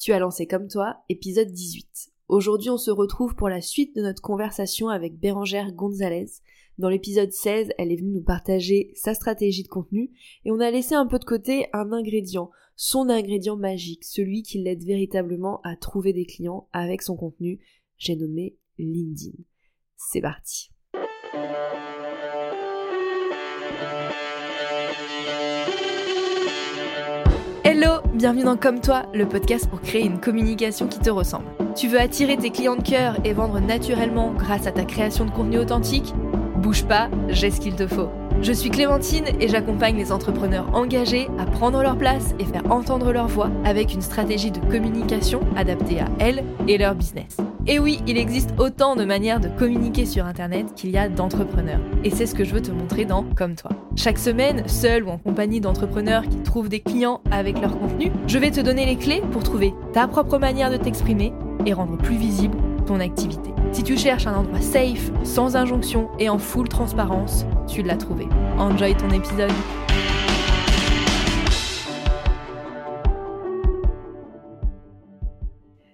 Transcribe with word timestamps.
Tu 0.00 0.14
as 0.14 0.18
lancé 0.18 0.46
comme 0.46 0.66
toi, 0.66 0.96
épisode 1.10 1.52
18. 1.52 2.10
Aujourd'hui, 2.28 2.70
on 2.70 2.78
se 2.78 2.90
retrouve 2.90 3.34
pour 3.34 3.50
la 3.50 3.60
suite 3.60 3.94
de 3.94 4.00
notre 4.00 4.22
conversation 4.22 4.88
avec 4.88 5.18
Bérangère 5.18 5.72
Gonzalez. 5.72 6.40
Dans 6.78 6.88
l'épisode 6.88 7.30
16, 7.30 7.72
elle 7.76 7.92
est 7.92 7.96
venue 7.96 8.12
nous 8.12 8.22
partager 8.22 8.92
sa 8.94 9.12
stratégie 9.12 9.62
de 9.62 9.68
contenu 9.68 10.10
et 10.46 10.50
on 10.52 10.58
a 10.58 10.70
laissé 10.70 10.94
un 10.94 11.06
peu 11.06 11.18
de 11.18 11.26
côté 11.26 11.66
un 11.74 11.92
ingrédient, 11.92 12.50
son 12.76 13.10
ingrédient 13.10 13.58
magique, 13.58 14.04
celui 14.04 14.42
qui 14.42 14.62
l'aide 14.62 14.84
véritablement 14.84 15.60
à 15.64 15.76
trouver 15.76 16.14
des 16.14 16.24
clients 16.24 16.66
avec 16.72 17.02
son 17.02 17.18
contenu. 17.18 17.60
J'ai 17.98 18.16
nommé 18.16 18.56
LinkedIn. 18.78 19.36
C'est 19.98 20.22
parti. 20.22 20.70
Bienvenue 28.20 28.44
dans 28.44 28.58
Comme 28.58 28.82
toi, 28.82 29.04
le 29.14 29.26
podcast 29.26 29.66
pour 29.66 29.80
créer 29.80 30.04
une 30.04 30.20
communication 30.20 30.86
qui 30.86 30.98
te 30.98 31.08
ressemble. 31.08 31.46
Tu 31.74 31.88
veux 31.88 31.98
attirer 31.98 32.36
tes 32.36 32.50
clients 32.50 32.76
de 32.76 32.82
cœur 32.82 33.16
et 33.24 33.32
vendre 33.32 33.60
naturellement 33.60 34.34
grâce 34.34 34.66
à 34.66 34.72
ta 34.72 34.84
création 34.84 35.24
de 35.24 35.30
contenu 35.30 35.58
authentique? 35.58 36.12
Bouge 36.58 36.84
pas, 36.84 37.08
j'ai 37.28 37.50
ce 37.50 37.60
qu'il 37.60 37.74
te 37.76 37.86
faut. 37.86 38.10
Je 38.42 38.52
suis 38.52 38.70
Clémentine 38.70 39.26
et 39.38 39.48
j'accompagne 39.48 39.96
les 39.96 40.12
entrepreneurs 40.12 40.74
engagés 40.74 41.28
à 41.38 41.44
prendre 41.44 41.82
leur 41.82 41.98
place 41.98 42.34
et 42.38 42.46
faire 42.46 42.62
entendre 42.70 43.12
leur 43.12 43.26
voix 43.26 43.50
avec 43.66 43.92
une 43.92 44.00
stratégie 44.00 44.50
de 44.50 44.60
communication 44.60 45.40
adaptée 45.56 46.00
à 46.00 46.06
elles 46.18 46.42
et 46.66 46.78
leur 46.78 46.94
business. 46.94 47.36
Et 47.66 47.78
oui, 47.78 48.00
il 48.06 48.16
existe 48.16 48.54
autant 48.58 48.96
de 48.96 49.04
manières 49.04 49.40
de 49.40 49.48
communiquer 49.48 50.06
sur 50.06 50.24
Internet 50.24 50.72
qu'il 50.74 50.90
y 50.90 50.96
a 50.96 51.10
d'entrepreneurs. 51.10 51.80
Et 52.02 52.08
c'est 52.08 52.24
ce 52.24 52.34
que 52.34 52.44
je 52.44 52.54
veux 52.54 52.62
te 52.62 52.70
montrer 52.70 53.04
dans 53.04 53.24
Comme 53.36 53.56
toi. 53.56 53.72
Chaque 53.94 54.18
semaine, 54.18 54.66
seul 54.66 55.04
ou 55.04 55.10
en 55.10 55.18
compagnie 55.18 55.60
d'entrepreneurs 55.60 56.26
qui 56.26 56.38
trouvent 56.38 56.70
des 56.70 56.80
clients 56.80 57.20
avec 57.30 57.60
leur 57.60 57.78
contenu, 57.78 58.10
je 58.26 58.38
vais 58.38 58.50
te 58.50 58.62
donner 58.62 58.86
les 58.86 58.96
clés 58.96 59.22
pour 59.32 59.42
trouver 59.42 59.74
ta 59.92 60.08
propre 60.08 60.38
manière 60.38 60.70
de 60.70 60.78
t'exprimer 60.78 61.34
et 61.66 61.74
rendre 61.74 61.98
plus 61.98 62.16
visible 62.16 62.56
ton 62.86 63.00
activité. 63.00 63.50
Si 63.72 63.82
tu 63.82 63.98
cherches 63.98 64.26
un 64.26 64.34
endroit 64.34 64.62
safe, 64.62 65.12
sans 65.24 65.56
injonction 65.56 66.08
et 66.18 66.30
en 66.30 66.38
full 66.38 66.68
transparence, 66.68 67.44
tu 67.70 67.82
l'as 67.82 67.96
trouvé. 67.96 68.26
Enjoy 68.58 68.96
ton 68.96 69.10
épisode. 69.10 69.52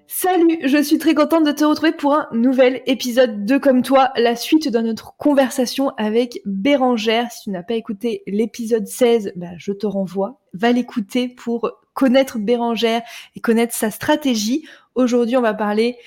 Salut, 0.06 0.58
je 0.64 0.82
suis 0.82 0.98
très 0.98 1.14
contente 1.14 1.44
de 1.44 1.52
te 1.52 1.64
retrouver 1.64 1.92
pour 1.92 2.14
un 2.14 2.28
nouvel 2.32 2.82
épisode 2.86 3.44
de 3.44 3.58
Comme 3.58 3.82
toi, 3.82 4.10
la 4.16 4.34
suite 4.34 4.72
de 4.72 4.78
notre 4.78 5.16
conversation 5.18 5.90
avec 5.98 6.40
Bérangère. 6.46 7.30
Si 7.30 7.44
tu 7.44 7.50
n'as 7.50 7.62
pas 7.62 7.74
écouté 7.74 8.22
l'épisode 8.26 8.86
16, 8.86 9.32
bah, 9.36 9.50
je 9.58 9.72
te 9.72 9.86
renvoie. 9.86 10.40
Va 10.54 10.72
l'écouter 10.72 11.28
pour 11.28 11.70
connaître 11.92 12.38
Bérangère 12.38 13.02
et 13.36 13.40
connaître 13.40 13.74
sa 13.74 13.90
stratégie. 13.90 14.66
Aujourd'hui, 14.94 15.36
on 15.36 15.42
va 15.42 15.54
parler 15.54 15.98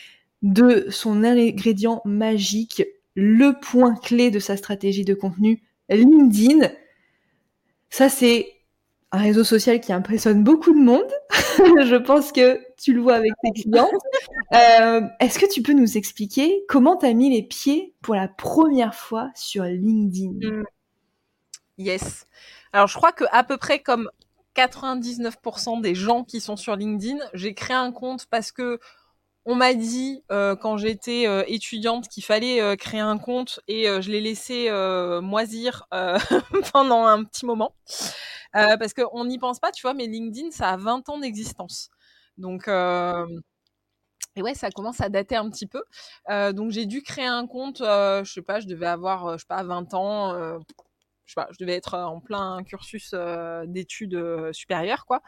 de 0.42 0.88
son 0.90 1.24
ingrédient 1.24 2.02
magique, 2.06 2.84
le 3.20 3.60
point 3.60 3.96
clé 3.96 4.32
de 4.32 4.40
sa 4.40 4.56
stratégie 4.56 5.04
de 5.04 5.14
contenu, 5.14 5.62
LinkedIn. 5.90 6.70
Ça, 7.90 8.08
c'est 8.08 8.48
un 9.12 9.18
réseau 9.18 9.44
social 9.44 9.82
qui 9.82 9.92
impressionne 9.92 10.44
beaucoup 10.44 10.74
de 10.74 10.80
monde. 10.80 11.12
je 11.30 11.96
pense 11.96 12.32
que 12.32 12.60
tu 12.78 12.94
le 12.94 13.02
vois 13.02 13.16
avec 13.16 13.32
tes 13.44 13.62
clients. 13.62 13.90
Euh, 14.54 15.02
Est-ce 15.20 15.38
que 15.38 15.52
tu 15.52 15.62
peux 15.62 15.74
nous 15.74 15.98
expliquer 15.98 16.64
comment 16.70 16.96
tu 16.96 17.08
as 17.08 17.14
mis 17.14 17.30
les 17.30 17.44
pieds 17.44 17.94
pour 18.02 18.16
la 18.16 18.28
première 18.28 18.96
fois 18.96 19.32
sur 19.36 19.64
LinkedIn? 19.64 20.48
Mmh. 20.50 20.64
Yes. 21.78 22.26
Alors, 22.72 22.88
je 22.88 22.96
crois 22.96 23.12
que 23.12 23.26
à 23.32 23.44
peu 23.44 23.58
près 23.58 23.80
comme 23.80 24.10
99% 24.56 25.82
des 25.82 25.96
gens 25.96 26.24
qui 26.24 26.40
sont 26.40 26.56
sur 26.56 26.76
LinkedIn, 26.76 27.18
j'ai 27.34 27.54
créé 27.54 27.76
un 27.76 27.92
compte 27.92 28.28
parce 28.28 28.52
que 28.52 28.80
on 29.50 29.56
m'a 29.56 29.74
dit 29.74 30.24
euh, 30.32 30.56
quand 30.56 30.78
j'étais 30.78 31.26
euh, 31.26 31.44
étudiante 31.48 32.08
qu'il 32.08 32.24
fallait 32.24 32.62
euh, 32.62 32.76
créer 32.76 33.00
un 33.00 33.18
compte 33.18 33.60
et 33.68 33.86
je 33.86 34.12
l'ai 34.12 34.22
laissé 34.22 34.70
moisir 35.22 35.88
pendant 36.72 37.06
un 37.08 37.24
petit 37.24 37.48
moment 37.48 37.74
parce 38.54 38.94
qu'on 38.94 39.26
n'y 39.26 39.40
pense 39.40 39.60
pas, 39.60 39.72
tu 39.72 39.82
vois, 39.82 39.96
mais 39.96 40.06
LinkedIn 40.06 40.52
ça 40.52 40.70
a 40.70 40.78
20 40.78 41.10
ans 41.10 41.18
d'existence. 41.18 41.90
Donc 42.38 42.68
et 44.36 44.42
ouais, 44.44 44.54
ça 44.54 44.70
commence 44.70 45.02
à 45.02 45.10
dater 45.10 45.36
un 45.36 45.50
petit 45.50 45.66
peu. 45.66 45.82
donc 46.54 46.70
j'ai 46.70 46.86
dû 46.86 47.02
créer 47.02 47.26
un 47.26 47.48
compte, 47.48 47.80
je 47.80 48.32
sais 48.32 48.44
pas, 48.44 48.60
je 48.60 48.68
devais 48.68 48.86
avoir, 48.86 49.34
je 49.34 49.40
sais 49.40 49.48
pas, 49.48 49.64
20 49.64 49.96
ans 49.96 50.60
je 51.30 51.58
devais 51.60 51.76
être 51.76 51.94
euh, 51.94 52.04
en 52.04 52.20
plein 52.20 52.64
cursus 52.64 53.12
euh, 53.14 53.66
d'études 53.66 54.16
euh, 54.16 54.52
supérieures, 54.54 55.06
quoi. 55.06 55.22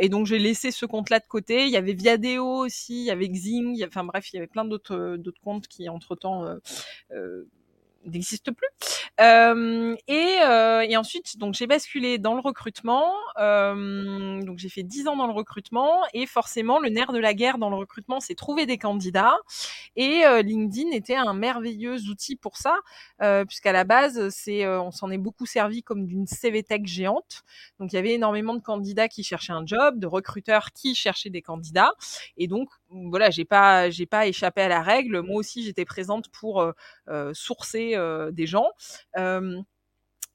et 0.00 0.08
donc 0.08 0.26
j'ai 0.26 0.38
laissé 0.38 0.70
ce 0.70 0.86
compte-là 0.86 1.20
de 1.20 1.26
côté. 1.28 1.64
Il 1.64 1.70
y 1.70 1.76
avait 1.76 1.92
Viadeo 1.92 2.64
aussi, 2.64 3.00
il 3.00 3.04
y 3.04 3.10
avait 3.10 3.28
Xing, 3.28 3.84
enfin 3.86 4.04
bref, 4.04 4.32
il 4.32 4.36
y 4.36 4.38
avait 4.38 4.46
plein 4.46 4.64
d'autres 4.64 5.18
comptes 5.42 5.68
qui 5.68 5.88
entre 5.88 6.16
temps 6.16 6.44
n'existe 8.06 8.50
plus. 8.50 8.68
Euh, 9.20 9.96
et, 10.08 10.36
euh, 10.44 10.80
et, 10.80 10.96
ensuite, 10.96 11.38
donc 11.38 11.54
j'ai 11.54 11.66
basculé 11.66 12.18
dans 12.18 12.34
le 12.34 12.40
recrutement. 12.40 13.12
Euh, 13.38 14.42
donc 14.42 14.58
j'ai 14.58 14.68
fait 14.68 14.82
10 14.82 15.08
ans 15.08 15.16
dans 15.16 15.26
le 15.26 15.32
recrutement 15.32 16.02
et 16.12 16.26
forcément, 16.26 16.78
le 16.78 16.88
nerf 16.88 17.12
de 17.12 17.18
la 17.18 17.34
guerre 17.34 17.58
dans 17.58 17.70
le 17.70 17.76
recrutement, 17.76 18.20
c'est 18.20 18.34
trouver 18.34 18.66
des 18.66 18.78
candidats. 18.78 19.36
Et 19.96 20.24
euh, 20.24 20.42
LinkedIn 20.42 20.90
était 20.92 21.16
un 21.16 21.34
merveilleux 21.34 22.08
outil 22.10 22.36
pour 22.36 22.56
ça, 22.56 22.76
euh, 23.22 23.44
puisqu'à 23.44 23.72
la 23.72 23.84
base, 23.84 24.28
c'est, 24.30 24.66
on 24.66 24.90
s'en 24.90 25.10
est 25.10 25.18
beaucoup 25.18 25.46
servi 25.46 25.82
comme 25.82 26.06
d'une 26.06 26.26
CV 26.26 26.62
tech 26.62 26.82
géante. 26.84 27.42
Donc 27.80 27.92
il 27.92 27.96
y 27.96 27.98
avait 27.98 28.14
énormément 28.14 28.54
de 28.54 28.60
candidats 28.60 29.08
qui 29.08 29.24
cherchaient 29.24 29.52
un 29.52 29.66
job, 29.66 29.98
de 29.98 30.06
recruteurs 30.06 30.72
qui 30.72 30.94
cherchaient 30.94 31.30
des 31.30 31.42
candidats. 31.42 31.92
Et 32.36 32.46
donc 32.46 32.68
voilà, 32.90 33.30
j'ai 33.30 33.44
pas, 33.44 33.90
j'ai 33.90 34.06
pas 34.06 34.26
échappé 34.26 34.60
à 34.62 34.68
la 34.68 34.82
règle. 34.82 35.20
Moi 35.20 35.36
aussi, 35.36 35.62
j'étais 35.64 35.84
présente 35.84 36.28
pour 36.30 36.64
sourcer 37.32 37.96
des 38.32 38.46
gens. 38.46 38.68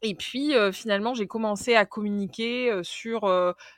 Et 0.03 0.15
puis 0.15 0.53
finalement, 0.73 1.13
j'ai 1.13 1.27
commencé 1.27 1.75
à 1.75 1.85
communiquer 1.85 2.81
sur 2.81 3.29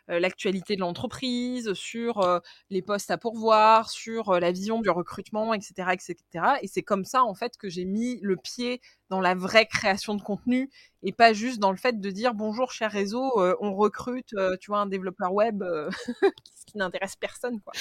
l'actualité 0.07 0.75
de 0.75 0.79
l'entreprise, 0.79 1.73
sur 1.73 2.41
les 2.69 2.81
postes 2.81 3.11
à 3.11 3.17
pourvoir, 3.17 3.89
sur 3.89 4.39
la 4.39 4.51
vision 4.53 4.81
du 4.81 4.89
recrutement, 4.89 5.53
etc., 5.53 5.89
etc. 5.91 6.15
Et 6.61 6.67
c'est 6.67 6.83
comme 6.83 7.03
ça 7.03 7.23
en 7.23 7.33
fait 7.33 7.57
que 7.57 7.67
j'ai 7.69 7.83
mis 7.83 8.19
le 8.21 8.37
pied 8.37 8.79
dans 9.13 9.21
la 9.21 9.35
vraie 9.35 9.67
création 9.67 10.15
de 10.15 10.23
contenu 10.23 10.71
et 11.03 11.11
pas 11.11 11.33
juste 11.33 11.59
dans 11.59 11.69
le 11.69 11.77
fait 11.77 12.01
de 12.01 12.09
dire 12.09 12.33
bonjour 12.33 12.71
cher 12.71 12.89
réseau, 12.89 13.31
on 13.59 13.75
recrute, 13.75 14.33
tu 14.59 14.71
vois, 14.71 14.79
un 14.79 14.85
développeur 14.87 15.33
web, 15.33 15.63
ce 16.21 16.65
qui 16.65 16.77
n'intéresse 16.77 17.15
personne, 17.15 17.59
quoi. 17.61 17.73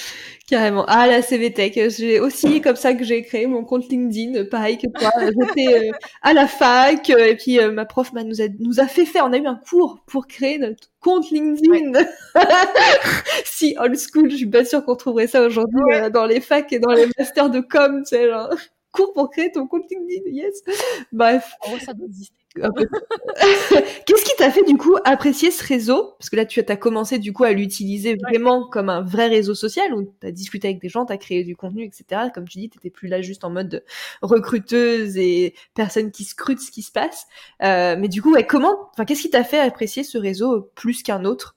Carrément. 0.47 0.85
Ah 0.87 1.07
la 1.07 1.23
CVTech, 1.23 1.89
j'ai 1.89 2.19
aussi 2.19 2.61
comme 2.61 2.75
ça 2.75 2.93
que 2.93 3.03
j'ai 3.03 3.23
créé 3.23 3.47
mon 3.47 3.63
compte 3.63 3.89
LinkedIn, 3.89 4.45
pareil 4.45 4.77
que 4.77 4.85
toi. 4.87 5.09
J'étais 5.55 5.91
à 6.21 6.33
la 6.33 6.47
fac 6.47 7.09
et 7.09 7.35
puis 7.35 7.59
ma 7.71 7.85
prof 7.85 8.11
nous 8.13 8.41
a 8.41 8.45
nous 8.59 8.79
a 8.79 8.85
fait 8.85 9.05
faire, 9.05 9.25
on 9.25 9.33
a 9.33 9.37
eu 9.37 9.47
un 9.47 9.55
cours 9.67 10.03
pour 10.05 10.27
créer 10.27 10.59
notre 10.59 10.89
compte 10.99 11.31
LinkedIn. 11.31 11.93
si 13.45 13.75
old 13.79 13.97
school, 13.97 14.29
je 14.29 14.35
suis 14.35 14.45
pas 14.45 14.65
sûre 14.65 14.85
qu'on 14.85 14.95
trouverait 14.95 15.27
ça 15.27 15.41
aujourd'hui 15.41 15.81
dans 16.13 16.25
les 16.25 16.41
facs 16.41 16.71
et 16.71 16.79
dans 16.79 16.91
les 16.91 17.07
masters 17.17 17.49
de 17.49 17.61
com, 17.61 18.03
tu 18.03 18.15
sais 18.15 18.29
genre 18.29 18.53
cours 18.93 19.11
pour 19.11 19.29
créer 19.29 19.51
ton 19.51 19.67
compte 19.67 19.83
LinkedIn, 19.89 20.29
yes. 20.29 20.63
Bref. 21.11 21.51
Oh, 21.67 21.77
ça 21.83 21.93
doit 21.93 22.05
exister. 22.05 22.37
Qu'est-ce 22.55 24.25
qui 24.25 24.35
t'a 24.37 24.51
fait 24.51 24.63
du 24.63 24.77
coup 24.77 24.95
apprécier 25.03 25.49
ce 25.49 25.65
réseau? 25.65 26.13
Parce 26.19 26.29
que 26.29 26.35
là, 26.35 26.45
tu 26.45 26.63
as 26.65 26.75
commencé 26.77 27.17
du 27.17 27.33
coup 27.33 27.43
à 27.43 27.51
l'utiliser 27.51 28.15
vraiment 28.15 28.69
comme 28.69 28.89
un 28.89 29.01
vrai 29.01 29.27
réseau 29.27 29.55
social 29.55 29.93
où 29.93 30.03
tu 30.21 30.27
as 30.27 30.31
discuté 30.31 30.67
avec 30.67 30.79
des 30.79 30.87
gens, 30.87 31.05
tu 31.05 31.13
as 31.13 31.17
créé 31.17 31.43
du 31.43 31.55
contenu, 31.55 31.83
etc. 31.83 32.29
Comme 32.33 32.47
tu 32.47 32.59
dis, 32.59 32.69
tu 32.69 32.91
plus 32.91 33.07
là 33.07 33.21
juste 33.21 33.43
en 33.43 33.49
mode 33.49 33.83
recruteuse 34.21 35.17
et 35.17 35.55
personne 35.73 36.11
qui 36.11 36.23
scrute 36.23 36.59
ce 36.59 36.71
qui 36.71 36.83
se 36.83 36.91
passe. 36.91 37.25
Euh, 37.63 37.95
mais 37.97 38.07
du 38.07 38.21
coup, 38.21 38.33
ouais, 38.33 38.45
comment 38.45 38.89
Enfin, 38.91 39.05
qu'est-ce 39.05 39.23
qui 39.23 39.31
t'a 39.31 39.43
fait 39.43 39.59
apprécier 39.59 40.03
ce 40.03 40.19
réseau 40.19 40.69
plus 40.75 41.01
qu'un 41.01 41.25
autre 41.25 41.55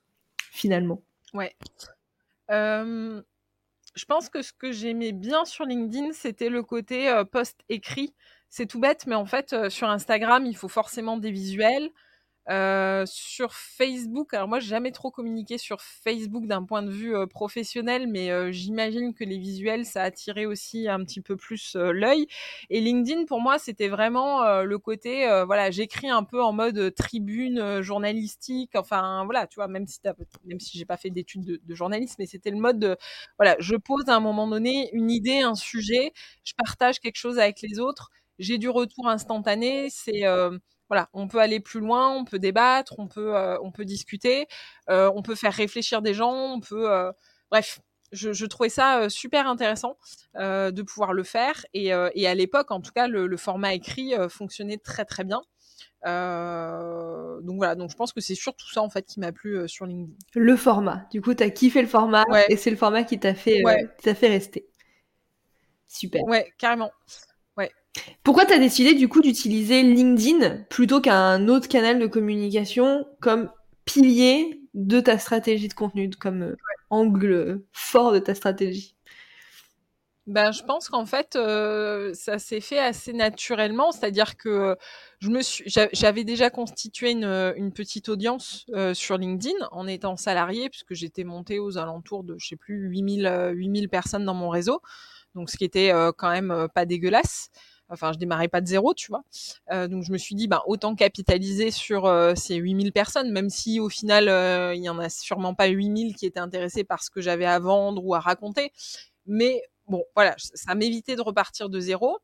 finalement? 0.51 1.03
Ouais. 1.35 1.55
Euh 2.51 3.21
je 3.97 4.05
pense 4.05 4.29
que 4.29 4.43
ce 4.43 4.53
que 4.53 4.73
j'aimais 4.73 5.13
bien 5.13 5.45
sur 5.45 5.65
LinkedIn, 5.65 6.13
c'était 6.13 6.51
le 6.51 6.63
côté 6.63 7.23
post 7.33 7.59
écrit. 7.69 8.15
C'est 8.49 8.67
tout 8.67 8.79
bête, 8.79 9.07
mais 9.07 9.15
en 9.17 9.27
fait, 9.27 9.69
sur 9.71 9.89
Instagram, 9.89 10.47
il 10.47 10.57
faut 10.57 10.69
forcément 10.69 11.17
des 11.17 11.31
visuels. 11.31 11.91
Euh, 12.49 13.05
sur 13.07 13.55
Facebook, 13.55 14.33
alors 14.33 14.47
moi 14.47 14.61
j'ai 14.61 14.69
jamais 14.69 14.93
trop 14.93 15.11
communiqué 15.11 15.59
sur 15.59 15.81
Facebook 15.81 16.47
d'un 16.47 16.63
point 16.63 16.83
de 16.85 16.91
vue 16.93 17.17
euh, 17.17 17.27
professionnel, 17.27 18.07
mais 18.07 18.31
euh, 18.31 18.53
j'imagine 18.53 19.15
que 19.15 19.25
les 19.25 19.37
visuels 19.37 19.85
ça 19.85 20.03
attirait 20.03 20.47
aussi 20.47 20.89
un 20.89 21.03
petit 21.05 21.21
peu 21.21 21.37
plus 21.37 21.75
l'œil. 21.75 22.29
Et 22.71 22.81
LinkedIn 22.81 23.25
pour 23.25 23.41
moi 23.41 23.59
c'était 23.59 23.89
vraiment 23.89 24.63
le 24.63 24.79
côté, 24.79 25.27
voilà, 25.47 25.71
j'écris 25.71 26.09
un 26.09 26.23
peu 26.23 26.43
en 26.43 26.53
mode 26.53 26.95
tribune 26.95 27.83
journalistique, 27.83 28.73
enfin 28.77 29.25
voilà, 29.25 29.47
tu 29.47 29.57
vois, 29.57 29.69
même 29.69 29.87
si 29.87 30.01
même 30.45 30.61
si 30.61 30.79
j'ai 30.79 30.85
pas 30.85 30.97
fait 30.97 31.11
d'études 31.11 31.45
de, 31.45 31.61
de, 31.63 31.75
journalisme, 31.75 32.17
mais 32.19 32.27
c'était 32.27 32.51
le 32.51 32.59
mode 32.59 32.79
de, 32.79 32.97
voilà, 33.39 33.57
je 33.59 33.75
pose 33.77 34.09
à 34.09 34.15
un 34.17 34.21
moment 34.21 34.47
donné 34.47 34.91
une 34.93 35.11
idée, 35.11 35.41
un 35.41 35.55
sujet, 35.55 36.13
je 36.45 36.53
partage 36.55 37.01
quelque 37.01 37.17
chose 37.17 37.39
avec 37.39 37.61
les 37.63 37.81
autres, 37.81 38.11
j'ai 38.39 38.59
du 38.59 38.69
retour 38.69 39.09
instantané, 39.09 39.89
c'est 39.91 40.25
voilà, 40.89 41.09
on 41.13 41.29
peut 41.29 41.39
aller 41.39 41.61
plus 41.61 41.81
loin, 41.81 42.11
on 42.11 42.25
peut 42.25 42.39
débattre, 42.39 42.99
on 42.99 43.09
peut, 43.09 43.37
euh, 43.37 43.59
on 43.63 43.73
peut 43.73 43.85
discuter, 43.85 44.47
euh, 44.89 45.11
on 45.15 45.23
peut 45.23 45.35
faire 45.35 45.53
réfléchir 45.53 46.03
des 46.03 46.15
gens, 46.15 46.33
on 46.33 46.61
peut, 46.61 46.91
euh, 46.91 47.11
bref, 47.51 47.81
je, 48.13 48.47
trouvais 48.47 48.69
ça 48.69 49.11
super 49.11 49.49
intéressant 49.49 49.99
de 50.37 50.83
pouvoir 50.83 51.13
le 51.13 51.25
faire. 51.25 51.67
Et, 51.75 51.93
à 51.93 52.35
l'époque, 52.35 52.71
en 52.71 52.81
tout 52.81 52.93
cas, 52.93 53.09
le, 53.09 53.37
format 53.37 53.75
écrit 53.75 54.15
fonctionnait 54.29 54.79
très 54.79 55.05
très 55.05 55.25
bien. 55.25 55.43
donc 56.05 57.57
voilà, 57.57 57.75
donc 57.75 57.91
je 57.91 57.97
pense 57.97 58.13
que 58.13 58.21
c'est 58.21 58.37
surtout 58.37 58.71
ça 58.71 58.81
en 58.81 58.89
fait 58.89 59.03
qui 59.07 59.19
m'a 59.19 59.33
plu 59.33 59.69
sur 59.69 59.87
LinkedIn. 59.87 60.17
Le 60.35 60.57
format. 60.57 61.09
Du 61.11 61.21
coup, 61.21 61.35
tu 61.35 61.43
as 61.43 61.51
kiffé 61.51 61.83
le 61.83 61.89
format 61.89 62.25
et 62.49 62.57
c'est 62.57 62.71
le 62.71 62.77
format 62.77 63.03
qui 63.03 63.19
t'a 63.19 63.35
fait, 63.35 63.61
fait 64.01 64.29
rester. 64.29 64.69
Super. 65.89 66.23
Ouais, 66.25 66.53
carrément. 66.59 66.93
Pourquoi 68.23 68.45
tu 68.45 68.53
as 68.53 68.59
décidé 68.59 68.95
du 68.95 69.09
coup 69.09 69.21
d'utiliser 69.21 69.83
LinkedIn 69.83 70.65
plutôt 70.69 71.01
qu'un 71.01 71.49
autre 71.49 71.69
canal 71.69 71.99
de 71.99 72.07
communication 72.07 73.07
comme 73.21 73.51
pilier 73.85 74.61
de 74.75 75.01
ta 75.01 75.19
stratégie 75.19 75.69
de 75.69 75.75
contenu, 75.75 76.11
comme 76.11 76.57
angle 76.91 77.63
fort 77.73 78.13
de 78.13 78.19
ta 78.19 78.35
stratégie? 78.35 78.97
Ben, 80.27 80.51
je 80.51 80.65
pense 80.65 80.89
qu'en 80.89 81.07
fait, 81.07 81.37
euh, 81.37 82.13
ça 82.13 82.41
s'est 82.41 82.61
fait 82.61 82.81
assez 82.81 83.13
naturellement, 83.13 83.93
c'est-à-dire 83.93 84.37
que 84.37 84.77
je 85.21 85.31
me 85.31 85.41
j'avais 85.93 86.25
déjà 86.25 86.51
constitué 86.51 87.13
une, 87.13 87.73
petite 87.73 88.09
audience 88.09 88.67
euh, 88.75 88.93
sur 88.93 89.19
LinkedIn 89.19 89.55
en 89.71 89.87
étant 89.87 90.17
salarié, 90.17 90.69
puisque 90.69 90.95
j'étais 90.95 91.23
montée 91.23 91.61
aux 91.61 91.79
alentours 91.79 92.25
de, 92.25 92.35
je 92.39 92.49
sais 92.49 92.57
plus, 92.57 92.89
8000, 92.89 93.53
8000 93.55 93.89
personnes 93.89 94.25
dans 94.25 94.35
mon 94.35 94.49
réseau, 94.49 94.83
donc 95.37 95.49
ce 95.49 95.57
qui 95.57 95.65
était 95.65 95.93
euh, 95.93 96.11
quand 96.11 96.31
même 96.31 96.67
pas 96.75 96.87
dégueulasse. 96.87 97.51
Enfin, 97.89 98.13
je 98.13 98.19
démarrais 98.19 98.49
pas 98.49 98.61
de 98.61 98.67
zéro, 98.67 98.95
tu 98.95 99.09
vois. 99.09 99.23
Euh, 99.73 99.89
donc 99.89 100.03
je 100.05 100.13
me 100.13 100.19
suis 100.19 100.35
dit, 100.35 100.49
ben, 100.49 100.61
autant 100.67 100.95
capitaliser 100.95 101.71
sur 101.71 102.07
euh, 102.07 102.35
ces 102.35 102.57
8000 102.57 102.93
personnes, 102.93 103.31
même 103.31 103.51
si 103.51 103.81
au 103.81 103.89
final, 103.89 104.29
euh, 104.29 104.75
il 104.75 104.83
y 104.83 104.89
en 104.89 104.99
a 104.99 105.09
sûrement 105.09 105.55
pas 105.55 105.67
8000 105.67 106.15
qui 106.17 106.27
étaient 106.27 106.41
intéressés 106.41 106.85
par 106.85 107.03
ce 107.03 107.11
que 107.11 107.21
j'avais 107.21 107.47
à 107.47 107.59
vendre 107.59 108.05
ou 108.05 108.15
à 108.15 108.21
raconter. 108.21 108.73
Mais 109.27 109.63
bon, 109.89 110.05
voilà, 110.15 110.35
ça 110.39 110.75
m'évitait 110.75 111.17
de 111.17 111.23
repartir 111.23 111.69
de 111.69 111.81
zéro. 111.81 112.19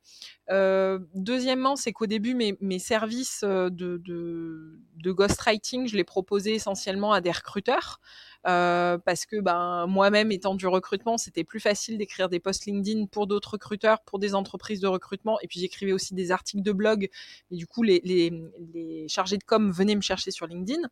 Euh, 0.50 0.98
deuxièmement, 1.14 1.76
c'est 1.76 1.92
qu'au 1.92 2.06
début, 2.06 2.34
mes, 2.34 2.56
mes 2.60 2.78
services 2.78 3.42
de, 3.44 3.70
de, 3.70 4.80
de 4.96 5.12
ghostwriting, 5.12 5.86
je 5.86 5.96
les 5.96 6.04
proposais 6.04 6.52
essentiellement 6.52 7.12
à 7.12 7.20
des 7.20 7.30
recruteurs. 7.32 8.00
Euh, 8.44 8.98
parce 8.98 9.24
que 9.24 9.40
ben 9.40 9.86
moi-même 9.86 10.32
étant 10.32 10.56
du 10.56 10.66
recrutement, 10.66 11.16
c'était 11.16 11.44
plus 11.44 11.60
facile 11.60 11.96
d'écrire 11.96 12.28
des 12.28 12.40
posts 12.40 12.66
LinkedIn 12.66 13.06
pour 13.06 13.28
d'autres 13.28 13.52
recruteurs, 13.52 14.00
pour 14.02 14.18
des 14.18 14.34
entreprises 14.34 14.80
de 14.80 14.88
recrutement, 14.88 15.38
et 15.42 15.46
puis 15.46 15.60
j'écrivais 15.60 15.92
aussi 15.92 16.14
des 16.14 16.32
articles 16.32 16.62
de 16.62 16.72
blog. 16.72 17.08
Et 17.50 17.56
du 17.56 17.66
coup, 17.66 17.84
les, 17.84 18.00
les, 18.04 18.32
les 18.74 19.06
chargés 19.08 19.38
de 19.38 19.44
com 19.44 19.70
venaient 19.70 19.94
me 19.94 20.00
chercher 20.00 20.32
sur 20.32 20.46
LinkedIn. 20.46 20.82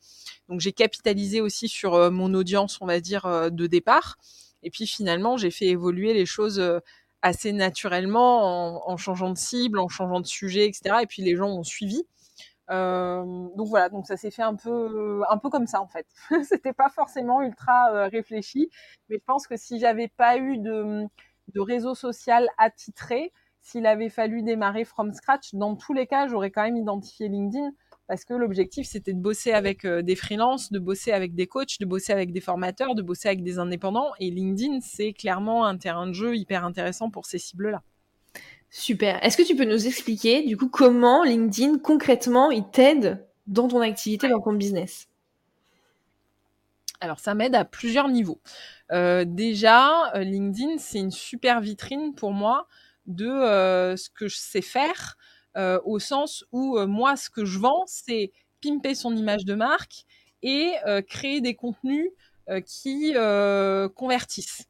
Donc 0.48 0.60
j'ai 0.60 0.72
capitalisé 0.72 1.40
aussi 1.40 1.68
sur 1.68 1.94
euh, 1.94 2.10
mon 2.10 2.34
audience, 2.34 2.78
on 2.80 2.86
va 2.86 3.00
dire, 3.00 3.26
euh, 3.26 3.50
de 3.50 3.66
départ. 3.66 4.16
Et 4.62 4.70
puis 4.70 4.86
finalement, 4.86 5.36
j'ai 5.36 5.50
fait 5.50 5.66
évoluer 5.66 6.12
les 6.14 6.26
choses 6.26 6.62
assez 7.22 7.52
naturellement 7.52 8.82
en, 8.84 8.92
en, 8.92 8.96
changeant 8.96 9.30
de 9.30 9.38
cible, 9.38 9.78
en 9.78 9.88
changeant 9.88 10.20
de 10.20 10.26
sujet, 10.26 10.66
etc. 10.66 10.96
Et 11.02 11.06
puis 11.06 11.22
les 11.22 11.34
gens 11.34 11.48
ont 11.48 11.64
suivi. 11.64 12.04
Euh, 12.70 13.24
donc 13.56 13.68
voilà, 13.68 13.88
donc 13.88 14.06
ça 14.06 14.16
s'est 14.16 14.30
fait 14.30 14.42
un 14.42 14.54
peu, 14.54 15.22
un 15.28 15.38
peu 15.38 15.50
comme 15.50 15.66
ça 15.66 15.80
en 15.80 15.88
fait. 15.88 16.06
C'était 16.44 16.72
pas 16.72 16.88
forcément 16.88 17.42
ultra 17.42 17.92
euh, 17.92 18.08
réfléchi, 18.08 18.70
mais 19.08 19.16
je 19.18 19.24
pense 19.24 19.46
que 19.46 19.56
si 19.56 19.80
j'avais 19.80 20.08
pas 20.08 20.38
eu 20.38 20.58
de, 20.58 21.04
de 21.54 21.60
réseau 21.60 21.94
social 21.94 22.48
attitré, 22.58 23.32
s'il 23.60 23.86
avait 23.86 24.08
fallu 24.08 24.42
démarrer 24.42 24.84
from 24.84 25.12
scratch, 25.12 25.54
dans 25.54 25.76
tous 25.76 25.92
les 25.92 26.06
cas, 26.06 26.28
j'aurais 26.28 26.50
quand 26.50 26.62
même 26.62 26.76
identifié 26.76 27.28
LinkedIn 27.28 27.72
parce 28.06 28.24
que 28.24 28.34
l'objectif 28.34 28.88
c'était 28.88 29.12
de 29.12 29.20
bosser 29.20 29.52
avec 29.52 29.84
euh, 29.84 30.02
des 30.02 30.16
freelances, 30.16 30.72
de 30.72 30.78
bosser 30.78 31.12
avec 31.12 31.34
des 31.34 31.46
coachs, 31.46 31.78
de 31.78 31.86
bosser 31.86 32.12
avec 32.12 32.32
des 32.32 32.40
formateurs, 32.40 32.94
de 32.94 33.02
bosser 33.02 33.28
avec 33.28 33.42
des 33.42 33.58
indépendants. 33.58 34.10
Et 34.18 34.30
LinkedIn, 34.30 34.80
c'est 34.80 35.12
clairement 35.12 35.64
un 35.64 35.76
terrain 35.76 36.06
de 36.06 36.12
jeu 36.12 36.36
hyper 36.36 36.64
intéressant 36.64 37.10
pour 37.10 37.26
ces 37.26 37.38
cibles-là. 37.38 37.82
Super. 38.70 39.22
Est-ce 39.24 39.36
que 39.36 39.42
tu 39.42 39.56
peux 39.56 39.64
nous 39.64 39.86
expliquer, 39.86 40.42
du 40.42 40.56
coup, 40.56 40.68
comment 40.68 41.24
LinkedIn, 41.24 41.78
concrètement, 41.78 42.52
il 42.52 42.64
t'aide 42.70 43.26
dans 43.48 43.66
ton 43.66 43.80
activité, 43.80 44.28
dans 44.28 44.40
ton 44.40 44.52
business? 44.52 45.08
Alors, 47.00 47.18
ça 47.18 47.34
m'aide 47.34 47.54
à 47.56 47.64
plusieurs 47.64 48.08
niveaux. 48.08 48.40
Euh, 48.92 49.24
déjà, 49.26 50.14
euh, 50.14 50.22
LinkedIn, 50.22 50.78
c'est 50.78 50.98
une 50.98 51.10
super 51.10 51.60
vitrine 51.60 52.14
pour 52.14 52.32
moi 52.32 52.68
de 53.06 53.26
euh, 53.26 53.96
ce 53.96 54.08
que 54.08 54.28
je 54.28 54.36
sais 54.36 54.62
faire, 54.62 55.16
au 55.84 55.98
sens 55.98 56.44
où 56.52 56.78
moi, 56.86 57.16
ce 57.16 57.28
que 57.28 57.44
je 57.44 57.58
vends, 57.58 57.82
c'est 57.86 58.30
pimper 58.62 58.94
son 58.94 59.16
image 59.16 59.44
de 59.44 59.54
marque 59.54 60.04
et 60.42 60.74
créer 61.08 61.40
des 61.40 61.54
contenus 61.54 62.08
qui 62.64 63.14
convertissent. 63.96 64.68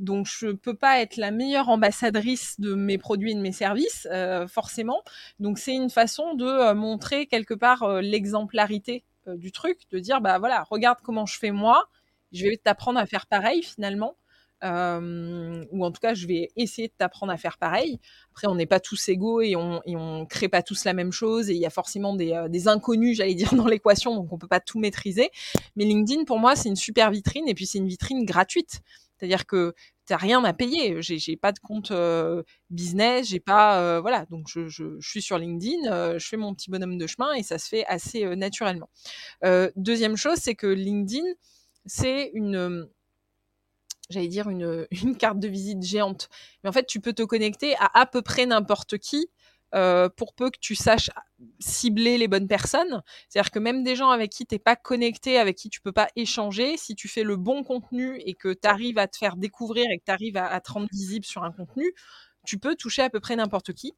Donc 0.00 0.26
je 0.26 0.48
peux 0.48 0.74
pas 0.74 1.00
être 1.00 1.18
la 1.18 1.30
meilleure 1.30 1.68
ambassadrice 1.68 2.58
de 2.58 2.74
mes 2.74 2.96
produits 2.96 3.32
et 3.32 3.34
de 3.34 3.40
mes 3.40 3.52
services, 3.52 4.08
euh, 4.10 4.48
forcément. 4.48 5.02
Donc 5.40 5.58
c'est 5.58 5.74
une 5.74 5.90
façon 5.90 6.34
de 6.34 6.46
euh, 6.46 6.74
montrer 6.74 7.26
quelque 7.26 7.54
part 7.54 7.82
euh, 7.82 8.00
l'exemplarité 8.00 9.04
du 9.26 9.52
truc, 9.52 9.78
de 9.92 9.98
dire 9.98 10.22
bah 10.22 10.38
voilà, 10.38 10.64
regarde 10.70 10.98
comment 11.04 11.26
je 11.26 11.38
fais 11.38 11.50
moi, 11.50 11.84
je 12.32 12.46
vais 12.46 12.56
t'apprendre 12.56 12.98
à 12.98 13.04
faire 13.04 13.26
pareil 13.26 13.62
finalement. 13.62 14.16
ou 14.62 15.84
en 15.84 15.90
tout 15.92 16.00
cas, 16.00 16.14
je 16.14 16.26
vais 16.26 16.50
essayer 16.56 16.88
de 16.88 16.94
t'apprendre 16.96 17.30
à 17.30 17.36
faire 17.36 17.58
pareil. 17.58 18.00
Après, 18.32 18.46
on 18.48 18.54
n'est 18.54 18.66
pas 18.66 18.80
tous 18.80 19.08
égaux 19.10 19.42
et 19.42 19.54
on 19.56 19.82
et 19.84 19.94
on 19.96 20.24
crée 20.24 20.48
pas 20.48 20.62
tous 20.62 20.84
la 20.86 20.94
même 20.94 21.12
chose 21.12 21.50
et 21.50 21.54
il 21.54 21.60
y 21.60 21.66
a 21.66 21.70
forcément 21.70 22.16
des, 22.16 22.46
des 22.48 22.66
inconnus, 22.66 23.18
j'allais 23.18 23.34
dire, 23.34 23.54
dans 23.54 23.66
l'équation, 23.66 24.14
donc 24.16 24.32
on 24.32 24.38
peut 24.38 24.48
pas 24.48 24.60
tout 24.60 24.78
maîtriser. 24.78 25.30
Mais 25.76 25.84
LinkedIn, 25.84 26.24
pour 26.24 26.38
moi, 26.38 26.56
c'est 26.56 26.70
une 26.70 26.76
super 26.76 27.10
vitrine 27.10 27.46
et 27.46 27.54
puis 27.54 27.66
c'est 27.66 27.78
une 27.78 27.88
vitrine 27.88 28.24
gratuite. 28.24 28.80
C'est-à-dire 29.20 29.46
que 29.46 29.74
tu 30.06 30.12
n'as 30.14 30.16
rien 30.16 30.42
à 30.44 30.54
payer. 30.54 31.02
J'ai, 31.02 31.18
j'ai 31.18 31.36
pas 31.36 31.52
de 31.52 31.58
compte 31.58 31.90
euh, 31.90 32.42
business, 32.70 33.28
j'ai 33.28 33.40
pas, 33.40 33.80
euh, 33.80 34.00
voilà. 34.00 34.24
Donc 34.30 34.48
je, 34.48 34.98
suis 35.00 35.20
sur 35.20 35.36
LinkedIn, 35.36 35.92
euh, 35.92 36.18
je 36.18 36.26
fais 36.26 36.38
mon 36.38 36.54
petit 36.54 36.70
bonhomme 36.70 36.96
de 36.96 37.06
chemin 37.06 37.34
et 37.34 37.42
ça 37.42 37.58
se 37.58 37.68
fait 37.68 37.84
assez 37.86 38.24
naturellement. 38.36 38.88
deuxième 39.76 40.16
chose, 40.16 40.38
c'est 40.38 40.54
que 40.54 40.66
LinkedIn, 40.66 41.26
c'est 41.84 42.30
une 42.34 42.88
j'allais 44.08 44.28
dire 44.28 44.48
une, 44.50 45.16
carte 45.18 45.38
de 45.38 45.48
visite 45.48 45.82
géante. 45.82 46.28
Mais 46.64 46.70
en 46.70 46.72
fait, 46.72 46.86
tu 46.86 47.00
peux 47.00 47.12
te 47.12 47.22
connecter 47.22 47.76
à 47.76 48.00
à 48.00 48.06
peu 48.06 48.22
près 48.22 48.46
n'importe 48.46 48.98
qui 48.98 49.28
euh, 49.74 50.08
pour 50.08 50.34
peu 50.34 50.50
que 50.50 50.58
tu 50.58 50.74
saches 50.74 51.10
cibler 51.60 52.18
les 52.18 52.28
bonnes 52.28 52.48
personnes. 52.48 53.02
C'est-à-dire 53.28 53.50
que 53.50 53.58
même 53.58 53.84
des 53.84 53.94
gens 53.94 54.10
avec 54.10 54.30
qui 54.30 54.44
t'es 54.46 54.58
pas 54.58 54.76
connecté, 54.76 55.38
avec 55.38 55.56
qui 55.56 55.70
tu 55.70 55.80
peux 55.80 55.92
pas 55.92 56.08
échanger, 56.16 56.76
si 56.76 56.94
tu 56.94 57.08
fais 57.08 57.22
le 57.22 57.36
bon 57.36 57.62
contenu 57.62 58.20
et 58.24 58.34
que 58.34 58.52
tu 58.52 58.66
arrives 58.66 58.98
à 58.98 59.06
te 59.06 59.16
faire 59.16 59.36
découvrir 59.36 59.86
et 59.90 59.98
que 59.98 60.04
tu 60.04 60.10
arrives 60.10 60.36
à, 60.36 60.60
te 60.60 60.72
rendre 60.72 60.88
visible 60.90 61.24
sur 61.24 61.44
un 61.44 61.52
contenu, 61.52 61.94
tu 62.44 62.58
peux 62.58 62.74
toucher 62.74 63.02
à 63.02 63.10
peu 63.10 63.20
près 63.20 63.36
n'importe 63.36 63.72
qui. 63.72 63.94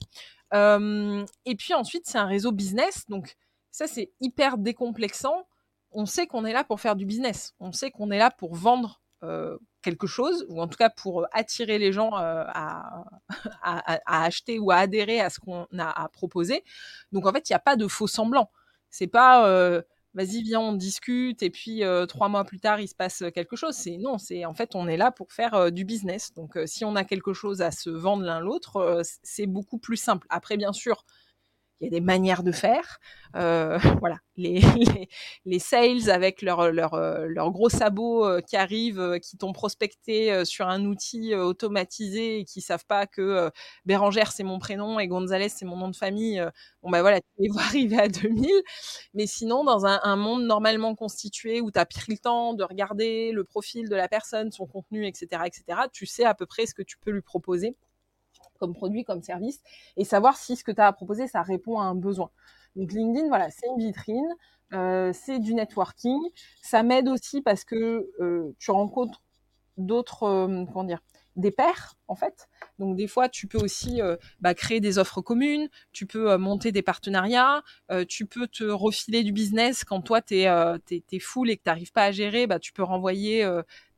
Euh, 0.52 1.24
et 1.46 1.54
puis 1.56 1.74
ensuite, 1.74 2.04
c'est 2.06 2.18
un 2.18 2.26
réseau 2.26 2.52
business, 2.52 3.06
donc 3.08 3.36
ça 3.70 3.86
c'est 3.86 4.12
hyper 4.20 4.58
décomplexant. 4.58 5.46
On 5.92 6.06
sait 6.06 6.26
qu'on 6.26 6.44
est 6.44 6.52
là 6.52 6.64
pour 6.64 6.80
faire 6.80 6.96
du 6.96 7.06
business, 7.06 7.54
on 7.60 7.72
sait 7.72 7.90
qu'on 7.90 8.10
est 8.10 8.18
là 8.18 8.30
pour 8.30 8.54
vendre 8.54 9.00
euh, 9.22 9.56
quelque 9.82 10.06
chose, 10.06 10.46
ou 10.48 10.60
en 10.60 10.68
tout 10.68 10.76
cas 10.76 10.90
pour 10.90 11.26
attirer 11.32 11.78
les 11.78 11.92
gens 11.92 12.16
euh, 12.16 12.44
à, 12.54 13.04
à, 13.62 14.24
acheter 14.24 14.58
ou 14.58 14.70
à 14.70 14.76
adhérer 14.76 15.20
à 15.20 15.30
ce 15.30 15.40
qu'on 15.40 15.66
a 15.78 16.02
à 16.02 16.08
proposer. 16.08 16.64
Donc 17.12 17.26
en 17.26 17.32
fait, 17.32 17.48
il 17.50 17.52
n'y 17.52 17.56
a 17.56 17.60
pas 17.60 17.76
de 17.76 17.86
faux 17.88 18.06
semblant. 18.06 18.50
C'est 18.90 19.06
pas 19.06 19.48
euh, 19.48 19.82
vas-y 20.14 20.42
viens 20.42 20.60
on 20.60 20.74
discute 20.74 21.42
et 21.42 21.48
puis 21.48 21.82
trois 22.06 22.28
mois 22.28 22.44
plus 22.44 22.60
tard 22.60 22.80
il 22.80 22.88
se 22.88 22.94
passe 22.94 23.24
quelque 23.34 23.56
chose. 23.56 23.74
C'est 23.74 23.96
non, 23.96 24.18
c'est 24.18 24.44
en 24.44 24.54
fait 24.54 24.74
on 24.74 24.86
est 24.86 24.98
là 24.98 25.10
pour 25.10 25.32
faire 25.32 25.72
du 25.72 25.84
business. 25.84 26.34
Donc 26.34 26.58
si 26.66 26.84
on 26.84 26.94
a 26.96 27.04
quelque 27.04 27.32
chose 27.32 27.62
à 27.62 27.70
se 27.70 27.88
vendre 27.88 28.22
l'un 28.24 28.40
l'autre, 28.40 29.02
c'est 29.22 29.46
beaucoup 29.46 29.78
plus 29.78 29.96
simple. 29.96 30.26
Après 30.30 30.56
bien 30.58 30.74
sûr 30.74 31.04
il 31.82 31.86
y 31.86 31.88
a 31.88 31.90
des 31.90 32.00
manières 32.00 32.44
de 32.44 32.52
faire. 32.52 33.00
Euh, 33.34 33.78
voilà, 34.00 34.18
les, 34.36 34.60
les, 34.76 35.08
les, 35.46 35.58
sales 35.58 36.10
avec 36.10 36.42
leurs 36.42 36.70
leur, 36.70 36.96
leur 36.96 37.50
gros 37.50 37.68
sabots 37.68 38.24
euh, 38.24 38.40
qui 38.40 38.56
arrivent, 38.56 39.00
euh, 39.00 39.18
qui 39.18 39.36
t'ont 39.36 39.52
prospecté 39.52 40.44
sur 40.44 40.68
un 40.68 40.84
outil 40.84 41.34
automatisé 41.34 42.38
et 42.38 42.44
qui 42.44 42.60
savent 42.60 42.86
pas 42.86 43.06
que 43.06 43.50
Bérangère 43.84 44.32
c'est 44.32 44.44
mon 44.44 44.58
prénom 44.58 45.00
et 45.00 45.08
Gonzalez 45.08 45.48
c'est 45.48 45.64
mon 45.64 45.76
nom 45.76 45.88
de 45.88 45.96
famille. 45.96 46.44
bon 46.82 46.90
ben 46.90 47.00
voilà, 47.00 47.20
tu 47.20 47.26
les 47.38 47.48
vois 47.52 47.62
arriver 47.62 47.98
à 47.98 48.08
2000. 48.08 48.48
Mais 49.14 49.26
sinon, 49.26 49.64
dans 49.64 49.86
un, 49.86 50.00
un 50.04 50.16
monde 50.16 50.44
normalement 50.44 50.94
constitué 50.94 51.60
où 51.60 51.70
tu 51.70 51.78
as 51.78 51.86
pris 51.86 52.12
le 52.12 52.18
temps 52.18 52.54
de 52.54 52.64
regarder 52.64 53.32
le 53.32 53.44
profil 53.44 53.88
de 53.88 53.96
la 53.96 54.08
personne, 54.08 54.52
son 54.52 54.66
contenu, 54.66 55.06
etc., 55.06 55.42
etc., 55.46 55.80
tu 55.92 56.06
sais 56.06 56.24
à 56.24 56.34
peu 56.34 56.46
près 56.46 56.66
ce 56.66 56.74
que 56.74 56.82
tu 56.82 56.96
peux 56.98 57.10
lui 57.10 57.22
proposer 57.22 57.76
comme 58.62 58.74
produit, 58.74 59.02
comme 59.02 59.22
service, 59.22 59.60
et 59.96 60.04
savoir 60.04 60.36
si 60.36 60.54
ce 60.54 60.62
que 60.62 60.70
tu 60.70 60.80
as 60.80 60.86
à 60.86 60.92
proposer, 60.92 61.26
ça 61.26 61.42
répond 61.42 61.80
à 61.80 61.84
un 61.84 61.96
besoin. 61.96 62.30
Donc 62.76 62.92
LinkedIn, 62.92 63.26
voilà, 63.26 63.50
c'est 63.50 63.66
une 63.66 63.78
vitrine, 63.78 64.28
euh, 64.72 65.10
c'est 65.12 65.40
du 65.40 65.52
networking. 65.54 66.20
Ça 66.62 66.84
m'aide 66.84 67.08
aussi 67.08 67.42
parce 67.42 67.64
que 67.64 68.08
euh, 68.20 68.54
tu 68.60 68.70
rencontres 68.70 69.20
d'autres, 69.78 70.22
euh, 70.22 70.64
comment 70.72 70.84
dire, 70.84 71.00
des 71.36 71.50
pairs 71.50 71.94
en 72.08 72.14
fait. 72.14 72.48
Donc 72.78 72.96
des 72.96 73.06
fois, 73.06 73.28
tu 73.28 73.46
peux 73.46 73.58
aussi 73.58 74.02
euh, 74.02 74.16
bah, 74.40 74.54
créer 74.54 74.80
des 74.80 74.98
offres 74.98 75.20
communes, 75.20 75.68
tu 75.92 76.06
peux 76.06 76.30
euh, 76.30 76.38
monter 76.38 76.72
des 76.72 76.82
partenariats, 76.82 77.62
euh, 77.90 78.04
tu 78.04 78.26
peux 78.26 78.46
te 78.46 78.64
refiler 78.64 79.22
du 79.22 79.32
business 79.32 79.84
quand 79.84 80.02
toi, 80.02 80.20
tu 80.20 80.40
es, 80.40 80.48
es, 80.90 81.18
full 81.18 81.50
et 81.50 81.56
que 81.56 81.62
tu 81.62 81.68
n'arrives 81.68 81.92
pas 81.92 82.04
à 82.04 82.12
gérer, 82.12 82.46
bah, 82.46 82.58
tu 82.58 82.72
peux 82.72 82.82
renvoyer 82.82 83.48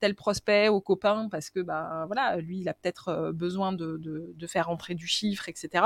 tel 0.01 0.15
prospect 0.15 0.69
au 0.69 0.81
copain 0.81 1.29
parce 1.31 1.51
que 1.51 1.61
bah, 1.61 2.05
voilà, 2.07 2.37
lui, 2.37 2.61
il 2.61 2.69
a 2.69 2.75
peut-être 2.75 3.33
besoin 3.33 3.73
de, 3.73 3.97
de, 3.97 4.33
de, 4.35 4.47
faire 4.47 4.69
entrer 4.71 4.95
du 4.95 5.07
chiffre, 5.07 5.49
etc. 5.49 5.85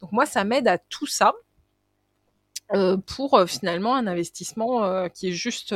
Donc 0.00 0.12
moi, 0.12 0.26
ça 0.26 0.44
m'aide 0.44 0.68
à 0.68 0.78
tout 0.78 1.06
ça 1.06 1.32
pour 3.06 3.42
finalement 3.46 3.94
un 3.94 4.06
investissement 4.06 5.08
qui 5.10 5.28
est 5.28 5.32
juste 5.32 5.74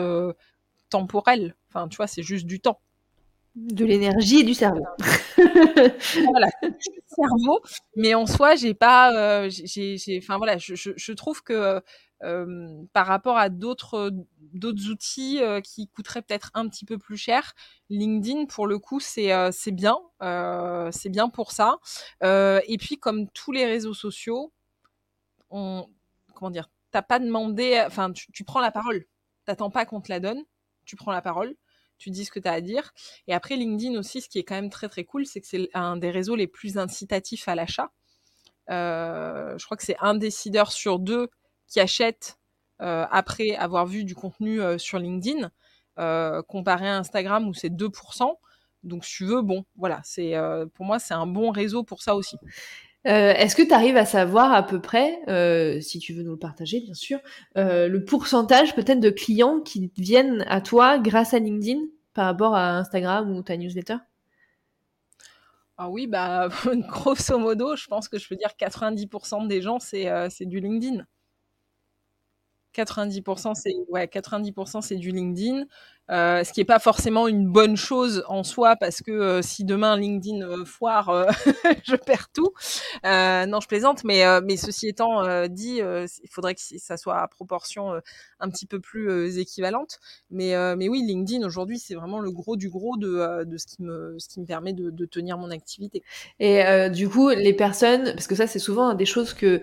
temporel. 0.90 1.54
Enfin, 1.68 1.88
tu 1.88 1.96
vois, 1.96 2.06
c'est 2.06 2.22
juste 2.22 2.46
du 2.46 2.60
temps. 2.60 2.80
De 3.58 3.84
l'énergie 3.84 4.40
et 4.40 4.44
du 4.44 4.54
cerveau. 4.54 4.84
voilà, 5.36 6.48
cerveau. 7.06 7.60
Mais 7.96 8.14
en 8.14 8.24
soi, 8.24 8.54
j'ai 8.54 8.72
pas, 8.72 9.12
euh, 9.12 9.50
voilà, 10.28 10.58
je, 10.58 10.74
je, 10.76 11.12
trouve 11.12 11.42
que 11.42 11.82
euh, 12.22 12.82
par 12.92 13.08
rapport 13.08 13.36
à 13.36 13.48
d'autres 13.48 14.12
d'autres 14.52 14.88
outils 14.90 15.42
euh, 15.42 15.60
qui 15.60 15.88
coûteraient 15.88 16.22
peut-être 16.22 16.52
un 16.54 16.68
petit 16.68 16.84
peu 16.84 16.98
plus 16.98 17.16
cher, 17.16 17.54
LinkedIn 17.90 18.46
pour 18.46 18.68
le 18.68 18.78
coup 18.78 19.00
c'est 19.00 19.32
c'est 19.50 19.72
bien, 19.72 19.96
c'est 20.92 21.10
bien 21.10 21.28
pour 21.28 21.50
ça. 21.50 21.78
et 22.22 22.76
puis 22.78 22.96
comme 22.96 23.28
tous 23.30 23.50
les 23.50 23.66
réseaux 23.66 23.94
sociaux, 23.94 24.52
on 25.50 25.88
comment 26.32 26.50
dire, 26.52 26.70
t'as 26.92 27.02
pas 27.02 27.18
demandé, 27.18 27.82
enfin 27.84 28.12
tu, 28.12 28.30
tu 28.30 28.44
prends 28.44 28.60
la 28.60 28.70
parole, 28.70 29.04
t'attends 29.46 29.70
pas 29.70 29.84
qu'on 29.84 30.00
te 30.00 30.12
la 30.12 30.20
donne, 30.20 30.44
tu 30.84 30.94
prends 30.94 31.10
la 31.10 31.22
parole 31.22 31.56
tu 31.98 32.10
dis 32.10 32.24
ce 32.24 32.30
que 32.30 32.40
tu 32.40 32.48
as 32.48 32.52
à 32.52 32.60
dire. 32.60 32.92
Et 33.26 33.34
après, 33.34 33.56
LinkedIn 33.56 33.98
aussi, 33.98 34.20
ce 34.20 34.28
qui 34.28 34.38
est 34.38 34.44
quand 34.44 34.54
même 34.54 34.70
très 34.70 34.88
très 34.88 35.04
cool, 35.04 35.26
c'est 35.26 35.40
que 35.40 35.46
c'est 35.46 35.68
un 35.74 35.96
des 35.96 36.10
réseaux 36.10 36.36
les 36.36 36.46
plus 36.46 36.78
incitatifs 36.78 37.48
à 37.48 37.54
l'achat. 37.54 37.90
Euh, 38.70 39.56
je 39.58 39.64
crois 39.64 39.76
que 39.76 39.84
c'est 39.84 39.96
un 40.00 40.14
décideur 40.14 40.72
sur 40.72 40.98
deux 40.98 41.28
qui 41.66 41.80
achète 41.80 42.38
euh, 42.80 43.06
après 43.10 43.54
avoir 43.56 43.86
vu 43.86 44.04
du 44.04 44.14
contenu 44.14 44.60
euh, 44.60 44.78
sur 44.78 44.98
LinkedIn, 44.98 45.50
comparé 46.46 46.88
à 46.88 46.96
Instagram 46.96 47.48
où 47.48 47.54
c'est 47.54 47.70
2%. 47.70 48.32
Donc, 48.84 49.04
si 49.04 49.16
tu 49.16 49.24
veux, 49.24 49.42
bon, 49.42 49.64
voilà, 49.76 50.00
c'est 50.04 50.34
pour 50.74 50.86
moi, 50.86 51.00
c'est 51.00 51.14
un 51.14 51.26
bon 51.26 51.50
réseau 51.50 51.82
pour 51.82 52.02
ça 52.02 52.14
aussi. 52.14 52.36
Euh, 53.08 53.32
Est-ce 53.32 53.56
que 53.56 53.62
tu 53.62 53.72
arrives 53.72 53.96
à 53.96 54.04
savoir 54.04 54.52
à 54.52 54.62
peu 54.62 54.80
près, 54.80 55.18
euh, 55.28 55.80
si 55.80 55.98
tu 55.98 56.12
veux 56.12 56.22
nous 56.22 56.32
le 56.32 56.38
partager 56.38 56.80
bien 56.80 56.92
sûr, 56.92 57.18
euh, 57.56 57.88
le 57.88 58.04
pourcentage 58.04 58.74
peut-être 58.74 59.00
de 59.00 59.08
clients 59.08 59.60
qui 59.60 59.90
viennent 59.96 60.44
à 60.46 60.60
toi 60.60 60.98
grâce 60.98 61.32
à 61.32 61.38
LinkedIn 61.38 61.80
par 62.12 62.26
rapport 62.26 62.54
à 62.54 62.76
Instagram 62.76 63.34
ou 63.34 63.42
ta 63.42 63.56
newsletter? 63.56 63.96
Ah 65.78 65.88
oui, 65.88 66.06
bah 66.06 66.48
grosso 66.88 67.38
modo, 67.38 67.76
je 67.76 67.86
pense 67.86 68.08
que 68.08 68.18
je 68.18 68.28
peux 68.28 68.36
dire 68.36 68.50
90% 68.58 69.46
des 69.46 69.62
gens 69.62 69.78
c'est 69.78 70.44
du 70.44 70.60
LinkedIn. 70.60 71.06
90% 72.74 73.54
c'est 73.54 73.74
ouais, 73.88 74.06
90% 74.06 74.82
c'est 74.82 74.96
du 74.96 75.10
LinkedIn. 75.10 75.64
Euh, 76.10 76.42
ce 76.42 76.54
qui 76.54 76.60
n'est 76.60 76.64
pas 76.64 76.78
forcément 76.78 77.28
une 77.28 77.46
bonne 77.46 77.76
chose 77.76 78.24
en 78.28 78.42
soi 78.42 78.76
parce 78.76 79.02
que 79.02 79.10
euh, 79.10 79.42
si 79.42 79.64
demain 79.64 79.94
LinkedIn 79.96 80.40
euh, 80.40 80.64
foire, 80.64 81.10
euh, 81.10 81.26
je 81.84 81.96
perds 81.96 82.28
tout. 82.32 82.50
non, 83.04 83.60
je 83.60 83.66
plaisante, 83.66 84.04
mais, 84.04 84.24
mais 84.42 84.56
ceci 84.56 84.88
étant 84.88 85.46
dit, 85.48 85.80
il 85.80 86.30
faudrait 86.30 86.54
que 86.54 86.60
ça 86.60 86.96
soit 86.96 87.20
à 87.20 87.28
proportion 87.28 87.92
un 88.40 88.50
petit 88.50 88.66
peu 88.66 88.80
plus 88.80 89.38
équivalente. 89.38 89.98
Mais, 90.30 90.54
mais 90.76 90.88
oui, 90.88 91.02
LinkedIn 91.06 91.44
aujourd'hui, 91.44 91.78
c'est 91.78 91.94
vraiment 91.94 92.20
le 92.20 92.30
gros 92.30 92.56
du 92.56 92.70
gros 92.70 92.96
de, 92.96 93.44
de 93.44 93.56
ce, 93.56 93.66
qui 93.66 93.82
me, 93.82 94.16
ce 94.18 94.28
qui 94.28 94.40
me 94.40 94.46
permet 94.46 94.72
de, 94.72 94.90
de 94.90 95.06
tenir 95.06 95.38
mon 95.38 95.50
activité. 95.50 96.02
Et 96.40 96.90
du 96.90 97.08
coup, 97.08 97.28
les 97.30 97.52
personnes, 97.52 98.12
parce 98.14 98.26
que 98.26 98.34
ça, 98.34 98.46
c'est 98.46 98.58
souvent 98.58 98.94
des 98.94 99.06
choses 99.06 99.34
que 99.34 99.62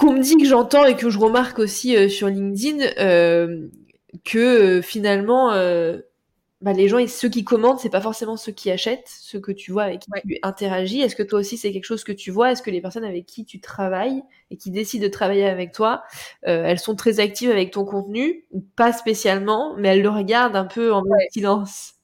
qu'on 0.00 0.14
me 0.14 0.22
dit 0.22 0.36
que 0.36 0.46
j'entends 0.46 0.86
et 0.86 0.96
que 0.96 1.10
je 1.10 1.18
remarque 1.18 1.58
aussi 1.58 2.08
sur 2.08 2.28
LinkedIn, 2.28 2.84
euh, 2.98 3.68
que 4.24 4.38
euh, 4.78 4.82
finalement 4.82 5.52
euh, 5.52 5.98
bah, 6.62 6.72
les 6.72 6.88
gens 6.88 7.06
ceux 7.06 7.28
qui 7.28 7.44
commandent 7.44 7.78
c'est 7.78 7.90
pas 7.90 8.00
forcément 8.00 8.36
ceux 8.36 8.52
qui 8.52 8.70
achètent 8.70 9.08
ceux 9.08 9.40
que 9.40 9.52
tu 9.52 9.72
vois 9.72 9.84
avec 9.84 10.00
qui 10.00 10.10
tu 10.26 10.38
interagis. 10.42 11.00
Est-ce 11.02 11.16
que 11.16 11.22
toi 11.22 11.40
aussi 11.40 11.58
c'est 11.58 11.72
quelque 11.72 11.84
chose 11.84 12.04
que 12.04 12.12
tu 12.12 12.30
vois? 12.30 12.52
Est-ce 12.52 12.62
que 12.62 12.70
les 12.70 12.80
personnes 12.80 13.04
avec 13.04 13.26
qui 13.26 13.44
tu 13.44 13.60
travailles 13.60 14.22
et 14.50 14.56
qui 14.56 14.70
décident 14.70 15.04
de 15.04 15.10
travailler 15.10 15.46
avec 15.46 15.72
toi 15.72 16.02
euh, 16.46 16.64
elles 16.64 16.78
sont 16.78 16.96
très 16.96 17.20
actives 17.20 17.50
avec 17.50 17.70
ton 17.70 17.84
contenu 17.84 18.46
ou 18.52 18.62
pas 18.76 18.92
spécialement 18.92 19.74
mais 19.76 19.88
elles 19.88 20.02
le 20.02 20.10
regardent 20.10 20.56
un 20.56 20.66
peu 20.66 20.92
en 20.94 21.02
silence? 21.30 21.99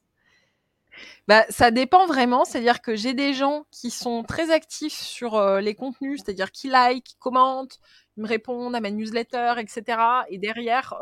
Bah, 1.28 1.44
ça 1.48 1.70
dépend 1.70 2.06
vraiment, 2.06 2.44
c'est-à-dire 2.44 2.80
que 2.82 2.96
j'ai 2.96 3.14
des 3.14 3.34
gens 3.34 3.64
qui 3.70 3.90
sont 3.90 4.22
très 4.22 4.50
actifs 4.50 4.98
sur 4.98 5.40
les 5.58 5.74
contenus, 5.74 6.22
c'est-à-dire 6.24 6.52
qui 6.52 6.68
like, 6.68 7.04
qui 7.04 7.16
commentent, 7.18 7.78
ils 8.16 8.22
me 8.22 8.28
répondent 8.28 8.74
à 8.74 8.80
ma 8.80 8.90
newsletter, 8.90 9.54
etc. 9.58 9.98
Et 10.30 10.38
derrière, 10.38 10.94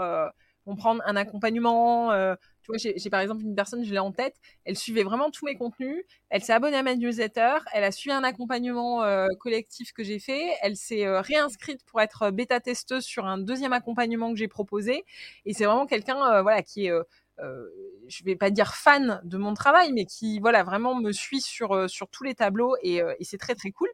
vont 0.66 0.76
prendre 0.76 1.02
un 1.07 1.16
accompagnement. 1.16 2.12
Euh, 2.12 2.35
tu 2.62 2.73
vois, 2.73 2.78
j'ai 2.78 3.11
par 3.11 3.21
exemple 3.21 3.43
une 3.43 3.54
personne, 3.54 3.85
je 3.85 3.93
l'ai 3.93 3.99
en 3.99 4.11
tête, 4.11 4.37
elle 4.64 4.76
suivait 4.76 5.02
vraiment 5.02 5.31
tous 5.31 5.45
mes 5.45 5.54
contenus, 5.54 6.02
elle 6.31 6.43
s'est 6.43 6.54
abonnée 6.54 6.78
à 6.78 6.83
ma 6.83 6.95
newsletter, 6.95 7.59
elle 7.75 7.85
a 7.85 7.93
suivi 7.93 8.14
un 8.14 8.25
accompagnement 8.25 9.02
euh, 9.02 9.26
collectif 9.38 9.93
que 9.93 10.02
j'ai 10.02 10.19
fait, 10.19 10.43
elle 10.62 10.75
s'est 10.75 11.04
euh, 11.04 11.21
réinscrite 11.21 11.85
pour 11.85 12.00
être 12.00 12.31
bêta-testeuse 12.31 13.04
sur 13.04 13.26
un 13.26 13.37
deuxième 13.37 13.75
accompagnement 13.75 14.33
que 14.33 14.38
j'ai 14.38 14.49
proposé, 14.49 15.04
et 15.45 15.52
c'est 15.52 15.66
vraiment 15.66 15.85
quelqu'un 15.85 16.40
voilà, 16.40 16.62
qui 16.62 16.87
est 16.87 16.93
euh, 17.40 17.68
je 18.08 18.22
vais 18.24 18.36
pas 18.36 18.50
dire 18.50 18.74
fan 18.74 19.20
de 19.24 19.36
mon 19.38 19.54
travail, 19.54 19.92
mais 19.92 20.04
qui 20.04 20.38
voilà 20.38 20.62
vraiment 20.62 20.94
me 20.94 21.10
suit 21.12 21.40
sur 21.40 21.72
euh, 21.74 21.88
sur 21.88 22.08
tous 22.08 22.22
les 22.22 22.34
tableaux 22.34 22.76
et, 22.82 23.02
euh, 23.02 23.14
et 23.18 23.24
c'est 23.24 23.38
très 23.38 23.54
très 23.54 23.70
cool. 23.72 23.88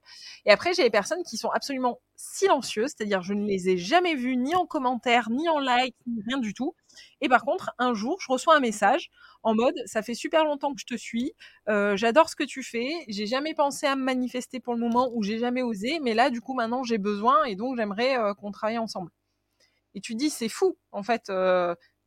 Et 0.45 0.51
après 0.51 0.75
j'ai 0.75 0.83
les 0.83 0.91
personnes 0.91 1.23
qui 1.23 1.37
sont 1.39 1.49
absolument 1.51 2.01
silencieuses, 2.17 2.93
c'est-à-dire 2.97 3.23
je 3.23 3.33
ne 3.33 3.47
les 3.47 3.71
ai 3.71 3.79
jamais 3.79 4.15
vues 4.15 4.37
ni 4.37 4.55
en 4.55 4.67
commentaire, 4.67 5.31
ni 5.31 5.49
en 5.49 5.59
like, 5.59 5.95
ni 6.07 6.23
rien 6.27 6.39
du 6.39 6.53
tout. 6.55 6.75
Et 7.21 7.29
par 7.29 7.45
contre, 7.45 7.71
un 7.79 7.95
jour, 7.95 8.19
je 8.21 8.31
reçois 8.31 8.57
un 8.57 8.61
message 8.61 9.11
en 9.43 9.55
mode 9.55 9.75
ça 9.87 10.03
fait 10.03 10.15
super 10.15 10.45
longtemps 10.45 10.75
que 10.75 10.81
je 10.81 10.87
te 10.87 10.97
suis, 10.97 11.33
euh, 11.69 11.97
j'adore 11.97 12.29
ce 12.29 12.37
que 12.37 12.45
tu 12.45 12.63
fais, 12.63 12.91
j'ai 13.09 13.27
jamais 13.27 13.55
pensé 13.55 13.87
à 13.87 13.97
me 13.97 14.03
manifester 14.05 14.61
pour 14.61 14.75
le 14.75 14.81
moment 14.81 15.11
ou 15.15 15.23
j'ai 15.23 15.39
jamais 15.39 15.63
osé, 15.63 15.99
mais 16.03 16.13
là 16.15 16.29
du 16.31 16.41
coup 16.43 16.53
maintenant 16.55 16.83
j'ai 16.83 16.99
besoin 16.99 17.45
et 17.45 17.57
donc 17.57 17.77
j'aimerais 17.79 18.17
qu'on 18.39 18.51
travaille 18.51 18.79
ensemble. 18.79 19.11
Et 19.95 20.01
tu 20.01 20.15
dis 20.15 20.31
c'est 20.31 20.49
fou 20.49 20.77
en 20.93 21.03
fait. 21.03 21.31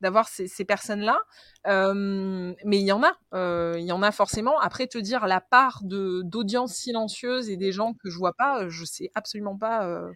Euh, 0.04 0.14
d'avoir 0.14 0.28
ces, 0.28 0.48
ces 0.48 0.66
personnes-là. 0.66 1.20
Euh, 1.68 2.54
mais 2.66 2.80
il 2.80 2.86
y 2.86 2.92
en 2.92 3.02
a, 3.04 3.14
euh, 3.34 3.76
il 3.80 3.86
y 3.86 3.92
en 3.92 4.04
a 4.04 4.12
forcément. 4.12 4.60
Après, 4.60 4.88
te 4.88 4.98
dire 4.98 5.28
la 5.28 5.42
part 5.42 5.80
de 5.84 6.22
d'audience 6.24 6.74
silencieuse 6.74 7.50
et 7.50 7.58
des 7.58 7.72
gens 7.72 7.94
que 7.94 8.10
je 8.10 8.18
vois 8.18 8.34
pas, 8.34 8.68
je 8.68 8.86
sais 8.86 9.10
absolument 9.16 9.58
pas. 9.58 9.88
Euh... 9.88 10.12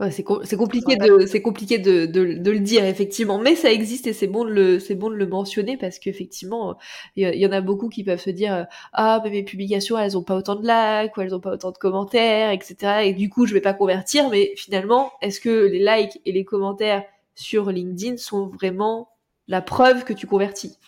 Ouais, 0.00 0.10
c'est 0.10 0.22
com 0.24 0.42
compliqué 0.58 0.96
de 0.96 1.26
c'est 1.26 1.42
compliqué 1.42 1.78
de, 1.78 2.06
de, 2.06 2.34
de, 2.34 2.50
le 2.50 2.60
dire 2.60 2.84
effectivement, 2.84 3.38
mais 3.38 3.54
ça 3.54 3.70
existe 3.70 4.06
et 4.06 4.12
c'est 4.12 4.26
bon 4.26 4.44
de 4.44 4.50
le 4.50 4.78
c'est 4.80 4.94
bon 4.94 5.10
de 5.10 5.14
le 5.14 5.26
mentionner 5.26 5.76
parce 5.76 5.98
qu'effectivement 5.98 6.76
il 7.14 7.28
y, 7.28 7.38
y, 7.38 7.46
en 7.46 7.52
a 7.52 7.60
beaucoup 7.60 7.88
qui 7.88 8.02
peuvent 8.02 8.20
se 8.20 8.30
dire 8.30 8.66
ah 8.94 9.20
mais 9.22 9.30
mes 9.30 9.44
publications 9.44 9.98
elles 9.98 10.16
ont 10.16 10.24
pas 10.24 10.34
autant 10.34 10.56
de 10.56 10.62
likes 10.62 11.16
ou 11.16 11.20
elles 11.20 11.34
ont 11.34 11.40
pas 11.40 11.52
autant 11.52 11.70
de 11.70 11.78
commentaires 11.78 12.50
etc 12.50 13.02
et 13.04 13.12
du 13.12 13.28
coup 13.28 13.46
je 13.46 13.54
vais 13.54 13.60
pas 13.60 13.74
convertir 13.74 14.28
mais 14.30 14.54
finalement 14.56 15.12
est-ce 15.20 15.40
que 15.40 15.66
les 15.66 15.78
likes 15.78 16.20
et 16.24 16.32
les 16.32 16.44
commentaires 16.44 17.04
sur 17.34 17.70
LinkedIn 17.70 18.16
sont 18.16 18.48
vraiment 18.48 19.11
la 19.48 19.62
preuve 19.62 20.04
que 20.04 20.12
tu 20.12 20.26
convertis. 20.26 20.78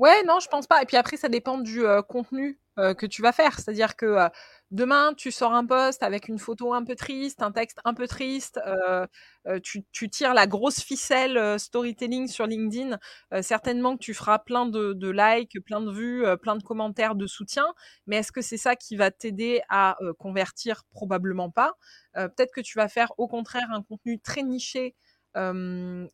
Ouais, 0.00 0.22
non, 0.26 0.40
je 0.40 0.48
pense 0.48 0.66
pas. 0.66 0.80
Et 0.82 0.86
puis 0.86 0.96
après, 0.96 1.18
ça 1.18 1.28
dépend 1.28 1.58
du 1.58 1.84
euh, 1.84 2.00
contenu 2.00 2.58
euh, 2.78 2.94
que 2.94 3.04
tu 3.04 3.20
vas 3.20 3.32
faire. 3.32 3.60
C'est-à-dire 3.60 3.96
que 3.96 4.06
euh, 4.06 4.28
demain, 4.70 5.12
tu 5.14 5.30
sors 5.30 5.52
un 5.52 5.66
post 5.66 6.02
avec 6.02 6.28
une 6.28 6.38
photo 6.38 6.72
un 6.72 6.82
peu 6.84 6.94
triste, 6.94 7.42
un 7.42 7.52
texte 7.52 7.80
un 7.84 7.92
peu 7.92 8.08
triste, 8.08 8.58
tu, 9.62 9.84
tu, 9.92 10.08
tires 10.08 10.32
la 10.32 10.46
grosse 10.46 10.80
ficelle 10.80 11.58
storytelling 11.58 12.28
sur 12.28 12.46
LinkedIn. 12.46 12.98
certainement 13.42 13.96
que 13.96 14.02
tu 14.02 14.14
feras 14.14 14.38
plein 14.38 14.64
de, 14.64 14.94
de, 14.94 15.10
likes, 15.10 15.58
plein 15.66 15.82
de 15.82 15.90
vues, 15.90 16.24
plein 16.40 16.56
de 16.56 16.62
commentaires 16.62 17.14
de 17.14 17.26
soutien. 17.26 17.66
Mais 18.06 18.16
est-ce 18.16 18.32
que 18.32 18.40
c'est 18.42 18.56
ça 18.56 18.76
qui 18.76 18.96
va 18.96 19.10
t'aider 19.10 19.60
à 19.68 19.98
convertir? 20.18 20.84
Probablement 20.92 21.50
pas. 21.50 21.74
Peut-être 22.14 22.52
que 22.54 22.60
tu 22.62 22.78
vas 22.78 22.88
faire 22.88 23.12
au 23.18 23.28
contraire 23.28 23.68
un 23.72 23.82
contenu 23.82 24.18
très 24.20 24.42
niché 24.42 24.94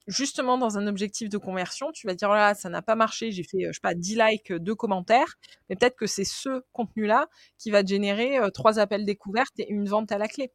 justement 0.07 0.59
dans 0.59 0.79
un 0.79 0.87
objectif 0.87 1.29
de 1.29 1.39
conversion, 1.39 1.93
tu 1.93 2.07
vas 2.07 2.15
dire 2.15 2.29
là, 2.31 2.55
ça 2.55 2.69
n'a 2.69 2.83
pas 2.83 2.97
marché, 2.97 3.31
j'ai 3.31 3.43
fait, 3.43 3.67
je 3.69 3.73
sais 3.73 3.81
pas, 3.81 3.95
10 3.95 4.19
likes, 4.19 4.53
2 4.53 4.75
commentaires, 4.75 5.37
mais 5.69 5.77
peut-être 5.77 5.97
que 5.97 6.07
c'est 6.07 6.25
ce 6.25 6.63
contenu-là 6.73 7.29
qui 7.59 7.71
va 7.71 7.85
générer 7.85 8.39
trois 8.53 8.79
appels 8.79 9.05
découvertes 9.05 9.59
et 9.59 9.71
une 9.71 9.89
vente 9.89 10.13
à 10.13 10.19
la 10.19 10.29
clé. 10.29 10.53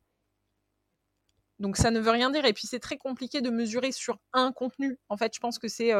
Donc 1.59 1.77
ça 1.77 1.91
ne 1.91 1.99
veut 1.99 2.11
rien 2.11 2.31
dire. 2.31 2.45
Et 2.45 2.53
puis 2.53 2.67
c'est 2.67 2.79
très 2.79 2.97
compliqué 2.97 3.41
de 3.41 3.49
mesurer 3.49 3.91
sur 3.91 4.19
un 4.33 4.51
contenu. 4.51 4.97
En 5.09 5.17
fait, 5.17 5.33
je 5.35 5.39
pense 5.39 5.59
que 5.59 5.67
c'est 5.67 5.93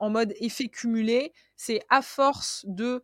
en 0.00 0.10
mode 0.10 0.34
effet 0.40 0.68
cumulé. 0.68 1.32
C'est 1.56 1.80
à 1.88 2.02
force 2.02 2.64
de 2.66 3.02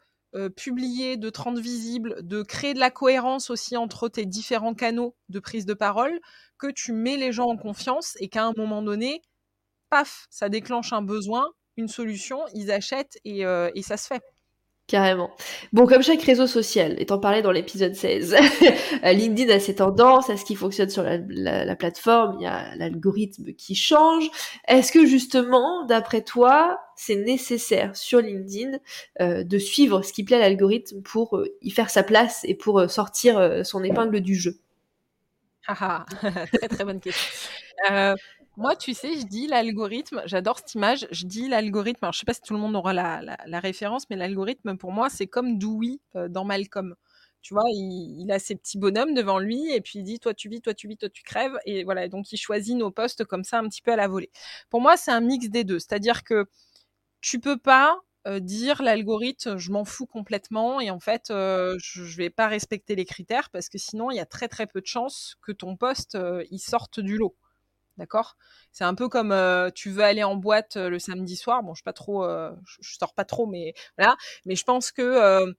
publier, 0.57 1.17
de 1.17 1.31
te 1.31 1.41
rendre 1.41 1.61
visible, 1.61 2.17
de 2.23 2.43
créer 2.43 2.75
de 2.75 2.81
la 2.81 2.91
cohérence 2.91 3.51
aussi 3.51 3.77
entre 3.77 4.09
tes 4.09 4.27
différents 4.27 4.75
canaux 4.75 5.17
de 5.29 5.39
prise 5.41 5.67
de 5.67 5.75
parole, 5.75 6.19
que 6.59 6.69
tu 6.71 6.93
mets 6.93 7.17
les 7.17 7.33
gens 7.33 7.47
en 7.47 7.57
confiance 7.57 8.17
et 8.21 8.29
qu'à 8.29 8.45
un 8.45 8.53
moment 8.57 8.83
donné, 8.83 9.23
paf, 9.91 10.27
ça 10.31 10.49
déclenche 10.49 10.93
un 10.93 11.03
besoin, 11.03 11.47
une 11.77 11.89
solution, 11.89 12.41
ils 12.55 12.71
achètent 12.73 13.19
et, 13.25 13.47
euh, 13.47 13.71
et 13.75 13.83
ça 13.83 13.97
se 13.97 14.09
fait. 14.09 14.34
Carrément. 14.87 15.31
Bon, 15.73 15.87
comme 15.87 16.03
chaque 16.03 16.21
réseau 16.21 16.47
social, 16.47 17.01
étant 17.01 17.19
parlé 17.19 17.41
dans 17.41 17.51
l'épisode 17.51 17.95
16, 17.95 18.37
LinkedIn 19.03 19.51
a 19.51 19.59
ses 19.59 19.77
tendances, 19.77 20.29
à 20.29 20.37
ce 20.37 20.45
qui 20.45 20.57
fonctionne 20.57 20.91
sur 20.91 21.03
la, 21.03 21.77
plateforme, 21.77 22.37
il 22.39 22.45
y 22.45 22.47
a 22.47 22.77
l'algorithme 22.77 23.55
qui 23.55 23.75
change. 23.77 24.29
Est-ce 24.69 24.93
que 24.93 25.07
justement, 25.07 25.87
d'après 25.87 26.21
toi, 26.21 26.81
c'est 26.97 27.17
nécessaire 27.17 27.97
sur 27.97 28.21
LinkedIn 28.21 28.77
euh, 29.23 29.43
de 29.43 29.59
suivre 29.59 30.03
ce 30.03 30.13
qui 30.13 30.23
plaît 30.23 30.37
à 30.37 30.41
l'algorithme 30.41 31.01
pour 31.01 31.39
euh, 31.39 31.49
y 31.63 31.71
faire 31.71 31.89
sa 31.89 32.03
place 32.03 32.43
et 32.45 32.55
pour 32.55 32.79
euh, 32.79 32.87
sortir 32.87 33.65
son 33.65 33.83
épingle 33.85 34.21
du 34.21 34.35
jeu? 34.35 34.59
Ah, 35.67 36.05
ah, 36.23 36.47
très 36.53 36.69
très 36.69 36.85
bonne 36.85 37.01
question. 37.01 37.49
Moi, 38.57 38.77
tu 38.77 38.95
sais, 38.95 39.19
je 39.19 39.27
dis 39.27 39.49
l'algorithme, 39.49 40.23
j'adore 40.27 40.59
cette 40.59 40.75
image, 40.75 41.09
je 41.11 41.27
dis 41.27 41.49
l'algorithme, 41.49 42.05
alors 42.05 42.13
je 42.13 42.21
sais 42.21 42.27
pas 42.27 42.35
si 42.35 42.41
tout 42.41 42.55
le 42.55 42.61
monde 42.61 42.77
aura 42.77 42.93
la, 42.93 43.61
référence, 43.61 44.09
mais 44.11 44.17
l'algorithme, 44.17 44.77
pour 44.77 44.93
moi, 44.93 45.11
c'est 45.11 45.27
comme 45.27 45.59
Dewey 45.59 45.99
euh, 46.15 46.29
dans 46.29 46.45
Malcolm. 46.45 46.95
Tu 47.43 47.53
vois, 47.53 47.65
il, 47.67 48.31
a 48.31 48.39
ses 48.39 48.55
petits 48.55 48.79
bonhommes 48.79 49.13
devant 49.13 49.39
lui 49.39 49.71
et 49.73 49.81
puis 49.81 49.99
il 49.99 50.05
dit 50.05 50.19
toi 50.19 50.33
tu 50.33 50.49
vis, 50.49 50.63
toi 50.63 50.73
tu 50.73 50.89
vis, 50.89 50.97
toi 50.97 51.11
tu 51.11 51.23
crèves 51.23 51.59
et 51.67 51.85
voilà, 51.85 52.09
donc 52.09 52.33
il 52.33 52.39
choisit 52.39 52.75
nos 52.77 52.91
postes 52.91 53.25
comme 53.25 53.45
ça 53.45 53.59
un 53.59 53.69
petit 53.69 53.83
peu 53.83 53.93
à 53.93 53.97
la 53.97 54.09
volée. 54.09 54.31
Pour 54.71 54.81
moi, 54.81 54.97
c'est 54.97 55.11
un 55.11 55.21
mix 55.21 55.49
des 55.51 55.65
deux, 55.65 55.79
c'est-à-dire 55.79 56.25
que 56.25 56.47
tu 57.21 57.41
peux 57.41 57.59
pas 57.59 58.01
euh, 58.29 58.41
dire 58.41 58.83
l'algorithme, 58.83 59.59
je 59.59 59.73
m'en 59.73 59.85
fous 59.85 60.07
complètement 60.07 60.81
et 60.81 60.91
en 60.91 61.01
fait, 61.01 61.31
euh, 61.31 61.77
je, 61.83 62.03
ne 62.03 62.17
vais 62.17 62.31
pas 62.31 62.49
respecter 62.49 62.95
les 62.97 63.05
critères 63.05 63.51
parce 63.51 63.69
que 63.69 63.79
sinon, 63.79 64.11
il 64.11 64.17
y 64.17 64.21
a 64.21 64.27
très 64.27 64.49
très 64.49 64.67
peu 64.67 64.81
de 64.81 64.87
chances 64.87 65.37
que 65.43 65.53
ton 65.53 65.77
poste 65.77 66.17
il 66.51 66.61
sorte 66.61 67.01
du 67.01 67.19
lot. 67.19 67.37
D'accord? 67.97 68.37
C'est 68.73 68.85
un 68.85 68.95
peu 68.95 69.09
comme 69.09 69.31
euh, 69.31 69.71
tu 69.71 69.91
veux 69.91 70.03
aller 70.03 70.25
en 70.25 70.35
boîte 70.35 70.77
euh, 70.77 70.89
le 70.89 70.99
samedi 70.99 71.37
soir. 71.37 71.63
Bon, 71.63 71.75
je 71.75 71.79
suis 71.79 71.85
pas 71.85 71.93
trop, 71.93 72.25
euh, 72.25 72.53
je, 72.67 72.97
sors 72.97 73.15
pas 73.15 73.25
trop, 73.25 73.47
mais 73.47 73.75
voilà. 73.97 74.17
Mais 74.47 74.57
je 74.57 74.65
pense 74.65 74.91
que, 74.91 75.55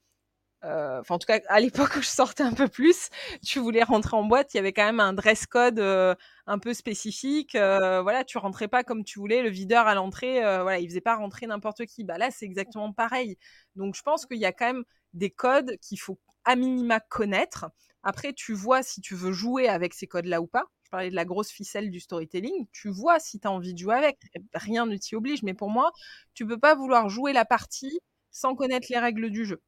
en 0.63 1.19
tout 1.19 1.27
cas, 1.27 1.39
à 1.47 1.59
l'époque 1.59 1.95
où 1.95 2.01
je 2.01 2.07
sortais 2.07 2.43
un 2.43 2.53
peu 2.53 2.67
plus, 2.67 3.09
tu 3.45 3.59
voulais 3.59 3.83
rentrer 3.83 4.17
en 4.17 4.23
boîte, 4.23 4.53
il 4.53 4.57
y 4.57 4.59
avait 4.59 4.73
quand 4.73 4.85
même 4.85 4.99
un 4.99 5.13
dress 5.13 5.45
code 5.45 5.79
un 5.79 6.59
peu 6.59 6.73
spécifique. 6.73 7.53
voilà, 7.53 8.23
tu 8.25 8.37
rentrais 8.37 8.67
pas 8.67 8.83
comme 8.83 9.03
tu 9.05 9.19
voulais. 9.19 9.41
Le 9.41 9.49
videur 9.49 9.87
à 9.87 9.95
l'entrée, 9.95 10.39
voilà, 10.41 10.79
il 10.79 10.89
faisait 10.89 11.01
pas 11.01 11.15
rentrer 11.15 11.47
n'importe 11.47 11.85
qui. 11.85 12.03
Bah 12.03 12.17
là, 12.17 12.31
c'est 12.31 12.45
exactement 12.45 12.91
pareil. 12.91 13.37
Donc, 13.75 13.95
je 13.95 14.01
pense 14.01 14.25
qu'il 14.25 14.39
y 14.39 14.45
a 14.45 14.51
quand 14.51 14.65
même 14.65 14.83
des 15.13 15.29
codes 15.29 15.77
qu'il 15.81 15.99
faut 15.99 16.19
à 16.43 16.55
minima 16.55 16.99
connaître. 16.99 17.67
Après, 18.03 18.33
tu 18.33 18.53
vois 18.53 18.83
si 18.83 19.01
tu 19.01 19.15
veux 19.15 19.31
jouer 19.31 19.67
avec 19.67 19.93
ces 19.93 20.07
codes-là 20.07 20.41
ou 20.41 20.47
pas 20.47 20.65
de 21.03 21.15
la 21.15 21.25
grosse 21.25 21.49
ficelle 21.49 21.89
du 21.91 21.99
storytelling, 21.99 22.67
tu 22.71 22.89
vois 22.89 23.19
si 23.19 23.39
tu 23.39 23.47
as 23.47 23.51
envie 23.51 23.73
de 23.73 23.79
jouer 23.79 23.95
avec. 23.95 24.17
Rien 24.53 24.85
ne 24.85 24.97
t'y 24.97 25.15
oblige, 25.15 25.43
mais 25.43 25.53
pour 25.53 25.69
moi, 25.69 25.91
tu 26.33 26.45
peux 26.45 26.59
pas 26.59 26.75
vouloir 26.75 27.09
jouer 27.09 27.33
la 27.33 27.45
partie 27.45 27.99
sans 28.31 28.55
connaître 28.55 28.87
les 28.89 28.99
règles 28.99 29.29
du 29.29 29.45
jeu. 29.45 29.61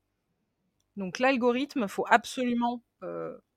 Donc 0.95 1.19
l'algorithme, 1.19 1.87
faut 1.87 2.05
absolument 2.09 2.81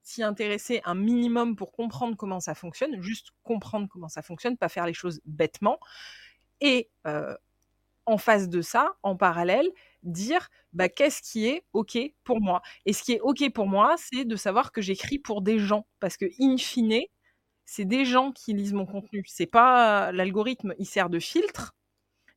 s'y 0.03 0.23
intéresser 0.23 0.81
un 0.85 0.95
minimum 0.95 1.57
pour 1.57 1.73
comprendre 1.73 2.17
comment 2.17 2.41
ça 2.41 2.55
fonctionne, 2.55 3.01
juste 3.01 3.29
comprendre 3.43 3.89
comment 3.89 4.09
ça 4.09 4.23
fonctionne, 4.23 4.57
pas 4.57 4.69
faire 4.69 4.87
les 4.87 4.95
choses 4.95 5.21
bêtement. 5.25 5.79
Et 6.61 6.91
en 8.07 8.19
face 8.19 8.49
de 8.49 8.61
ça, 8.61 8.97
en 9.03 9.17
parallèle, 9.17 9.69
dire 10.03 10.49
bah, 10.73 10.89
qu'est-ce 10.89 11.23
qui 11.23 11.47
est 11.47 11.65
OK 11.75 11.99
pour 12.25 12.41
moi? 12.41 12.63
Et 12.87 12.93
ce 12.93 13.03
qui 13.03 13.13
est 13.13 13.21
OK 13.21 13.51
pour 13.53 13.67
moi, 13.67 13.95
c'est 13.99 14.25
de 14.25 14.37
savoir 14.37 14.73
que 14.73 14.81
j'écris 14.81 15.19
pour 15.19 15.43
des 15.43 15.59
gens. 15.59 15.87
Parce 16.01 16.17
que, 16.17 16.25
in 16.41 16.57
fine, 16.57 17.03
c'est 17.71 17.85
des 17.85 18.05
gens 18.05 18.33
qui 18.33 18.53
lisent 18.53 18.73
mon 18.73 18.85
contenu. 18.85 19.23
C'est 19.29 19.47
pas 19.47 20.11
l'algorithme, 20.11 20.75
il 20.81 20.87
sert 20.87 21.09
de 21.09 21.21
filtre, 21.21 21.77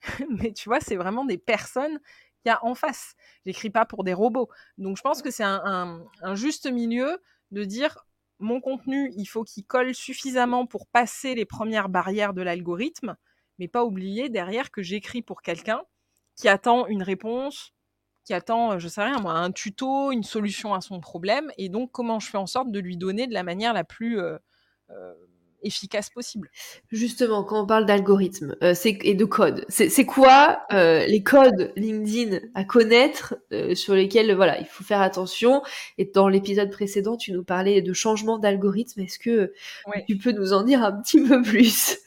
mais 0.30 0.54
tu 0.54 0.70
vois, 0.70 0.80
c'est 0.80 0.96
vraiment 0.96 1.26
des 1.26 1.40
personnes 1.40 1.98
qu'il 2.38 2.50
y 2.50 2.50
a 2.52 2.64
en 2.64 2.76
face. 2.76 3.16
J'écris 3.44 3.72
pas 3.72 3.86
pour 3.86 4.04
des 4.04 4.14
robots. 4.14 4.48
Donc 4.78 4.96
je 4.96 5.02
pense 5.02 5.24
que 5.24 5.32
c'est 5.32 5.44
un, 5.44 6.06
juste 6.36 6.72
milieu 6.72 7.20
de 7.50 7.64
dire 7.64 8.06
mon 8.38 8.62
contenu, 8.62 9.12
il 9.18 9.26
faut 9.26 9.44
qu'il 9.44 9.66
colle 9.66 9.96
suffisamment 9.96 10.68
pour 10.68 10.86
passer 10.86 11.34
les 11.34 11.46
premières 11.46 11.90
barrières 11.90 12.36
de 12.36 12.44
l'algorithme, 12.44 13.16
mais 13.58 13.68
pas 13.68 13.84
oublier 13.84 14.30
derrière 14.30 14.70
que 14.70 14.84
j'écris 14.84 15.24
pour 15.24 15.42
quelqu'un 15.42 15.82
qui 16.36 16.48
attend 16.48 16.86
une 16.86 17.02
réponse, 17.02 17.74
qui 18.24 18.36
attend, 18.36 18.78
je 18.78 18.88
sais 18.88 19.02
rien 19.02 19.20
moi, 19.20 19.34
un 19.34 19.52
tuto, 19.52 20.12
une 20.12 20.24
solution 20.24 20.76
à 20.76 20.82
son 20.82 21.00
problème, 21.00 21.52
et 21.58 21.70
donc 21.70 21.92
comment 21.92 22.20
je 22.20 22.30
fais 22.30 22.38
en 22.38 22.46
sorte 22.48 22.72
de 22.72 22.80
lui 22.80 22.98
donner 22.98 23.26
de 23.26 23.34
la 23.34 23.42
manière 23.42 23.74
la 23.74 23.84
plus 23.84 24.20
euh, 24.20 24.38
euh, 24.38 24.40
efficace 25.64 26.10
possible. 26.10 26.50
Justement, 26.92 27.44
quand 27.44 27.64
on 27.64 27.66
parle 27.66 27.86
d'algorithme 27.86 28.56
euh, 28.62 28.76
et 28.84 29.16
de 29.16 29.26
code, 29.26 29.66
c'est 29.70 30.06
quoi 30.06 30.64
euh, 30.72 31.06
les 31.06 31.24
codes 31.24 31.74
LinkedIn 31.76 32.40
à 32.54 32.64
connaître 32.64 33.36
sur 33.74 33.96
lesquels 33.96 34.34
voilà 34.36 34.60
il 34.60 34.66
faut 34.66 34.84
faire 34.84 35.02
attention? 35.02 35.64
Et 35.98 36.06
dans 36.06 36.28
l'épisode 36.28 36.70
précédent, 36.70 37.18
tu 37.18 37.32
nous 37.32 37.44
parlais 37.44 37.82
de 37.82 37.94
changement 37.94 38.38
d'algorithme. 38.38 39.02
Est-ce 39.02 39.20
que 39.20 39.54
tu 40.08 40.18
peux 40.18 40.32
nous 40.32 40.54
en 40.54 40.64
dire 40.64 40.84
un 40.84 40.92
petit 41.02 41.22
peu 41.24 41.42
plus? 41.42 41.98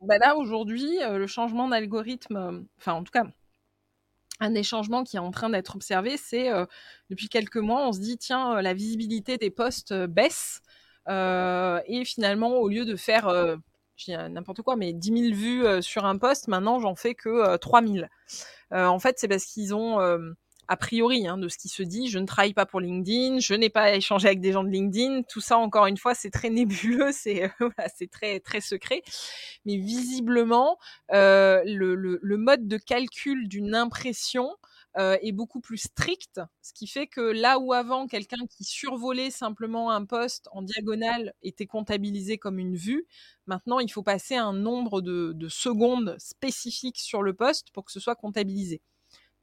Bah 0.00 0.18
Là 0.18 0.36
aujourd'hui, 0.36 0.98
le 1.08 1.26
changement 1.26 1.68
d'algorithme, 1.68 2.64
enfin 2.78 2.92
en 2.92 3.04
tout 3.04 3.12
cas 3.12 3.24
un 4.38 4.50
des 4.50 4.62
changements 4.62 5.02
qui 5.02 5.16
est 5.16 5.20
en 5.20 5.30
train 5.30 5.48
d'être 5.48 5.74
observé, 5.76 6.18
c'est 6.18 6.50
depuis 7.08 7.28
quelques 7.28 7.56
mois, 7.56 7.88
on 7.88 7.92
se 7.92 8.00
dit 8.00 8.18
tiens, 8.18 8.60
la 8.60 8.74
visibilité 8.74 9.38
des 9.38 9.50
postes 9.50 9.94
baisse 9.94 10.60
euh, 10.60 10.66
et 11.08 12.04
finalement, 12.04 12.56
au 12.56 12.68
lieu 12.68 12.84
de 12.84 12.96
faire 12.96 13.28
euh, 13.28 13.56
n'importe 14.28 14.62
quoi, 14.62 14.76
mais 14.76 14.92
10 14.92 15.30
000 15.30 15.34
vues 15.34 15.66
euh, 15.66 15.80
sur 15.80 16.04
un 16.04 16.18
post, 16.18 16.48
maintenant 16.48 16.80
j'en 16.80 16.94
fais 16.94 17.14
que 17.14 17.56
3 17.56 17.82
000. 17.82 18.06
en 18.72 18.98
fait, 18.98 19.18
c'est 19.18 19.28
parce 19.28 19.44
qu'ils 19.44 19.74
ont, 19.74 19.98
a 20.68 20.76
priori, 20.76 21.26
hein, 21.26 21.38
de 21.38 21.48
ce 21.48 21.58
qui 21.58 21.68
se 21.68 21.82
dit, 21.82 22.08
je 22.08 22.18
ne 22.18 22.26
travaille 22.26 22.54
pas 22.54 22.66
pour 22.66 22.80
LinkedIn, 22.80 23.38
je 23.38 23.54
n'ai 23.54 23.70
pas 23.70 23.94
échangé 23.94 24.26
avec 24.28 24.40
des 24.40 24.52
gens 24.52 24.64
de 24.64 24.70
LinkedIn. 24.70 25.22
Tout 25.22 25.40
ça, 25.40 25.58
encore 25.58 25.86
une 25.86 25.96
fois, 25.96 26.14
c'est 26.14 26.30
très 26.30 26.50
nébuleux, 26.50 27.12
c'est 27.12 27.50
voilà, 27.60 27.88
c'est 27.96 28.10
très 28.10 28.40
très 28.40 28.60
secret. 28.60 29.02
Mais 29.64 29.76
visiblement, 29.76 30.78
le, 31.10 31.94
le, 31.94 32.36
mode 32.36 32.68
de 32.68 32.76
calcul 32.76 33.48
d'une 33.48 33.74
impression 33.74 34.50
euh, 34.98 35.18
est 35.20 35.32
beaucoup 35.32 35.60
plus 35.60 35.76
strict, 35.76 36.40
ce 36.62 36.72
qui 36.72 36.86
fait 36.86 37.06
que 37.06 37.20
là 37.20 37.58
où 37.58 37.74
avant 37.74 38.06
quelqu'un 38.06 38.46
qui 38.48 38.64
survolait 38.64 39.30
simplement 39.30 39.90
un 39.90 40.06
poste 40.06 40.48
en 40.52 40.62
diagonale 40.62 41.34
était 41.42 41.66
comptabilisé 41.66 42.38
comme 42.38 42.58
une 42.58 42.76
vue, 42.76 43.06
maintenant 43.44 43.78
il 43.78 43.92
faut 43.92 44.02
passer 44.02 44.36
un 44.36 44.54
nombre 44.54 45.02
de, 45.02 45.36
secondes 45.50 46.16
spécifiques 46.18 46.98
sur 46.98 47.22
le 47.22 47.34
poste 47.34 47.72
pour 47.72 47.84
que 47.84 47.92
ce 47.92 48.00
soit 48.00 48.16
comptabilisé. 48.16 48.80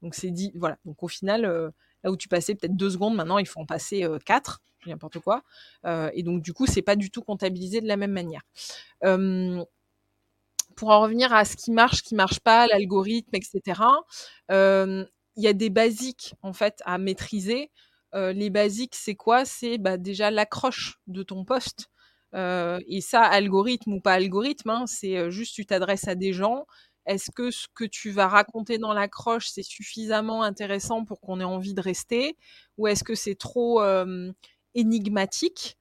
Donc 0.04 0.14
c'est 0.14 0.30
dit, 0.30 0.52
voilà. 0.54 0.78
Donc 0.84 1.02
au 1.02 1.08
final, 1.08 1.44
euh, 1.44 1.70
là 2.04 2.12
où 2.12 2.16
tu 2.16 2.28
passais 2.28 2.54
peut-être 2.54 2.76
deux 2.76 2.90
secondes, 2.90 3.16
maintenant 3.16 3.38
il 3.38 3.46
faut 3.46 3.58
en 3.58 3.66
passer 3.66 4.04
euh, 4.04 4.18
quatre, 4.24 4.62
n'importe 4.86 5.18
quoi. 5.18 5.42
et 6.12 6.22
donc 6.22 6.42
du 6.42 6.52
coup, 6.52 6.66
c'est 6.66 6.82
pas 6.82 6.94
du 6.94 7.10
tout 7.10 7.22
comptabilisé 7.22 7.80
de 7.80 7.88
la 7.88 7.96
même 7.96 8.12
manière 8.12 8.42
pour 10.76 10.90
en 10.90 11.00
revenir 11.00 11.32
à 11.32 11.44
ce 11.44 11.56
qui 11.56 11.70
marche, 11.70 12.02
qui 12.02 12.14
marche 12.16 12.40
pas, 12.40 12.66
l'algorithme, 12.66 13.30
etc 13.32 13.80
il 15.36 15.42
y 15.42 15.48
a 15.48 15.52
des 15.52 15.70
basiques 15.70 16.34
en 16.42 16.52
fait 16.52 16.80
à 16.84 16.98
maîtriser. 16.98 17.70
Euh, 18.14 18.32
les 18.32 18.50
basiques, 18.50 18.94
c'est 18.94 19.16
quoi? 19.16 19.44
C'est 19.44 19.78
bah, 19.78 19.96
déjà 19.96 20.30
l'accroche 20.30 21.00
de 21.06 21.22
ton 21.22 21.44
poste. 21.44 21.90
Euh, 22.34 22.80
et 22.88 23.00
ça, 23.00 23.22
algorithme 23.22 23.94
ou 23.94 24.00
pas 24.00 24.14
algorithme, 24.14 24.70
hein, 24.70 24.84
c'est 24.86 25.16
euh, 25.16 25.30
juste 25.30 25.54
tu 25.54 25.66
t'adresses 25.66 26.08
à 26.08 26.14
des 26.14 26.32
gens. 26.32 26.66
Est-ce 27.06 27.30
que 27.30 27.50
ce 27.50 27.66
que 27.74 27.84
tu 27.84 28.10
vas 28.10 28.28
raconter 28.28 28.78
dans 28.78 28.94
l'accroche, 28.94 29.48
c'est 29.48 29.62
suffisamment 29.62 30.42
intéressant 30.42 31.04
pour 31.04 31.20
qu'on 31.20 31.40
ait 31.40 31.44
envie 31.44 31.74
de 31.74 31.80
rester? 31.80 32.36
Ou 32.78 32.86
est-ce 32.88 33.04
que 33.04 33.14
c'est 33.14 33.34
trop 33.36 33.82
énigmatique? 34.74 35.76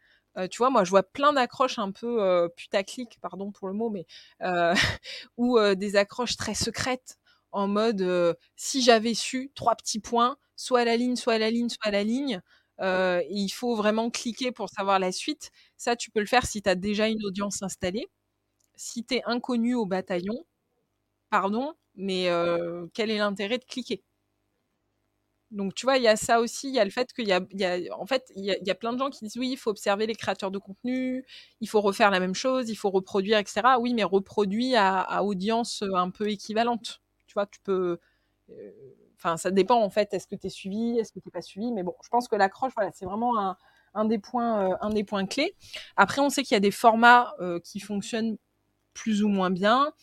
Tu 0.50 0.58
vois, 0.58 0.70
moi, 0.72 0.84
je 0.84 0.90
vois 0.90 1.04
plein 1.04 1.34
d'accroches 1.34 1.78
un 1.80 1.92
peu 1.92 2.50
putaclic, 2.56 3.20
pardon 3.22 3.52
pour 3.52 3.68
le 3.68 3.74
mot, 3.74 3.90
mais 3.90 4.06
ou 5.38 5.60
des 5.76 5.96
accroches 5.96 6.36
très 6.38 6.56
secrètes 6.56 7.18
en 7.52 7.68
mode 7.68 8.36
si 8.56 8.82
j'avais 8.82 9.14
su 9.14 9.52
trois 9.56 9.76
petits 9.76 10.00
points, 10.00 10.38
soit 10.56 10.82
à 10.82 10.86
la 10.86 10.98
ligne, 10.98 11.16
soit 11.16 11.34
à 11.34 11.38
la 11.38 11.52
ligne, 11.52 11.70
soit 11.70 11.88
à 11.88 11.92
la 11.92 12.04
ligne. 12.04 12.42
il 12.82 13.50
faut 13.50 13.76
vraiment 13.76 14.10
cliquer 14.10 14.52
pour 14.52 14.70
savoir 14.70 15.00
la 15.00 15.12
suite. 15.12 15.52
Ça, 15.78 15.96
tu 15.96 16.10
peux 16.12 16.20
le 16.20 16.26
faire 16.26 16.46
si 16.48 16.62
tu 16.62 16.70
as 16.70 16.76
déjà 16.76 17.08
une 17.08 17.24
audience 17.26 17.62
installée. 17.62 18.08
Si 18.76 19.04
tu 19.06 19.16
es 19.16 19.24
inconnu 19.26 19.76
au 19.76 19.86
bataillon, 19.86 20.46
pardon, 21.34 21.74
mais 21.96 22.30
quel 22.94 23.10
est 23.12 23.18
l'intérêt 23.18 23.58
de 23.58 23.66
cliquer? 23.66 24.04
Donc, 25.52 25.76
tu 25.76 25.86
vois, 25.86 25.98
il 25.98 26.04
y 26.04 26.08
a 26.08 26.16
ça 26.16 26.40
aussi, 26.40 26.68
il 26.70 26.74
y 26.74 26.80
a 26.80 26.84
le 26.84 26.90
fait 26.90 27.14
qu'il 27.14 27.28
y 27.28 27.34
a, 27.34 27.40
en 27.96 28.06
fait, 28.08 28.32
il 28.36 28.44
y 28.44 28.72
a, 28.72 28.76
plein 28.76 28.92
de 28.92 28.98
gens 28.98 29.10
qui 29.10 29.24
disent 29.24 29.38
oui, 29.38 29.50
il 29.52 29.58
faut 29.58 29.70
observer 29.70 30.08
les 30.08 30.16
créateurs 30.16 30.50
de 30.50 30.58
contenu, 30.58 31.26
il 31.62 31.70
faut 31.70 31.80
refaire 31.82 32.10
la 32.10 32.20
même 32.20 32.34
chose, 32.34 32.70
il 32.70 32.76
faut 32.76 32.90
reproduire, 32.90 33.38
etc. 33.38 33.62
Oui, 33.80 33.94
mais 33.94 34.04
reproduit 34.04 34.76
à 34.76 35.24
audience 35.24 35.84
un 35.94 36.10
peu 36.10 36.30
équivalente 36.30 37.04
tu 37.34 37.40
vois, 37.40 37.48
tu 37.48 37.60
peux. 37.62 38.00
Enfin, 39.18 39.38
ça 39.38 39.50
dépend 39.50 39.82
en 39.82 39.90
fait. 39.90 40.14
Est-ce 40.14 40.28
que 40.28 40.36
tu 40.36 40.48
es 40.48 40.50
suivi 40.50 41.00
Est-ce 41.00 41.12
que 41.12 41.20
tu 41.20 41.28
n'es 41.28 41.32
pas 41.32 41.42
suivi 41.42 41.72
Mais 41.72 41.82
bon, 41.84 41.96
je 42.04 42.10
pense 42.10 42.28
que 42.28 42.36
l'accroche, 42.36 42.74
voilà, 42.76 42.92
c'est 42.94 43.06
vraiment 43.06 43.56
un, 43.96 44.06
des 44.06 44.20
points, 44.20 44.78
un 44.82 44.90
des 44.90 45.04
points 45.04 45.26
clés. 45.26 45.56
Après, 45.98 46.22
on 46.22 46.30
sait 46.30 46.44
qu'il 46.44 46.56
y 46.56 46.58
a 46.58 46.62
des 46.62 46.72
formats 46.72 47.34
qui 47.64 47.80
fonctionnent 47.80 48.38
plus 48.94 49.24
ou 49.24 49.30
moins 49.30 49.50
bien. 49.50 49.94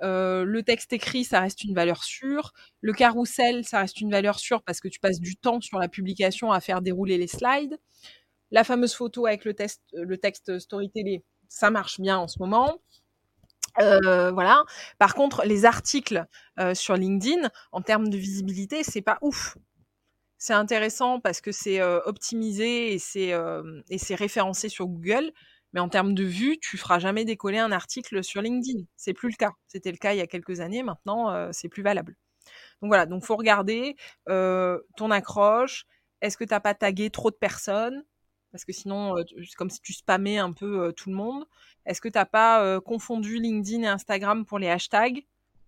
Le 0.00 0.60
texte 0.62 0.92
écrit, 0.92 1.24
ça 1.24 1.40
reste 1.40 1.64
une 1.64 1.74
valeur 1.74 2.04
sûre. 2.04 2.52
Le 2.80 2.92
carrousel, 2.92 3.64
ça 3.64 3.80
reste 3.80 4.00
une 4.00 4.10
valeur 4.10 4.38
sûre 4.38 4.62
parce 4.62 4.80
que 4.80 4.88
tu 4.88 5.00
passes 5.00 5.20
du 5.20 5.36
temps 5.36 5.60
sur 5.60 5.78
la 5.78 5.88
publication 5.88 6.52
à 6.52 6.60
faire 6.60 6.82
dérouler 6.82 7.18
les 7.18 7.26
slides. 7.26 7.78
La 8.50 8.64
fameuse 8.64 8.94
photo 8.94 9.26
avec 9.26 9.44
le, 9.44 9.54
test, 9.54 9.82
le 9.92 10.18
texte 10.18 10.58
storytelling, 10.58 11.20
ça 11.48 11.70
marche 11.70 12.00
bien 12.00 12.18
en 12.18 12.28
ce 12.28 12.38
moment. 12.38 12.80
Euh, 13.78 14.30
voilà. 14.32 14.64
Par 14.98 15.14
contre, 15.14 15.44
les 15.44 15.64
articles 15.64 16.26
euh, 16.58 16.74
sur 16.74 16.96
LinkedIn, 16.96 17.48
en 17.72 17.82
termes 17.82 18.08
de 18.08 18.16
visibilité, 18.16 18.82
c'est 18.82 19.02
pas 19.02 19.18
ouf. 19.20 19.56
C'est 20.38 20.54
intéressant 20.54 21.20
parce 21.20 21.40
que 21.40 21.52
c'est 21.52 21.80
euh, 21.80 22.00
optimisé 22.06 22.94
et 22.94 22.98
c'est 22.98 24.14
référencé 24.14 24.68
sur 24.68 24.86
Google, 24.86 25.32
mais 25.72 25.80
en 25.80 25.88
termes 25.88 26.14
de 26.14 26.24
vues, 26.24 26.58
tu 26.60 26.76
feras 26.78 26.98
jamais 26.98 27.24
décoller 27.24 27.58
un 27.58 27.72
article 27.72 28.24
sur 28.24 28.42
LinkedIn. 28.42 28.84
C'est 28.96 29.12
plus 29.12 29.30
le 29.30 29.36
cas. 29.36 29.52
C'était 29.68 29.92
le 29.92 29.98
cas 29.98 30.12
il 30.14 30.18
y 30.18 30.22
a 30.22 30.26
quelques 30.26 30.60
années. 30.60 30.82
Maintenant, 30.82 31.52
c'est 31.52 31.68
plus 31.68 31.82
valable. 31.82 32.16
Donc 32.82 32.90
voilà. 32.90 33.06
Donc 33.06 33.24
faut 33.24 33.36
regarder 33.36 33.96
ton 34.26 35.10
accroche. 35.10 35.84
Est-ce 36.20 36.36
que 36.36 36.44
tu 36.44 36.50
n'as 36.50 36.60
pas 36.60 36.74
tagué 36.74 37.10
trop 37.10 37.30
de 37.30 37.36
personnes? 37.36 38.04
Parce 38.52 38.64
que 38.64 38.72
sinon, 38.72 39.14
c'est 39.16 39.54
comme 39.54 39.70
si 39.70 39.80
tu 39.80 39.92
spammais 39.92 40.38
un 40.38 40.52
peu 40.52 40.92
tout 40.96 41.08
le 41.08 41.14
monde. 41.14 41.44
Est-ce 41.86 42.00
que 42.00 42.08
tu 42.08 42.18
n'as 42.18 42.26
pas 42.26 42.80
confondu 42.80 43.38
LinkedIn 43.38 43.84
et 43.84 43.86
Instagram 43.86 44.44
pour 44.44 44.58
les 44.58 44.68
hashtags? 44.68 45.24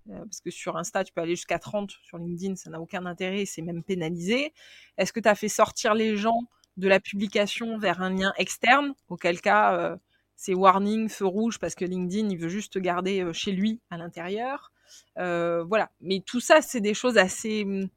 Parce 0.08 0.40
que 0.40 0.50
sur 0.50 0.76
Insta, 0.76 1.04
tu 1.04 1.12
peux 1.12 1.20
aller 1.20 1.36
jusqu'à 1.36 1.60
30. 1.60 1.92
Sur 2.02 2.18
LinkedIn, 2.18 2.56
ça 2.56 2.70
n'a 2.70 2.80
aucun 2.80 3.06
intérêt, 3.06 3.44
c'est 3.44 3.62
même 3.62 3.84
pénalisé. 3.84 4.52
Est-ce 4.98 5.12
que 5.12 5.20
tu 5.20 5.28
as 5.28 5.36
fait 5.36 5.48
sortir 5.48 5.94
les 5.94 6.16
gens 6.16 6.42
de 6.76 6.88
la 6.88 7.00
publication 7.00 7.78
vers 7.78 8.00
un 8.02 8.10
lien 8.10 8.32
externe 8.38 8.94
Auquel 9.08 9.40
cas, 9.40 9.98
c'est 10.36 10.54
warning, 10.54 11.08
feu 11.08 11.26
rouge, 11.26 11.58
parce 11.58 11.74
que 11.74 11.84
LinkedIn, 11.84 12.28
il 12.30 12.38
veut 12.38 12.48
juste 12.48 12.74
te 12.74 12.78
garder 12.78 13.30
chez 13.32 13.52
lui 13.52 13.80
à 13.90 13.98
l'intérieur. 13.98 14.72
voilà. 15.16 15.90
Mais 16.00 16.20
tout 16.24 16.40
ça, 16.40 16.62
c'est 16.62 16.80
des 16.80 16.94
choses 16.94 17.18
assez 17.18 17.64
mmh, 17.64 17.88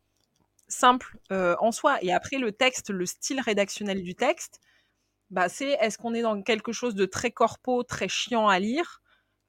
simples 0.67 1.17
en 1.29 1.71
soi. 1.71 1.97
Et 2.01 2.13
après, 2.13 2.37
le 2.37 2.51
texte, 2.51 2.89
le 2.89 3.05
style 3.05 3.39
rédactionnel 3.41 4.03
du 4.03 4.15
texte, 4.15 4.59
bah, 5.31 5.49
c'est 5.49 5.71
est-ce 5.81 5.97
qu'on 5.97 6.13
est 6.13 6.21
dans 6.21 6.41
quelque 6.41 6.71
chose 6.71 6.95
de 6.95 7.05
très 7.05 7.31
corpo, 7.31 7.83
très 7.83 8.07
chiant 8.07 8.47
à 8.47 8.59
lire? 8.59 9.01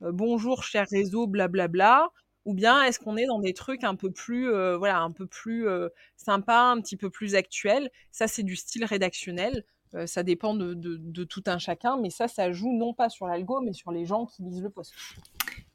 Euh, 0.02 0.10
Bonjour 0.12 0.64
cher 0.64 0.86
réseau, 0.90 1.26
blablabla. 1.26 2.08
Ou 2.46 2.54
bien 2.54 2.82
est-ce 2.82 2.98
qu'on 2.98 3.18
est 3.18 3.26
dans 3.26 3.40
des 3.40 3.52
trucs 3.52 3.84
un 3.84 3.94
peu 3.94 4.10
plus, 4.10 4.48
euh, 4.48 4.78
voilà, 4.78 5.00
un 5.00 5.10
peu 5.10 5.26
plus 5.26 5.68
euh, 5.68 5.88
sympa, 6.16 6.58
un 6.58 6.80
petit 6.80 6.96
peu 6.96 7.10
plus 7.10 7.34
actuel 7.34 7.90
Ça, 8.10 8.26
c'est 8.26 8.42
du 8.42 8.56
style 8.56 8.84
rédactionnel. 8.84 9.64
ça 10.06 10.22
dépend 10.22 10.54
de, 10.54 10.74
de, 10.74 11.24
tout 11.24 11.42
un 11.46 11.58
chacun, 11.58 11.96
mais 11.96 12.10
ça, 12.10 12.28
ça 12.28 12.52
joue 12.52 12.72
non 12.72 12.94
pas 12.94 13.08
sur 13.08 13.26
l'algo, 13.26 13.60
mais 13.60 13.72
sur 13.72 13.92
les 13.92 14.04
gens 14.06 14.26
qui 14.26 14.42
lisent 14.42 14.62
le 14.62 14.70
post. 14.70 14.94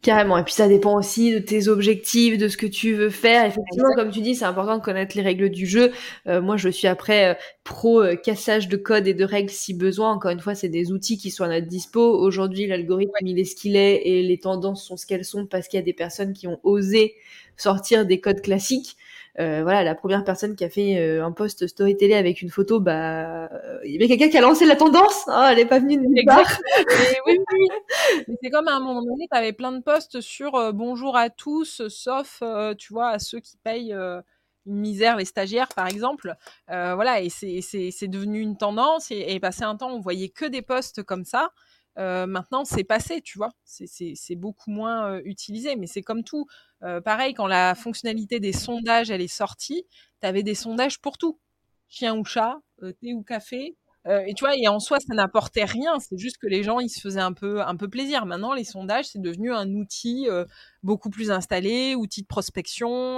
Carrément. 0.02 0.36
Et 0.40 0.44
puis 0.44 0.54
ça 0.54 0.68
dépend 0.68 0.98
aussi 0.98 1.32
de 1.32 1.38
tes 1.38 1.68
objectifs, 1.68 2.40
de 2.40 2.48
ce 2.48 2.58
que 2.58 2.66
tu 2.66 2.96
veux 2.96 3.12
faire. 3.12 3.46
Effectivement, 3.46 3.94
comme 3.96 4.10
tu 4.10 4.22
dis, 4.22 4.34
c'est 4.34 4.46
important 4.46 4.78
de 4.80 4.82
connaître 4.84 5.16
les 5.16 5.22
règles 5.22 5.50
du 5.50 5.68
jeu. 5.68 5.92
Euh, 6.28 6.42
moi, 6.42 6.58
je 6.58 6.70
suis 6.70 6.88
après 6.88 7.30
euh, 7.30 7.34
pro 7.64 8.02
euh, 8.02 8.16
cassage 8.16 8.68
de 8.68 8.78
code 8.78 9.06
et 9.06 9.14
de 9.14 9.24
règles 9.24 9.52
si 9.52 9.76
besoin. 9.76 10.12
Encore 10.12 10.32
une 10.32 10.40
fois, 10.40 10.56
c'est 10.56 10.70
des 10.70 10.92
outils 10.92 11.20
qui 11.20 11.30
sont 11.30 11.44
à 11.44 11.50
notre 11.50 11.68
dispo. 11.68 12.02
Aujourd'hui, 12.02 12.66
l'algorithme, 12.66 13.12
il 13.22 13.38
est 13.38 13.44
ce 13.44 13.56
qu'il 13.56 13.76
est 13.76 14.02
et 14.04 14.24
les 14.24 14.40
tendances 14.40 14.84
sont 14.84 14.98
ce 14.98 15.06
qu'elles 15.06 15.26
sont 15.26 15.46
parce 15.46 15.68
qu'il 15.68 15.80
y 15.80 15.84
a 15.84 15.86
des 15.86 15.94
personnes 15.94 16.34
qui 16.34 16.48
ont 16.48 16.60
osé 16.64 17.14
sortir 17.56 18.08
des 18.08 18.20
codes 18.20 18.42
classiques. 18.42 18.98
Euh, 19.40 19.64
voilà, 19.64 19.84
la 19.84 19.96
première 19.96 20.24
personne 20.24 20.56
qui 20.56 20.64
a 20.64 20.70
fait 20.70 20.98
euh, 20.98 21.26
un 21.26 21.32
post 21.32 21.66
story 21.68 21.96
télé 21.96 22.16
avec 22.16 22.42
une 22.42 22.50
photo, 22.50 22.80
bah, 22.80 23.50
il 23.86 23.92
y 23.92 23.96
avait 23.96 24.08
quelqu'un 24.08 24.30
qui 24.30 24.38
a 24.38 24.42
lancé 24.42 24.66
la 24.66 24.76
tendance. 24.76 25.28
Hein, 25.28 25.50
elle 25.52 25.60
est 25.60 25.66
pas 25.66 25.80
venue 25.80 25.98
de 25.98 26.04
oui, 27.26 27.40
oui. 27.58 27.68
c'est 28.44 28.50
comme 28.50 28.68
à 28.68 28.74
un 28.74 28.80
moment 28.80 29.02
donné, 29.02 29.28
tu 29.32 29.38
avais 29.38 29.54
plein 29.54 29.72
de 29.72 29.82
posts 29.82 30.20
sur 30.20 30.56
euh, 30.56 30.72
bonjour 30.74 31.16
à 31.16 31.30
tous, 31.30 31.88
sauf, 31.88 32.44
tu 32.78 32.94
vois, 32.94 33.10
à 33.10 33.20
ceux 33.20 33.40
qui 33.40 33.58
payent 33.58 33.94
une 33.94 34.76
misère, 34.76 35.16
les 35.16 35.26
stagiaires 35.26 35.70
par 35.70 35.88
exemple. 35.88 36.36
voilà, 36.68 37.22
et 37.22 37.30
c'est 37.30 38.08
devenu 38.08 38.42
une 38.42 38.58
tendance. 38.58 39.12
Et, 39.12 39.26
et, 39.30 39.40
passé 39.40 39.64
un 39.64 39.78
temps, 39.78 39.92
on 39.92 40.00
voyait 40.00 40.30
que 40.30 40.46
des 40.46 40.62
posts 40.62 41.04
comme 41.04 41.24
ça. 41.24 41.52
Euh, 41.98 42.26
maintenant, 42.26 42.64
c'est 42.66 42.84
passé, 42.84 43.22
tu 43.22 43.38
vois. 43.38 43.52
C'est 43.66 44.36
beaucoup 44.36 44.72
moins 44.72 45.12
euh, 45.12 45.22
utilisé, 45.26 45.76
mais 45.76 45.88
c'est 45.88 46.02
comme 46.02 46.24
tout. 46.24 46.46
Euh, 46.84 47.02
pareil, 47.02 47.34
quand 47.34 47.48
la 47.48 47.76
fonctionnalité 47.76 48.40
des 48.40 48.54
sondages, 48.54 49.12
elle 49.12 49.22
est 49.22 49.28
sortie, 49.28 49.86
tu 50.22 50.28
avais 50.28 50.44
des 50.44 50.56
sondages 50.56 51.00
pour 51.00 51.18
tout. 51.18 51.40
Chien 51.90 52.16
ou 52.16 52.24
chat, 52.24 52.60
thé 53.02 53.14
ou 53.14 53.24
café. 53.24 53.76
et 54.06 54.34
tu 54.34 54.44
vois, 54.44 54.56
et 54.56 54.68
en 54.68 54.80
soi, 54.80 55.00
ça 55.00 55.14
n'apportait 55.14 55.66
rien. 55.66 56.00
C'est 56.00 56.18
juste 56.18 56.38
que 56.38 56.48
les 56.48 56.64
gens, 56.64 56.80
ils 56.80 56.90
se 56.90 57.02
faisaient 57.02 57.20
un 57.20 57.34
peu, 57.34 57.62
un 57.62 57.76
peu 57.76 57.90
plaisir. 57.90 58.26
Maintenant, 58.26 58.54
les 58.54 58.64
sondages, 58.64 59.10
c'est 59.10 59.22
devenu 59.22 59.54
un 59.54 59.70
outil 59.74 60.28
beaucoup 60.84 61.10
plus 61.10 61.32
installé, 61.32 61.96
outil 61.96 62.22
de 62.22 62.28
prospection. 62.28 63.18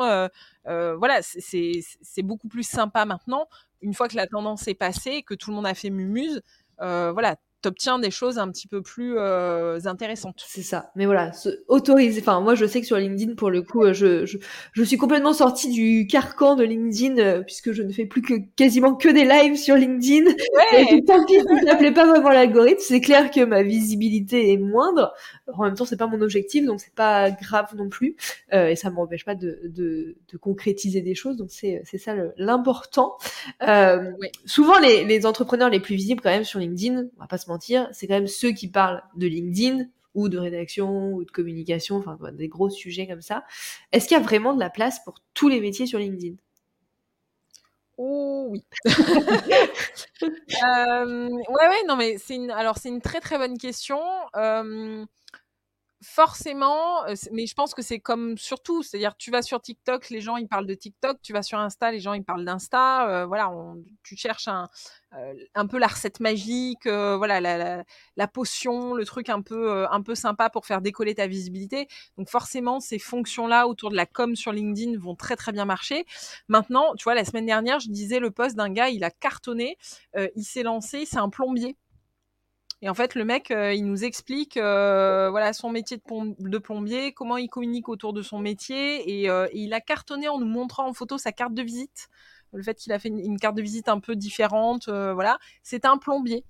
voilà, 0.66 1.22
c'est 1.22 2.24
beaucoup 2.24 2.48
plus 2.48 2.68
sympa 2.68 3.06
maintenant. 3.06 3.48
Une 3.82 3.94
fois 3.94 4.08
que 4.08 4.16
la 4.16 4.26
tendance 4.28 4.68
est 4.68 4.74
passée, 4.74 5.22
que 5.22 5.36
tout 5.36 5.52
le 5.52 5.56
monde 5.56 5.68
a 5.68 5.76
fait 5.76 5.92
mumuse, 5.92 6.42
voilà, 6.80 7.38
t'obtiens 7.64 7.98
des 7.98 8.12
choses 8.12 8.38
un 8.38 8.50
petit 8.52 8.68
peu 8.68 8.82
plus 8.82 9.18
euh, 9.18 9.80
intéressantes. 9.86 10.44
C'est 10.46 10.62
ça. 10.62 10.92
Mais 10.96 11.06
voilà, 11.06 11.32
autoriser. 11.68 12.22
Enfin, 12.22 12.42
moi, 12.42 12.56
je 12.56 12.66
sais 12.66 12.82
que 12.82 12.86
sur 12.86 12.98
LinkedIn, 12.98 13.36
pour 13.36 13.50
le 13.50 13.62
coup, 13.62 13.84
euh, 13.84 13.94
je, 13.94 14.26
je, 14.26 14.38
je 14.74 14.84
suis 14.84 14.98
complètement 14.98 15.34
sortie 15.34 15.70
du 15.70 16.06
carcan 16.06 16.56
de 16.56 16.64
LinkedIn 16.64 17.18
euh, 17.18 17.42
puisque 17.42 17.72
je 17.72 17.82
ne 17.82 17.92
fais 17.92 18.06
plus 18.06 18.22
que 18.22 18.34
quasiment 18.56 18.96
que 18.96 19.08
des 19.10 19.24
lives 19.24 19.56
sur 19.56 19.76
LinkedIn. 19.76 20.26
Ouais. 20.26 20.94
Et 20.94 21.04
tant 21.06 21.26
pis, 21.26 21.40
ça 21.66 21.76
plaît 21.76 21.94
pas 21.94 22.06
vraiment 22.06 22.30
l'algorithme. 22.30 22.82
C'est 22.82 23.02
clair 23.02 23.32
que 23.32 23.44
ma 23.44 23.64
visibilité 23.64 24.52
est 24.52 24.58
moindre. 24.58 25.14
En 25.54 25.64
même 25.64 25.76
temps, 25.76 25.86
c'est 25.86 25.98
pas 25.98 26.08
mon 26.08 26.22
objectif, 26.22 26.66
donc 26.66 26.82
c'est 26.82 26.94
pas 26.94 27.32
grave 27.32 27.74
non 27.76 27.90
plus. 27.90 28.18
Euh, 28.54 28.68
et 28.68 28.76
ça 28.76 28.90
m'empêche 28.90 29.26
pas 29.26 29.36
de, 29.36 29.62
de, 29.66 30.18
de, 30.32 30.38
concrétiser 30.38 31.02
des 31.02 31.16
choses. 31.16 31.38
Donc 31.38 31.50
c'est 31.50 31.82
c'est 31.86 31.98
ça 31.98 32.14
l'important. 32.38 33.16
Euh, 33.68 34.12
Souvent, 34.46 34.78
les, 34.80 35.06
les 35.06 35.26
entrepreneurs 35.26 35.70
les 35.70 35.80
plus 35.80 35.96
visibles 35.96 36.22
quand 36.22 36.30
même 36.30 36.44
sur 36.44 36.60
LinkedIn, 36.60 37.06
on 37.18 37.22
va 37.22 37.28
pas 37.28 37.38
se 37.38 37.50
c'est 37.62 38.08
quand 38.08 38.14
même 38.16 38.28
ceux 38.28 38.52
qui 38.52 38.68
parlent 38.68 39.04
de 39.16 39.28
LinkedIn 39.28 39.86
ou 40.16 40.30
de 40.30 40.38
rédaction 40.38 41.14
ou 41.14 41.24
de 41.24 41.32
communication, 41.32 41.98
enfin 41.98 42.18
des 42.34 42.48
gros 42.48 42.70
sujets 42.70 43.08
comme 43.08 43.22
ça. 43.22 43.44
Est-ce 43.92 44.08
qu'il 44.08 44.18
y 44.18 44.20
a 44.20 44.24
vraiment 44.24 44.54
de 44.54 44.60
la 44.60 44.70
place 44.70 45.04
pour 45.04 45.16
tous 45.34 45.50
les 45.50 45.60
métiers 45.60 45.88
sur 45.88 46.00
LinkedIn? 46.00 46.36
Oh 47.98 48.48
oui. 48.50 48.64
euh, 50.24 51.30
ouais 51.30 51.68
ouais 51.70 51.84
non 51.88 51.96
mais 51.96 52.18
c'est 52.18 52.36
une 52.36 52.50
alors 52.50 52.78
c'est 52.78 52.90
une 52.90 53.02
très 53.02 53.20
très 53.20 53.38
bonne 53.38 53.58
question. 53.58 54.00
Euh, 54.36 55.06
forcément, 56.04 57.06
euh, 57.06 57.16
mais 57.32 57.48
je 57.48 57.54
pense 57.54 57.74
que 57.74 57.82
c'est 57.82 58.00
comme 58.00 58.38
surtout, 58.38 58.84
c'est-à-dire 58.84 59.16
tu 59.18 59.32
vas 59.32 59.42
sur 59.42 59.62
TikTok, 59.62 60.10
les 60.10 60.22
gens 60.22 60.38
ils 60.38 60.48
parlent 60.48 60.68
de 60.68 60.74
TikTok, 60.74 61.22
tu 61.22 61.34
vas 61.34 61.42
sur 61.42 61.58
Insta, 61.60 61.92
les 61.92 62.00
gens 62.00 62.14
ils 62.14 62.24
parlent 62.24 62.46
d'Insta, 62.46 63.08
euh, 63.10 63.26
voilà, 63.26 63.52
tu 64.04 64.16
cherches 64.16 64.48
un, 64.48 64.68
euh, 65.14 65.66
peu 65.68 65.78
la 65.78 65.88
recette 65.88 66.20
magique, 66.20 66.88
voilà, 66.88 67.40
la, 67.40 67.84
la, 68.18 68.28
potion, 68.28 68.94
le 68.94 69.06
truc 69.06 69.30
un 69.30 69.42
peu, 69.42 69.88
un 69.90 70.02
peu 70.02 70.16
sympa 70.16 70.50
pour 70.50 70.66
faire 70.66 70.82
décoller 70.82 71.16
ta 71.16 71.28
visibilité. 71.28 71.88
Donc 72.18 72.30
forcément, 72.30 72.80
ces 72.80 73.00
fonctions-là 73.00 73.68
autour 73.68 73.90
de 73.90 73.96
la 73.96 74.06
com 74.06 74.36
sur 74.36 74.52
LinkedIn 74.52 75.00
vont 75.00 75.16
très 75.16 75.36
très 75.36 75.52
bien 75.52 75.66
marcher. 75.66 76.06
Maintenant, 76.48 76.94
tu 76.96 77.06
vois, 77.06 77.16
la 77.16 77.26
semaine 77.26 77.46
dernière, 77.46 77.80
je 77.80 77.90
disais 77.90 78.20
le 78.20 78.32
poste 78.32 78.56
d'un 78.56 78.70
gars, 78.72 78.90
il 78.90 79.04
a 79.04 79.12
cartonné, 79.12 79.78
il 80.36 80.44
s'est 80.44 80.64
lancé, 80.64 81.06
c'est 81.06 81.18
un 81.18 81.30
plombier. 81.30 81.78
Et 82.84 82.90
en 82.90 82.94
fait, 82.94 83.16
le 83.16 83.24
mec, 83.24 83.50
euh, 83.50 83.74
il 83.74 83.86
nous 83.86 84.04
explique 84.04 84.58
euh, 84.58 85.30
voilà 85.30 85.54
son 85.54 85.70
métier 85.70 86.02
de, 86.06 86.58
plombier, 86.58 87.14
comment 87.14 87.38
il 87.38 87.48
communique 87.48 87.88
autour 87.88 88.12
de 88.12 88.22
son 88.22 88.40
métier, 88.40 89.30
euh, 89.30 89.48
et, 89.54 89.60
il 89.60 89.74
a 89.74 89.80
cartonné 89.80 90.28
en 90.28 90.38
nous 90.38 90.46
montrant 90.46 90.90
en 90.90 90.94
photo 90.94 91.18
sa 91.18 91.32
carte 91.32 91.54
de 91.54 91.62
visite. 91.62 92.10
Le 92.52 92.62
fait 92.62 92.76
qu'il 92.76 92.92
a 92.92 93.00
fait 93.00 93.08
une, 93.08 93.40
carte 93.40 93.56
de 93.56 93.62
visite 93.62 93.88
un 93.88 94.02
peu 94.02 94.18
différente, 94.18 94.90
voilà, 94.90 95.40
c'est 95.64 95.86
un 95.86 95.98
plombier. 95.98 96.44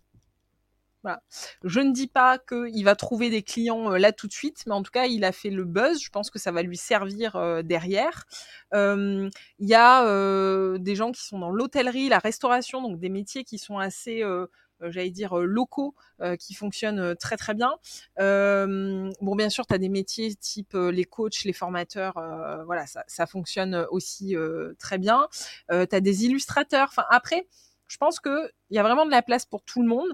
Voilà. 1.04 1.22
Je 1.64 1.82
ne 1.82 1.92
dis 1.92 2.08
pas 2.08 2.40
qu'il 2.40 2.84
va 2.84 2.96
trouver 2.96 3.30
des 3.30 3.44
clients 3.44 3.90
là 3.90 4.12
tout 4.12 4.28
de 4.28 4.34
suite, 4.34 4.64
mais 4.66 4.74
en 4.74 4.82
tout 4.82 4.92
cas, 4.92 5.06
il 5.06 5.24
a 5.26 5.32
fait 5.32 5.52
le 5.52 5.66
buzz. 5.66 6.02
Je 6.02 6.10
pense 6.10 6.32
que 6.32 6.40
ça 6.40 6.52
va 6.52 6.64
lui 6.64 6.78
servir 6.78 7.64
derrière. 7.64 8.26
Il 8.74 9.30
y 9.60 9.76
a 9.76 10.78
des 10.78 10.96
gens 10.96 11.12
qui 11.12 11.24
sont 11.24 11.40
dans 11.40 11.52
l'hôtellerie, 11.52 12.10
la 12.10 12.20
restauration, 12.20 12.82
donc 12.82 13.00
des 13.00 13.10
métiers 13.10 13.44
qui 13.44 13.60
sont 13.60 13.78
assez 13.78 14.24
j'allais 14.92 15.12
dire, 15.12 15.38
euh, 15.40 15.46
locaux 15.46 15.96
euh, 16.22 16.36
qui 16.36 16.54
fonctionnent 16.54 17.16
très 17.16 17.38
très 17.38 17.54
bien. 17.54 17.74
bon, 18.18 19.36
bien 19.36 19.50
sûr, 19.50 19.66
tu 19.66 19.74
as 19.74 19.78
des 19.78 19.90
métiers 19.90 20.36
type 20.36 20.74
les 20.74 21.06
coachs, 21.06 21.44
les 21.44 21.54
formateurs, 21.54 22.14
voilà, 22.66 22.86
ça, 22.88 23.04
ça, 23.08 23.26
fonctionne 23.26 23.88
aussi 23.92 24.36
très 24.80 24.98
bien. 24.98 25.28
tu 25.70 25.76
as 25.76 26.02
des 26.02 26.26
illustrateurs. 26.26 26.90
Enfin, 26.90 27.06
après, 27.10 27.48
je 27.88 27.98
pense 27.98 28.20
qu'il 28.20 28.50
y 28.72 28.80
a 28.80 28.84
vraiment 28.84 29.06
de 29.06 29.12
la 29.12 29.22
place 29.22 29.46
pour 29.46 29.64
tout 29.64 29.82
le 29.82 29.88
monde 29.88 30.14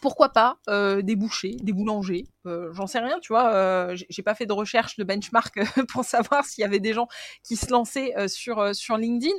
pourquoi 0.00 0.30
pas 0.30 0.58
euh, 0.68 1.02
des 1.02 1.16
bouchers, 1.16 1.56
des 1.62 1.72
boulangers, 1.72 2.26
euh, 2.46 2.72
j'en 2.72 2.86
sais 2.86 2.98
rien, 2.98 3.18
tu 3.20 3.32
vois. 3.32 3.52
Euh, 3.54 3.96
j'ai 4.08 4.22
pas 4.22 4.34
fait 4.34 4.46
de 4.46 4.52
recherche 4.52 4.96
de 4.96 5.04
benchmark 5.04 5.58
pour 5.88 6.04
savoir 6.04 6.44
s'il 6.44 6.62
y 6.62 6.64
avait 6.64 6.80
des 6.80 6.92
gens 6.92 7.08
qui 7.42 7.56
se 7.56 7.70
lançaient 7.70 8.28
sur 8.28 8.74
sur 8.74 8.96
LinkedIn. 8.96 9.34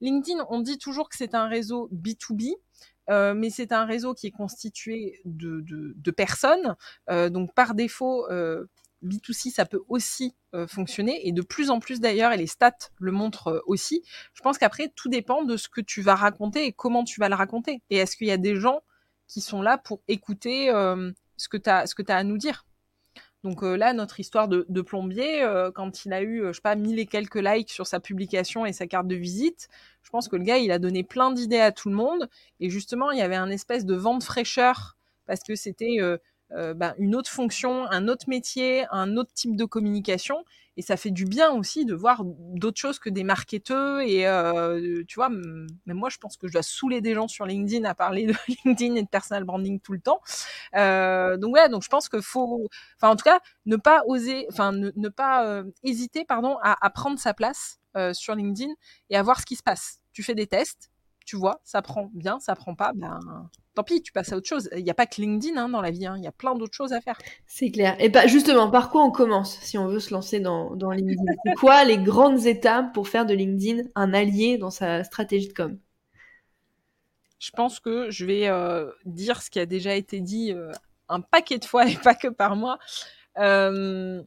LinkedIn, 0.00 0.44
on 0.50 0.60
dit 0.60 0.78
toujours 0.78 1.08
que 1.08 1.16
c'est 1.16 1.34
un 1.34 1.48
réseau 1.48 1.88
B2B. 3.08 3.34
mais 3.34 3.50
c'est 3.50 3.72
un 3.72 3.84
réseau 3.84 4.14
qui 4.14 4.28
est 4.28 4.32
constitué 4.32 5.20
de, 5.24 6.10
personnes. 6.10 6.76
donc 7.08 7.54
par 7.54 7.74
défaut, 7.74 8.26
B2C, 9.04 9.50
ça 9.50 9.64
peut 9.66 9.82
aussi 9.88 10.34
fonctionner, 10.68 11.26
et 11.26 11.32
de 11.32 11.42
plus 11.42 11.70
en 11.70 11.80
plus 11.80 12.00
d'ailleurs, 12.00 12.32
et 12.32 12.36
les 12.36 12.46
stats 12.46 12.90
le 12.98 13.12
montrent 13.12 13.62
aussi. 13.66 14.02
Je 14.32 14.42
pense 14.42 14.58
qu'après, 14.58 14.90
tout 14.94 15.08
dépend 15.08 15.42
de 15.42 15.56
ce 15.56 15.68
que 15.68 15.80
tu 15.80 16.02
vas 16.02 16.14
raconter 16.14 16.66
et 16.66 16.72
comment 16.72 17.04
tu 17.04 17.20
vas 17.20 17.28
le 17.28 17.34
raconter. 17.34 17.82
Et 17.90 17.96
est-ce 17.96 18.16
qu'il 18.16 18.28
y 18.28 18.32
a 18.32 18.36
des 18.36 18.56
gens 18.56 18.82
qui 19.26 19.40
sont 19.40 19.62
là 19.62 19.78
pour 19.78 20.00
écouter 20.08 20.68
ce 21.36 21.48
que 21.48 21.56
tu 21.56 21.70
as, 21.70 21.86
à 22.08 22.24
nous 22.24 22.38
dire? 22.38 22.66
Donc 23.42 23.60
là, 23.62 23.92
notre 23.92 24.20
histoire 24.20 24.48
de, 24.48 24.80
plombier, 24.80 25.46
quand 25.74 26.04
il 26.04 26.12
a 26.12 26.22
eu, 26.22 26.44
je 26.46 26.52
sais 26.52 26.62
pas, 26.62 26.76
mille 26.76 26.98
et 26.98 27.06
quelques 27.06 27.36
likes 27.36 27.70
sur 27.70 27.86
sa 27.86 28.00
publication 28.00 28.64
et 28.64 28.72
sa 28.72 28.86
carte 28.86 29.06
de 29.06 29.16
visite, 29.16 29.68
je 30.04 30.10
pense 30.10 30.28
que 30.28 30.36
le 30.36 30.44
gars, 30.44 30.58
il 30.58 30.70
a 30.70 30.78
donné 30.78 31.02
plein 31.02 31.32
d'idées 31.32 31.60
à 31.60 31.72
tout 31.72 31.88
le 31.88 31.96
monde. 31.96 32.28
Et 32.60 32.70
justement, 32.70 33.10
il 33.10 33.18
y 33.18 33.22
avait 33.22 33.34
un 33.34 33.50
espèce 33.50 33.84
de 33.84 33.94
vent 33.94 34.16
de 34.16 34.22
fraîcheur 34.22 34.96
parce 35.26 35.42
que 35.42 35.56
c'était 35.56 35.98
euh, 36.52 36.72
bah, 36.74 36.94
une 36.98 37.16
autre 37.16 37.30
fonction, 37.30 37.90
un 37.90 38.06
autre 38.06 38.28
métier, 38.28 38.86
un 38.90 39.16
autre 39.16 39.32
type 39.32 39.56
de 39.56 39.64
communication. 39.64 40.44
Et 40.76 40.82
ça 40.82 40.96
fait 40.96 41.10
du 41.10 41.24
bien 41.24 41.52
aussi 41.52 41.84
de 41.84 41.94
voir 41.94 42.22
d'autres 42.24 42.80
choses 42.80 42.98
que 42.98 43.08
des 43.08 43.24
marketeurs. 43.24 44.00
Et 44.00 44.26
euh, 44.26 45.02
tu 45.06 45.16
vois, 45.16 45.28
même 45.28 45.66
moi, 45.86 46.10
je 46.10 46.18
pense 46.18 46.36
que 46.36 46.46
je 46.46 46.52
dois 46.52 46.62
saouler 46.62 47.00
des 47.00 47.14
gens 47.14 47.28
sur 47.28 47.46
LinkedIn 47.46 47.84
à 47.84 47.94
parler 47.94 48.26
de 48.26 48.34
LinkedIn 48.64 48.96
et 48.96 49.02
de 49.02 49.08
personal 49.08 49.44
branding 49.44 49.80
tout 49.80 49.92
le 49.92 50.00
temps. 50.00 50.20
Euh, 50.76 51.36
donc 51.36 51.54
ouais, 51.54 51.68
donc 51.68 51.82
je 51.82 51.88
pense 51.88 52.08
qu'il 52.08 52.22
faut, 52.22 52.68
enfin 52.96 53.12
en 53.12 53.16
tout 53.16 53.24
cas, 53.24 53.40
ne 53.66 53.76
pas 53.76 54.02
oser, 54.06 54.46
enfin 54.50 54.72
ne, 54.72 55.08
pas 55.08 55.62
hésiter, 55.82 56.24
pardon, 56.24 56.56
à, 56.62 56.90
prendre 56.90 57.18
sa 57.18 57.34
place 57.34 57.78
sur 58.12 58.34
LinkedIn 58.34 58.72
et 59.10 59.16
à 59.16 59.22
voir 59.22 59.40
ce 59.40 59.46
qui 59.46 59.56
se 59.56 59.62
passe. 59.62 60.00
Tu 60.12 60.22
fais 60.22 60.34
des 60.34 60.46
tests, 60.46 60.90
tu 61.24 61.36
vois, 61.36 61.60
ça 61.64 61.80
prend 61.82 62.10
bien, 62.12 62.38
ça 62.40 62.54
prend 62.54 62.74
pas, 62.74 62.92
ben 62.94 63.18
tant 63.74 63.82
pis, 63.82 64.02
tu 64.02 64.12
passes 64.12 64.32
à 64.32 64.36
autre 64.36 64.48
chose. 64.48 64.68
Il 64.76 64.84
n'y 64.84 64.90
a 64.90 64.94
pas 64.94 65.06
que 65.06 65.20
LinkedIn 65.20 65.56
hein, 65.56 65.68
dans 65.68 65.80
la 65.80 65.90
vie, 65.90 66.06
hein. 66.06 66.14
il 66.16 66.22
y 66.22 66.26
a 66.26 66.32
plein 66.32 66.54
d'autres 66.54 66.74
choses 66.74 66.92
à 66.92 67.00
faire. 67.00 67.18
C'est 67.46 67.70
clair. 67.70 67.96
Et 67.98 68.08
bah, 68.08 68.26
justement, 68.26 68.70
par 68.70 68.90
quoi 68.90 69.02
on 69.02 69.10
commence 69.10 69.58
si 69.60 69.78
on 69.78 69.88
veut 69.88 70.00
se 70.00 70.12
lancer 70.12 70.40
dans, 70.40 70.76
dans 70.76 70.90
LinkedIn? 70.90 71.22
C'est 71.44 71.54
quoi 71.54 71.84
les 71.84 71.98
grandes 71.98 72.46
étapes 72.46 72.92
pour 72.92 73.08
faire 73.08 73.26
de 73.26 73.34
LinkedIn 73.34 73.88
un 73.94 74.14
allié 74.14 74.58
dans 74.58 74.70
sa 74.70 75.02
stratégie 75.04 75.48
de 75.48 75.54
com? 75.54 75.78
Je 77.38 77.50
pense 77.50 77.80
que 77.80 78.10
je 78.10 78.24
vais 78.24 78.48
euh, 78.48 78.90
dire 79.04 79.42
ce 79.42 79.50
qui 79.50 79.58
a 79.58 79.66
déjà 79.66 79.94
été 79.94 80.20
dit 80.20 80.52
euh, 80.52 80.70
un 81.08 81.20
paquet 81.20 81.58
de 81.58 81.64
fois 81.64 81.86
et 81.86 81.96
pas 81.96 82.14
que 82.14 82.28
par 82.28 82.56
moi. 82.56 82.78
Euh, 83.38 84.22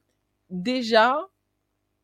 déjà, 0.50 1.18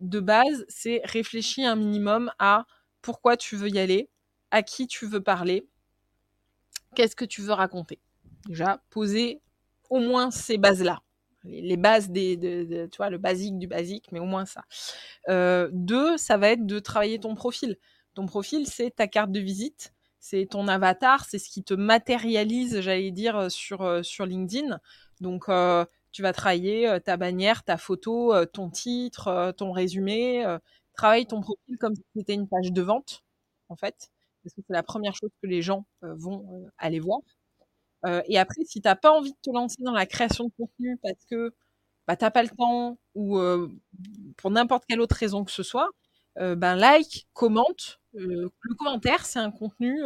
de 0.03 0.19
base, 0.19 0.65
c'est 0.67 1.01
réfléchir 1.05 1.69
un 1.69 1.75
minimum 1.75 2.31
à 2.37 2.65
pourquoi 3.01 3.37
tu 3.37 3.55
veux 3.55 3.69
y 3.69 3.79
aller, 3.79 4.09
à 4.51 4.61
qui 4.61 4.87
tu 4.87 5.05
veux 5.05 5.21
parler, 5.21 5.67
qu'est-ce 6.95 7.15
que 7.15 7.25
tu 7.25 7.41
veux 7.41 7.53
raconter. 7.53 7.99
Déjà, 8.47 8.83
poser 8.89 9.41
au 9.89 9.99
moins 9.99 10.29
ces 10.29 10.57
bases-là. 10.57 11.01
Les, 11.45 11.75
bases 11.75 12.09
des, 12.09 12.37
de, 12.37 12.85
tu 12.85 12.97
vois, 12.97 13.09
le 13.09 13.17
basique 13.17 13.57
du 13.57 13.67
basique, 13.67 14.11
mais 14.11 14.19
au 14.19 14.25
moins 14.25 14.45
ça. 14.45 14.63
Euh, 15.29 15.69
deux, 15.73 16.17
ça 16.17 16.37
va 16.37 16.49
être 16.49 16.65
de 16.65 16.79
travailler 16.79 17.19
ton 17.19 17.35
profil. 17.35 17.77
Ton 18.13 18.25
profil, 18.25 18.65
c'est 18.67 18.91
ta 18.91 19.07
carte 19.07 19.31
de 19.31 19.41
visite, 19.41 19.93
c'est 20.19 20.45
ton 20.49 20.69
avatar, 20.69 21.25
c'est 21.25 21.39
ce 21.39 21.49
qui 21.49 21.63
te 21.63 21.73
matérialise, 21.73 22.79
j'allais 22.79 23.11
dire, 23.11 23.51
sur, 23.51 23.81
euh, 23.81 24.03
sur 24.03 24.25
LinkedIn. 24.25 24.79
Donc, 25.19 25.49
euh, 25.49 25.85
tu 26.13 26.21
vas 26.21 26.33
travailler 26.33 26.99
ta 27.03 27.17
bannière, 27.17 27.63
ta 27.63 27.77
photo, 27.77 28.33
ton 28.47 28.69
titre, 28.69 29.53
ton 29.57 29.71
résumé. 29.73 30.45
travaille 30.95 31.25
ton 31.27 31.41
profil 31.41 31.77
comme 31.79 31.95
si 31.95 32.03
c'était 32.15 32.35
une 32.35 32.47
page 32.47 32.71
de 32.71 32.81
vente, 32.81 33.23
en 33.69 33.75
fait 33.75 34.09
parce 34.43 34.53
que 34.55 34.61
c'est 34.67 34.73
la 34.73 34.83
première 34.83 35.15
chose 35.15 35.31
que 35.41 35.47
les 35.47 35.61
gens 35.61 35.85
euh, 36.03 36.13
vont 36.15 36.45
euh, 36.51 36.69
aller 36.77 36.99
voir. 36.99 37.19
Euh, 38.05 38.21
et 38.27 38.37
après, 38.37 38.63
si 38.65 38.81
tu 38.81 38.87
n'as 38.87 38.95
pas 38.95 39.11
envie 39.11 39.31
de 39.31 39.37
te 39.41 39.49
lancer 39.49 39.81
dans 39.81 39.93
la 39.93 40.05
création 40.05 40.45
de 40.45 40.51
contenu 40.57 40.97
parce 41.01 41.25
que 41.29 41.53
bah, 42.07 42.17
tu 42.17 42.25
n'as 42.25 42.31
pas 42.31 42.43
le 42.43 42.49
temps 42.49 42.97
ou 43.15 43.39
pour 44.37 44.51
n'importe 44.51 44.83
quelle 44.87 44.99
autre 44.99 45.15
raison 45.15 45.45
que 45.45 45.51
ce 45.51 45.63
soit, 45.63 45.89
ben 46.35 46.75
like, 46.75 47.27
commente. 47.31 48.01
le 48.13 48.49
commentaire, 48.77 49.25
c'est 49.25 49.39
un 49.39 49.51
contenu, 49.51 50.03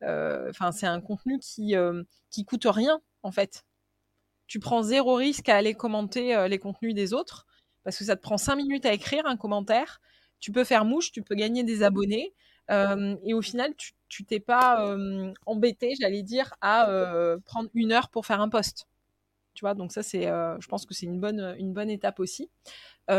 enfin 0.00 0.72
c'est 0.72 0.86
un 0.86 1.02
contenu 1.02 1.38
qui 1.40 1.74
qui 2.30 2.44
coûte 2.46 2.64
rien 2.64 3.02
en 3.22 3.32
fait. 3.32 3.64
Tu 4.50 4.58
prends 4.58 4.82
zéro 4.82 5.14
risque 5.14 5.48
à 5.48 5.54
aller 5.54 5.74
commenter 5.74 6.48
les 6.48 6.58
contenus 6.58 6.92
des 6.92 7.14
autres 7.14 7.46
parce 7.84 7.96
que 7.96 8.04
ça 8.04 8.16
te 8.16 8.20
prend 8.20 8.36
cinq 8.36 8.56
minutes 8.56 8.84
à 8.84 8.92
écrire 8.92 9.24
un 9.26 9.36
commentaire. 9.36 10.00
Tu 10.40 10.50
peux 10.50 10.64
faire 10.64 10.84
mouche, 10.84 11.12
tu 11.12 11.22
peux 11.22 11.36
gagner 11.36 11.62
des 11.62 11.84
abonnés 11.84 12.34
et 12.68 13.32
au 13.32 13.42
final, 13.42 13.72
tu 14.08 14.24
t'es 14.24 14.40
pas 14.40 14.96
embêté, 15.46 15.94
j'allais 16.00 16.24
dire, 16.24 16.52
à 16.62 16.88
prendre 17.44 17.70
une 17.74 17.92
heure 17.92 18.08
pour 18.08 18.26
faire 18.26 18.40
un 18.40 18.48
post. 18.48 18.88
Tu 19.54 19.60
vois, 19.60 19.74
donc 19.74 19.92
ça, 19.92 20.02
c'est, 20.02 20.24
je 20.24 20.66
pense 20.66 20.84
que 20.84 20.94
c'est 20.94 21.06
une 21.06 21.20
bonne, 21.20 21.54
une 21.56 21.72
bonne 21.72 21.88
étape 21.88 22.18
aussi. 22.18 22.50
et 23.08 23.14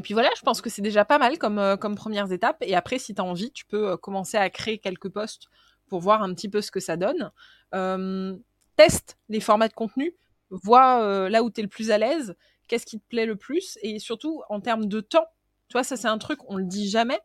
puis 0.00 0.14
voilà, 0.14 0.30
je 0.36 0.42
pense 0.42 0.60
que 0.60 0.70
c'est 0.70 0.80
déjà 0.80 1.04
pas 1.04 1.18
mal 1.18 1.38
comme, 1.38 1.76
comme 1.80 1.96
premières 1.96 2.30
étapes. 2.30 2.58
Et 2.60 2.76
après, 2.76 3.00
si 3.00 3.16
tu 3.16 3.20
as 3.20 3.24
envie, 3.24 3.50
tu 3.50 3.64
peux 3.66 3.96
commencer 3.96 4.36
à 4.36 4.48
créer 4.48 4.78
quelques 4.78 5.08
posts 5.08 5.48
pour 5.88 5.98
voir 5.98 6.22
un 6.22 6.32
petit 6.34 6.48
peu 6.48 6.60
ce 6.60 6.70
que 6.70 6.78
ça 6.78 6.96
donne. 6.96 7.32
Teste 8.76 9.18
les 9.28 9.40
formats 9.40 9.68
de 9.68 9.74
contenu, 9.74 10.14
vois 10.50 11.28
là 11.28 11.42
où 11.42 11.50
tu 11.50 11.60
es 11.60 11.62
le 11.62 11.68
plus 11.68 11.90
à 11.90 11.98
l'aise, 11.98 12.34
qu'est-ce 12.68 12.86
qui 12.86 12.98
te 12.98 13.06
plaît 13.06 13.26
le 13.26 13.36
plus, 13.36 13.78
et 13.82 13.98
surtout 13.98 14.42
en 14.48 14.60
termes 14.60 14.86
de 14.86 15.00
temps. 15.00 15.26
Tu 15.68 15.72
vois, 15.74 15.84
ça 15.84 15.96
c'est 15.96 16.08
un 16.08 16.18
truc, 16.18 16.40
on 16.48 16.56
le 16.56 16.64
dit 16.64 16.88
jamais, 16.88 17.18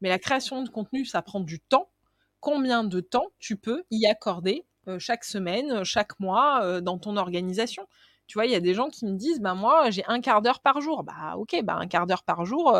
mais 0.00 0.08
la 0.08 0.18
création 0.18 0.62
de 0.62 0.68
contenu, 0.68 1.04
ça 1.04 1.22
prend 1.22 1.40
du 1.40 1.60
temps. 1.60 1.90
Combien 2.40 2.84
de 2.84 3.00
temps 3.00 3.26
tu 3.38 3.56
peux 3.56 3.84
y 3.90 4.06
accorder 4.06 4.66
euh, 4.88 4.98
chaque 4.98 5.24
semaine, 5.24 5.72
euh, 5.72 5.84
chaque 5.84 6.18
mois 6.20 6.62
euh, 6.62 6.80
dans 6.80 6.98
ton 6.98 7.16
organisation? 7.16 7.86
Tu 8.26 8.34
vois, 8.34 8.46
il 8.46 8.52
y 8.52 8.54
a 8.54 8.60
des 8.60 8.74
gens 8.74 8.88
qui 8.88 9.06
me 9.06 9.16
disent, 9.16 9.40
ben 9.40 9.54
moi, 9.54 9.90
j'ai 9.90 10.04
un 10.06 10.20
quart 10.20 10.42
d'heure 10.42 10.60
par 10.60 10.80
jour. 10.80 11.04
Bah 11.04 11.34
ok, 11.36 11.62
bah 11.62 11.76
un 11.76 11.86
quart 11.86 12.06
d'heure 12.06 12.24
par 12.24 12.44
jour, 12.44 12.76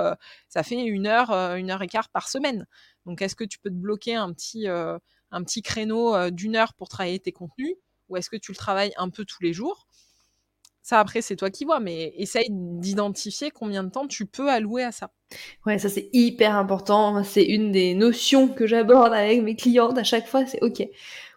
ça 0.49 0.63
fait 0.65 0.83
une 0.85 1.07
heure, 1.07 1.31
une 1.31 1.71
heure 1.71 1.83
et 1.83 1.87
quart 1.87 2.09
par 2.09 2.29
semaine. 2.29 2.67
Donc 3.07 3.23
est-ce 3.23 3.37
que 3.37 3.45
tu 3.45 3.61
peux 3.61 3.71
te 3.71 3.77
bloquer 3.77 4.17
un 4.17 4.33
petit, 4.33 4.67
un 4.67 5.45
petit 5.45 5.63
créneau 5.63 6.31
d'une 6.33 6.57
heure 6.57 6.75
pour 6.75 6.89
travailler 6.89 7.21
tes 7.21 7.31
contenus, 7.31 7.77
ou 8.09 8.17
est-ce 8.17 8.31
que 8.31 8.37
tu 8.37 8.53
le 8.53 8.57
travailles 8.57 8.93
un 8.97 9.11
peu 9.11 9.25
tous 9.25 9.43
les 9.43 9.53
jours? 9.53 9.87
Ça, 10.87 11.01
après, 11.01 11.21
c'est 11.21 11.35
toi 11.35 11.51
qui 11.51 11.65
vois, 11.65 11.81
mais 11.81 12.15
essaye 12.17 12.47
d'identifier 12.49 13.51
combien 13.51 13.83
de 13.83 13.91
temps 13.91 14.07
tu 14.07 14.25
peux 14.25 14.49
allouer 14.49 14.85
à 14.85 14.93
ça. 14.93 15.11
Ouais, 15.67 15.79
ça 15.79 15.89
c'est 15.89 16.09
hyper 16.13 16.55
important. 16.55 17.25
C'est 17.25 17.43
une 17.45 17.73
des 17.73 17.95
notions 17.95 18.47
que 18.47 18.69
j'aborde 18.69 19.13
avec 19.13 19.43
mes 19.43 19.57
clientes 19.57 19.99
à 19.99 20.05
chaque 20.05 20.29
fois. 20.29 20.47
C'est 20.47 20.63
OK. 20.63 20.87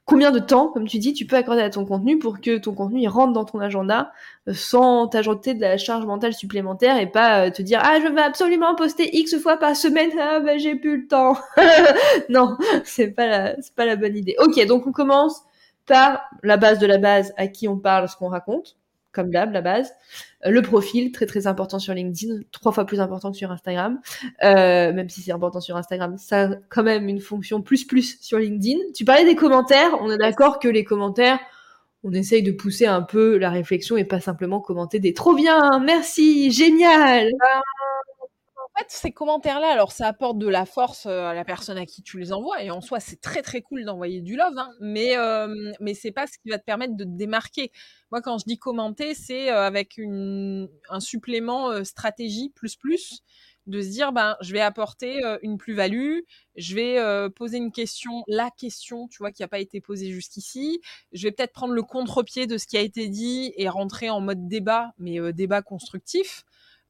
Combien 0.05 0.29
de 0.29 0.39
temps, 0.39 0.67
comme 0.67 0.87
tu 0.87 0.99
dis, 0.99 1.13
tu 1.13 1.25
peux 1.25 1.35
accorder 1.35 1.61
à 1.61 1.69
ton 1.71 1.85
contenu 1.85 2.19
pour 2.19 2.41
que 2.41 2.57
ton 2.59 2.73
contenu 2.73 3.07
rentre 3.07 3.33
dans 3.33 3.45
ton 3.45 3.59
agenda 3.59 4.11
euh, 4.47 4.53
sans 4.53 5.07
t'ajouter 5.07 5.55
de 5.55 5.61
la 5.61 5.77
charge 5.77 6.05
mentale 6.05 6.33
supplémentaire 6.33 6.97
et 6.99 7.05
pas 7.05 7.45
euh, 7.45 7.49
te 7.51 7.61
dire 7.63 7.79
ah 7.83 7.99
je 7.99 8.07
vais 8.07 8.21
absolument 8.21 8.75
poster 8.75 9.09
X 9.15 9.37
fois 9.39 9.57
par 9.57 9.75
semaine 9.75 10.09
ah 10.19 10.39
ben 10.41 10.59
j'ai 10.59 10.75
plus 10.75 11.01
le 11.01 11.07
temps. 11.07 11.37
non, 12.29 12.55
c'est 12.83 13.09
pas 13.11 13.27
la 13.27 13.61
c'est 13.61 13.73
pas 13.73 13.85
la 13.85 13.95
bonne 13.95 14.15
idée. 14.15 14.35
Ok, 14.39 14.63
donc 14.67 14.87
on 14.87 14.91
commence 14.91 15.41
par 15.89 16.21
la 16.43 16.55
base 16.55 16.79
de 16.79 16.87
la 16.87 16.97
base 16.97 17.33
à 17.35 17.47
qui 17.47 17.67
on 17.67 17.77
parle, 17.77 18.07
ce 18.07 18.15
qu'on 18.15 18.29
raconte 18.29 18.77
comme 19.11 19.31
d'hab, 19.31 19.51
la 19.51 19.61
base. 19.61 19.91
Euh, 20.45 20.51
le 20.51 20.61
profil, 20.61 21.11
très 21.11 21.25
très 21.25 21.47
important 21.47 21.79
sur 21.79 21.93
LinkedIn, 21.93 22.41
trois 22.51 22.71
fois 22.71 22.85
plus 22.85 22.99
important 22.99 23.31
que 23.31 23.37
sur 23.37 23.51
Instagram. 23.51 23.99
Euh, 24.43 24.93
même 24.93 25.09
si 25.09 25.21
c'est 25.21 25.31
important 25.31 25.61
sur 25.61 25.75
Instagram, 25.77 26.17
ça 26.17 26.43
a 26.43 26.55
quand 26.69 26.83
même 26.83 27.07
une 27.09 27.19
fonction 27.19 27.61
plus 27.61 27.85
plus 27.85 28.19
sur 28.21 28.37
LinkedIn. 28.37 28.77
Tu 28.95 29.05
parlais 29.05 29.25
des 29.25 29.35
commentaires, 29.35 29.97
on 30.01 30.11
est 30.11 30.17
d'accord 30.17 30.59
que 30.59 30.67
les 30.67 30.83
commentaires, 30.83 31.39
on 32.03 32.13
essaye 32.13 32.43
de 32.43 32.51
pousser 32.51 32.85
un 32.85 33.01
peu 33.01 33.37
la 33.37 33.49
réflexion 33.49 33.97
et 33.97 34.05
pas 34.05 34.19
simplement 34.19 34.61
commenter 34.61 34.99
des 34.99 35.13
trop 35.13 35.33
bien, 35.35 35.79
merci, 35.79 36.51
génial. 36.51 37.29
Euh, 38.79 38.83
fait, 38.83 38.85
ces 38.89 39.11
commentaires-là, 39.11 39.67
alors 39.71 39.91
ça 39.91 40.07
apporte 40.07 40.37
de 40.37 40.47
la 40.47 40.65
force 40.65 41.05
à 41.05 41.33
la 41.33 41.45
personne 41.45 41.77
à 41.77 41.85
qui 41.85 42.01
tu 42.01 42.19
les 42.19 42.31
envoies, 42.31 42.63
et 42.63 42.71
en 42.71 42.81
soi, 42.81 42.99
c'est 42.99 43.21
très 43.21 43.41
très 43.41 43.61
cool 43.61 43.85
d'envoyer 43.85 44.21
du 44.21 44.35
love, 44.35 44.57
hein, 44.57 44.71
mais 44.79 45.17
euh, 45.17 45.73
mais 45.79 45.93
c'est 45.93 46.11
pas 46.11 46.27
ce 46.27 46.37
qui 46.39 46.49
va 46.49 46.57
te 46.57 46.63
permettre 46.63 46.95
de 46.95 47.03
te 47.03 47.09
démarquer. 47.09 47.71
Moi, 48.11 48.21
quand 48.21 48.37
je 48.37 48.45
dis 48.45 48.57
commenter, 48.57 49.13
c'est 49.15 49.49
avec 49.49 49.97
une, 49.97 50.69
un 50.89 50.99
supplément 50.99 51.83
stratégie 51.83 52.49
plus 52.55 52.75
plus, 52.75 53.21
de 53.67 53.81
se 53.81 53.89
dire 53.89 54.11
ben 54.11 54.35
je 54.41 54.51
vais 54.53 54.61
apporter 54.61 55.21
une 55.43 55.57
plus-value, 55.57 56.19
je 56.55 56.75
vais 56.75 57.29
poser 57.35 57.57
une 57.57 57.71
question, 57.71 58.23
la 58.27 58.49
question, 58.51 59.07
tu 59.07 59.19
vois, 59.19 59.31
qui 59.31 59.43
n'a 59.43 59.47
pas 59.47 59.59
été 59.59 59.81
posée 59.81 60.11
jusqu'ici. 60.11 60.81
Je 61.11 61.27
vais 61.27 61.31
peut-être 61.31 61.53
prendre 61.53 61.73
le 61.73 61.83
contre-pied 61.83 62.47
de 62.47 62.57
ce 62.57 62.65
qui 62.65 62.77
a 62.77 62.81
été 62.81 63.07
dit 63.09 63.53
et 63.57 63.69
rentrer 63.69 64.09
en 64.09 64.21
mode 64.21 64.47
débat, 64.47 64.93
mais 64.97 65.33
débat 65.33 65.61
constructif 65.61 66.45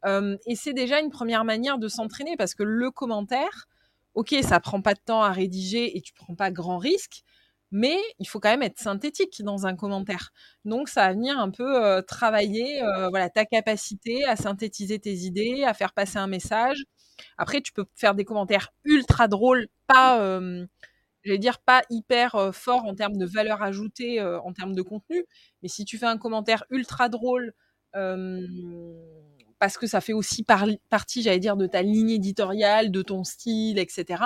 et 0.05 0.55
c'est 0.55 0.73
déjà 0.73 0.99
une 0.99 1.09
première 1.09 1.43
manière 1.43 1.77
de 1.77 1.87
s'entraîner 1.87 2.35
parce 2.37 2.53
que 2.55 2.63
le 2.63 2.91
commentaire, 2.91 3.67
ok, 4.13 4.35
ça 4.41 4.59
prend 4.59 4.81
pas 4.81 4.93
de 4.93 4.99
temps 4.99 5.21
à 5.21 5.31
rédiger 5.31 5.97
et 5.97 6.01
tu 6.01 6.13
prends 6.13 6.35
pas 6.35 6.51
grand 6.51 6.77
risque, 6.77 7.23
mais 7.71 7.97
il 8.17 8.27
faut 8.27 8.39
quand 8.39 8.49
même 8.49 8.63
être 8.63 8.79
synthétique 8.79 9.43
dans 9.43 9.67
un 9.67 9.75
commentaire. 9.75 10.31
Donc 10.65 10.89
ça 10.89 11.07
va 11.07 11.13
venir 11.13 11.37
un 11.37 11.51
peu 11.51 12.01
travailler 12.07 12.81
voilà 13.09 13.29
ta 13.29 13.45
capacité 13.45 14.25
à 14.25 14.35
synthétiser 14.35 14.99
tes 14.99 15.13
idées, 15.13 15.63
à 15.63 15.73
faire 15.73 15.93
passer 15.93 16.17
un 16.17 16.27
message. 16.27 16.83
Après, 17.37 17.61
tu 17.61 17.73
peux 17.73 17.85
faire 17.95 18.15
des 18.15 18.23
commentaires 18.23 18.69
ultra 18.85 19.27
drôles, 19.27 19.67
pas, 19.87 20.39
j'allais 21.23 21.37
dire 21.37 21.59
pas 21.59 21.81
hyper 21.89 22.49
fort 22.53 22.85
en 22.85 22.95
termes 22.95 23.17
de 23.17 23.25
valeur 23.25 23.61
ajoutée, 23.61 24.21
en 24.21 24.53
termes 24.53 24.73
de 24.73 24.81
contenu. 24.81 25.25
Mais 25.61 25.67
si 25.67 25.83
tu 25.85 25.97
fais 25.97 26.05
un 26.05 26.17
commentaire 26.17 26.63
ultra 26.69 27.09
drôle 27.09 27.53
parce 29.59 29.77
que 29.77 29.87
ça 29.87 30.01
fait 30.01 30.13
aussi 30.13 30.43
partie, 30.43 31.21
j'allais 31.21 31.39
dire, 31.39 31.57
de 31.57 31.67
ta 31.67 31.81
ligne 31.81 32.11
éditoriale, 32.11 32.91
de 32.91 33.01
ton 33.01 33.23
style, 33.23 33.77
etc. 33.77 34.23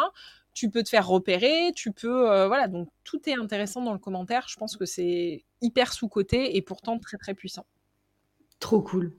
Tu 0.53 0.69
peux 0.69 0.83
te 0.83 0.89
faire 0.89 1.07
repérer, 1.07 1.71
tu 1.75 1.91
peux, 1.91 2.45
voilà, 2.45 2.67
donc 2.67 2.87
tout 3.03 3.27
est 3.27 3.33
intéressant 3.33 3.81
dans 3.81 3.93
le 3.93 3.99
commentaire. 3.99 4.45
Je 4.47 4.55
pense 4.55 4.77
que 4.77 4.85
c'est 4.85 5.43
hyper 5.61 5.91
sous-coté 5.91 6.55
et 6.55 6.61
pourtant 6.61 6.99
très 6.99 7.17
très 7.17 7.33
puissant. 7.33 7.65
Trop 8.59 8.81
cool. 8.81 9.11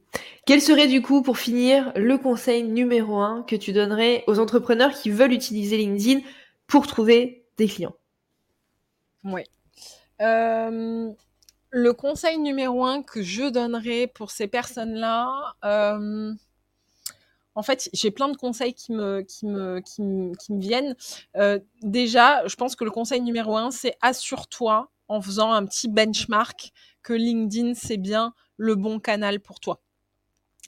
Quel 0.47 0.63
serait 0.63 0.87
du 0.87 1.03
coup, 1.03 1.21
pour 1.21 1.37
finir, 1.37 1.93
le 1.97 2.17
conseil 2.17 2.63
numéro 2.63 3.19
un 3.19 3.43
que 3.43 3.57
tu 3.57 3.73
donnerais 3.73 4.25
aux 4.27 4.39
entrepreneurs 4.39 4.95
qui 4.95 5.11
veulent 5.11 5.33
utiliser 5.33 5.77
LinkedIn 5.77 6.21
pour 6.67 6.87
trouver 6.87 7.45
des 7.59 7.67
clients? 7.67 7.97
Oui. 9.25 9.43
Euh, 10.23 11.13
le 11.75 11.93
conseil 11.93 12.39
numéro 12.39 12.85
un 12.85 13.03
que 13.03 13.21
je 13.21 13.51
donnerais 13.51 14.07
pour 14.07 14.31
ces 14.31 14.47
personnes-là, 14.47 15.57
euh, 15.65 16.33
en 17.57 17.63
fait, 17.65 17.91
j'ai 17.93 18.13
plein 18.13 18.29
de 18.29 18.37
conseils 18.37 18.75
qui 18.75 18.93
me, 18.93 19.25
viennent. 20.51 20.95
Euh, 21.37 21.59
déjà, 21.83 22.47
je 22.47 22.55
pense 22.55 22.77
que 22.77 22.85
le 22.85 22.93
conseil 22.93 23.21
numéro 23.23 23.57
un, 23.57 23.73
c'est 23.73 23.97
assure-toi 24.03 24.89
en 25.09 25.21
faisant 25.21 25.51
un 25.51 25.65
petit 25.67 25.89
benchmark 25.89 26.73
que 27.03 27.13
LinkedIn, 27.13 27.75
c'est 27.75 27.97
bien 27.97 28.35
le 28.57 28.77
bon 28.77 29.01
canal 29.01 29.41
pour 29.41 29.59
toi. 29.59 29.81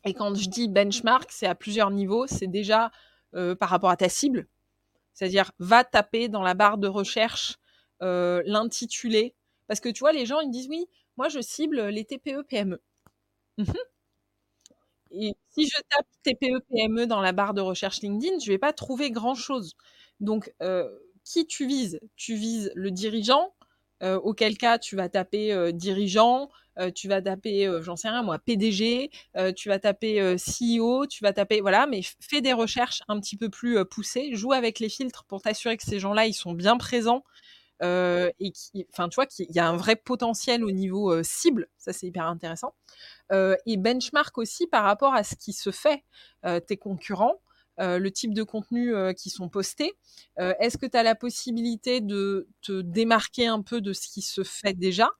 Et 0.04 0.12
quand 0.12 0.34
je 0.34 0.48
dis 0.48 0.66
benchmark, 0.66 1.30
c'est 1.30 1.46
à 1.46 1.54
plusieurs 1.54 1.92
niveaux. 1.92 2.26
C'est 2.26 2.48
déjà 2.48 2.90
euh, 3.36 3.54
par 3.54 3.68
rapport 3.68 3.90
à 3.90 3.96
ta 3.96 4.08
cible, 4.08 4.48
c'est-à-dire 5.14 5.52
va 5.60 5.84
taper 5.84 6.28
dans 6.28 6.42
la 6.42 6.54
barre 6.54 6.78
de 6.78 6.88
recherche 6.88 7.58
l'intitulé, 8.00 9.34
parce 9.68 9.80
que 9.80 9.88
tu 9.88 10.00
vois, 10.00 10.12
les 10.12 10.26
gens 10.26 10.40
ils 10.40 10.50
disent 10.50 10.68
oui, 10.68 10.86
moi 11.16 11.28
je 11.28 11.40
cible 11.40 11.86
les 11.88 12.04
TPE 12.04 12.42
PME. 12.44 12.80
Mhm. 13.58 13.74
Et 15.10 15.34
si 15.50 15.66
je 15.66 15.76
tape 15.88 16.06
TPE 16.24 16.60
PME 16.70 17.06
dans 17.06 17.20
la 17.20 17.32
barre 17.32 17.54
de 17.54 17.60
recherche 17.60 18.00
LinkedIn, 18.02 18.38
je 18.40 18.50
vais 18.50 18.58
pas 18.58 18.72
trouver 18.72 19.10
grand 19.10 19.34
chose. 19.34 19.74
Donc 20.20 20.52
euh, 20.62 20.88
qui 21.24 21.46
tu 21.46 21.66
vises? 21.66 22.00
Tu 22.16 22.34
vises 22.34 22.70
le 22.74 22.90
dirigeant, 22.90 23.54
auquel 24.02 24.58
cas 24.58 24.78
tu 24.78 24.94
vas 24.96 25.08
taper 25.08 25.72
dirigeant, 25.72 26.50
euh, 26.78 26.90
tu 26.90 27.08
vas 27.08 27.22
taper, 27.22 27.66
euh, 27.66 27.80
j'en 27.82 27.96
sais 27.96 28.08
rien 28.08 28.22
moi, 28.22 28.38
PDG, 28.38 29.10
euh, 29.36 29.52
tu 29.52 29.68
vas 29.70 29.78
taper 29.78 30.36
CEO, 30.38 31.06
tu 31.06 31.24
vas 31.24 31.32
taper, 31.32 31.60
voilà, 31.62 31.86
mais 31.86 32.02
fais 32.20 32.40
des 32.42 32.52
recherches 32.52 33.02
un 33.08 33.18
petit 33.20 33.36
peu 33.36 33.48
plus 33.48 33.82
poussées, 33.86 34.34
joue 34.34 34.52
avec 34.52 34.78
les 34.80 34.88
filtres 34.90 35.24
pour 35.24 35.40
t'assurer 35.42 35.76
que 35.78 35.84
ces 35.84 35.98
gens-là, 35.98 36.26
ils 36.26 36.34
sont 36.34 36.52
bien 36.52 36.76
présents. 36.76 37.24
Et 37.82 38.50
qui, 38.52 38.86
enfin, 38.92 39.08
tu 39.08 39.16
vois 39.16 39.26
qu'il 39.26 39.50
y 39.50 39.58
a 39.58 39.68
un 39.68 39.76
vrai 39.76 39.96
potentiel 39.96 40.64
au 40.64 40.70
niveau 40.70 41.22
cible, 41.22 41.68
ça 41.78 41.92
c'est 41.92 42.06
hyper 42.06 42.26
intéressant. 42.26 42.74
et 43.32 43.76
benchmark 43.76 44.38
aussi 44.38 44.66
par 44.66 44.84
rapport 44.84 45.14
à 45.14 45.24
ce 45.24 45.36
qui 45.36 45.52
se 45.52 45.70
fait 45.70 46.04
tes 46.66 46.76
concurrents. 46.76 47.40
Euh, 47.78 47.98
le 47.98 48.10
type 48.10 48.32
de 48.32 48.42
contenu 48.42 48.94
euh, 48.94 49.12
qui 49.12 49.28
sont 49.28 49.50
postés. 49.50 49.92
Euh, 50.38 50.54
est-ce 50.60 50.78
que 50.78 50.86
tu 50.86 50.96
as 50.96 51.02
la 51.02 51.14
possibilité 51.14 52.00
de 52.00 52.48
te 52.62 52.80
démarquer 52.80 53.46
un 53.48 53.60
peu 53.60 53.82
de 53.82 53.92
ce 53.92 54.08
qui 54.08 54.22
se 54.22 54.42
fait 54.44 54.72
déjà? 54.72 55.10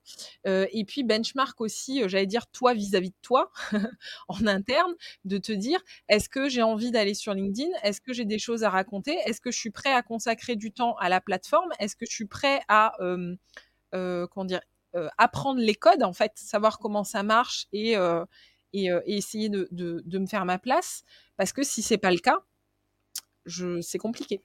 Et 0.45 0.85
puis 0.87 1.03
benchmark 1.03 1.61
aussi, 1.61 2.03
j'allais 2.09 2.27
dire 2.27 2.47
toi 2.49 2.73
vis-à-vis 2.73 3.11
de 3.11 3.17
toi 3.21 3.51
en 4.29 4.47
interne, 4.47 4.95
de 5.25 5.39
te 5.39 5.53
dire 5.53 5.81
est-ce 6.09 6.29
que 6.29 6.49
j'ai 6.49 6.63
envie 6.63 6.91
d'aller 6.91 7.15
sur 7.15 7.35
LinkedIn? 7.35 7.71
Est-ce 7.83 8.01
que 8.01 8.13
j'ai 8.13 8.25
des 8.25 8.39
choses 8.39 8.65
à 8.65 8.71
raconter? 8.71 9.17
Est-ce 9.27 9.41
que 9.41 9.51
je 9.51 9.59
suis 9.59 9.71
prêt 9.71 9.93
à 9.93 10.03
consacrer 10.03 10.57
du 10.57 10.73
temps 10.73 10.95
à 10.97 11.09
la 11.09 11.21
plateforme? 11.21 11.71
Est-ce 11.79 11.97
que 11.97 12.07
je 12.07 12.15
suis 12.15 12.27
prêt 12.27 12.61
à 12.69 12.93
comment 13.91 14.45
dire 14.45 14.61
apprendre 15.19 15.61
les 15.61 15.75
codes 15.75 16.03
en 16.03 16.13
fait, 16.13 16.33
savoir 16.37 16.79
comment 16.79 17.05
ça 17.05 17.23
marche 17.23 17.67
et 17.73 17.97
et, 18.73 18.89
essayer 19.07 19.49
de, 19.49 19.69
de, 19.71 20.19
me 20.19 20.27
faire 20.27 20.45
ma 20.45 20.59
place. 20.59 21.05
Parce 21.37 21.53
que 21.53 21.63
si 21.63 21.83
c'est 21.83 21.99
pas 21.99 22.11
le 22.11 22.19
cas, 22.19 22.39
je, 23.45 23.81
c'est 23.81 23.99
compliqué. 23.99 24.43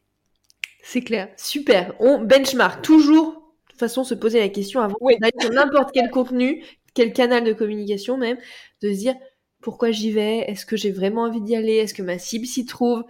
C'est 0.84 1.02
clair, 1.02 1.30
super. 1.38 1.94
On 2.00 2.20
benchmark 2.20 2.82
toujours. 2.82 3.34
De 3.34 3.72
toute 3.72 3.80
façon, 3.80 4.04
se 4.04 4.14
poser 4.14 4.40
la 4.40 4.50
question 4.50 4.82
avant 4.82 4.98
d'aller 5.20 5.34
sur 5.40 5.52
n'importe 5.52 5.92
quel 5.94 6.10
contenu, 6.10 6.64
quel 6.94 7.14
canal 7.14 7.44
de 7.44 7.54
communication 7.54 8.18
même, 8.18 8.38
de 8.82 8.92
se 8.92 8.98
dire 8.98 9.16
pourquoi 9.62 9.92
j'y 9.92 10.12
vais, 10.12 10.40
est-ce 10.40 10.66
que 10.66 10.76
j'ai 10.76 10.92
vraiment 10.92 11.24
envie 11.24 11.42
d'y 11.42 11.56
aller, 11.56 11.76
est-ce 11.76 11.94
que 11.94 12.02
ma 12.02 12.18
cible 12.18 12.46
s'y 12.46 12.66
trouve? 12.66 13.04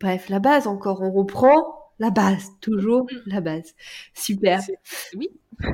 Bref, 0.00 0.28
la 0.28 0.38
base 0.38 0.66
encore, 0.66 1.02
on 1.02 1.12
reprend 1.12 1.77
la 1.98 2.10
base, 2.10 2.50
toujours 2.60 3.04
mm. 3.04 3.16
la 3.26 3.40
base. 3.40 3.74
Super. 4.14 4.60
Oui. 5.16 5.30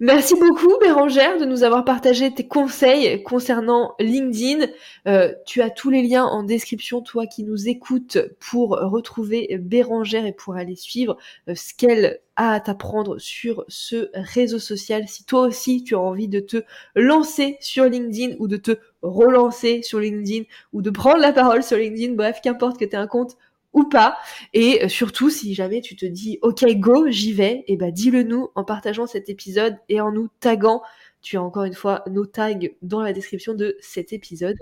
Merci 0.00 0.34
beaucoup 0.34 0.78
Bérangère 0.80 1.38
de 1.38 1.44
nous 1.44 1.62
avoir 1.62 1.84
partagé 1.84 2.32
tes 2.32 2.48
conseils 2.48 3.22
concernant 3.22 3.94
LinkedIn. 4.00 4.66
Euh, 5.06 5.32
tu 5.46 5.60
as 5.60 5.68
tous 5.68 5.90
les 5.90 6.02
liens 6.02 6.24
en 6.24 6.42
description, 6.42 7.02
toi 7.02 7.26
qui 7.26 7.44
nous 7.44 7.68
écoutes, 7.68 8.18
pour 8.40 8.70
retrouver 8.70 9.58
Bérangère 9.60 10.24
et 10.24 10.32
pour 10.32 10.56
aller 10.56 10.76
suivre 10.76 11.18
euh, 11.48 11.54
ce 11.54 11.74
qu'elle 11.74 12.20
a 12.36 12.54
à 12.54 12.60
t'apprendre 12.60 13.18
sur 13.18 13.64
ce 13.68 14.10
réseau 14.14 14.58
social. 14.58 15.08
Si 15.08 15.24
toi 15.24 15.40
aussi 15.40 15.82
tu 15.82 15.94
as 15.94 16.00
envie 16.00 16.28
de 16.28 16.40
te 16.40 16.64
lancer 16.94 17.56
sur 17.60 17.84
LinkedIn 17.84 18.36
ou 18.38 18.46
de 18.46 18.58
te 18.58 18.72
relancer 19.02 19.82
sur 19.82 20.00
LinkedIn 20.00 20.44
ou 20.72 20.82
de 20.82 20.90
prendre 20.90 21.18
la 21.18 21.32
parole 21.32 21.62
sur 21.62 21.78
LinkedIn, 21.78 22.14
bref, 22.14 22.40
qu'importe 22.42 22.78
que 22.78 22.84
tu 22.84 22.92
aies 22.92 22.98
un 22.98 23.06
compte 23.06 23.36
ou 23.76 23.84
pas. 23.84 24.16
Et 24.54 24.82
euh, 24.82 24.88
surtout, 24.88 25.30
si 25.30 25.54
jamais 25.54 25.80
tu 25.80 25.94
te 25.94 26.06
dis, 26.06 26.38
OK, 26.42 26.64
go, 26.76 27.06
j'y 27.08 27.32
vais, 27.32 27.64
et 27.68 27.74
eh 27.74 27.76
ben, 27.76 27.92
dis-le 27.92 28.24
nous 28.24 28.48
en 28.56 28.64
partageant 28.64 29.06
cet 29.06 29.28
épisode 29.28 29.76
et 29.88 30.00
en 30.00 30.10
nous 30.10 30.28
taguant. 30.40 30.82
Tu 31.22 31.36
as 31.36 31.42
encore 31.42 31.64
une 31.64 31.74
fois 31.74 32.04
nos 32.08 32.24
tags 32.24 32.54
dans 32.82 33.02
la 33.02 33.12
description 33.12 33.54
de 33.54 33.76
cet 33.80 34.12
épisode. 34.12 34.56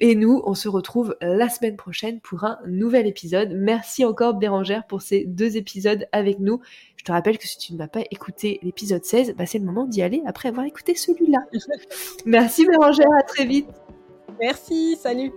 Et 0.00 0.16
nous, 0.16 0.42
on 0.44 0.54
se 0.54 0.68
retrouve 0.68 1.16
la 1.20 1.48
semaine 1.48 1.76
prochaine 1.76 2.20
pour 2.20 2.42
un 2.44 2.58
nouvel 2.66 3.06
épisode. 3.06 3.52
Merci 3.52 4.04
encore 4.04 4.34
Bérangère 4.34 4.86
pour 4.88 5.02
ces 5.02 5.24
deux 5.24 5.56
épisodes 5.56 6.08
avec 6.10 6.40
nous. 6.40 6.60
Je 6.96 7.04
te 7.04 7.12
rappelle 7.12 7.38
que 7.38 7.46
si 7.46 7.58
tu 7.58 7.74
ne 7.74 7.78
m'as 7.78 7.86
pas 7.86 8.02
écouté 8.10 8.58
l'épisode 8.62 9.04
16, 9.04 9.34
bah, 9.36 9.46
c'est 9.46 9.58
le 9.58 9.64
moment 9.64 9.86
d'y 9.86 10.02
aller 10.02 10.20
après 10.26 10.48
avoir 10.48 10.66
écouté 10.66 10.96
celui-là. 10.96 11.38
Merci 12.26 12.66
Bérangère, 12.66 13.08
à 13.16 13.22
très 13.22 13.46
vite. 13.46 13.68
Merci, 14.40 14.96
salut. 15.00 15.32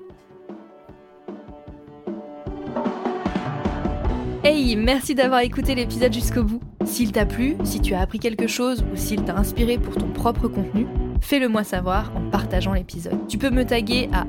Hey, 4.45 4.75
merci 4.75 5.15
d'avoir 5.15 5.39
écouté 5.39 5.73
l'épisode 5.73 6.11
jusqu'au 6.11 6.43
bout. 6.43 6.59
S'il 6.83 7.13
t'a 7.13 7.25
plu, 7.25 7.55
si 7.63 7.79
tu 7.79 7.93
as 7.93 8.01
appris 8.01 8.19
quelque 8.19 8.45
chose 8.45 8.83
ou 8.91 8.97
s'il 8.97 9.23
t'a 9.23 9.37
inspiré 9.37 9.77
pour 9.77 9.95
ton 9.95 10.07
propre 10.07 10.49
contenu, 10.49 10.85
fais-le 11.21 11.47
moi 11.47 11.63
savoir 11.63 12.11
en 12.13 12.29
partageant 12.29 12.73
l'épisode. 12.73 13.25
Tu 13.29 13.37
peux 13.37 13.51
me 13.51 13.63
taguer 13.63 14.09
à 14.11 14.25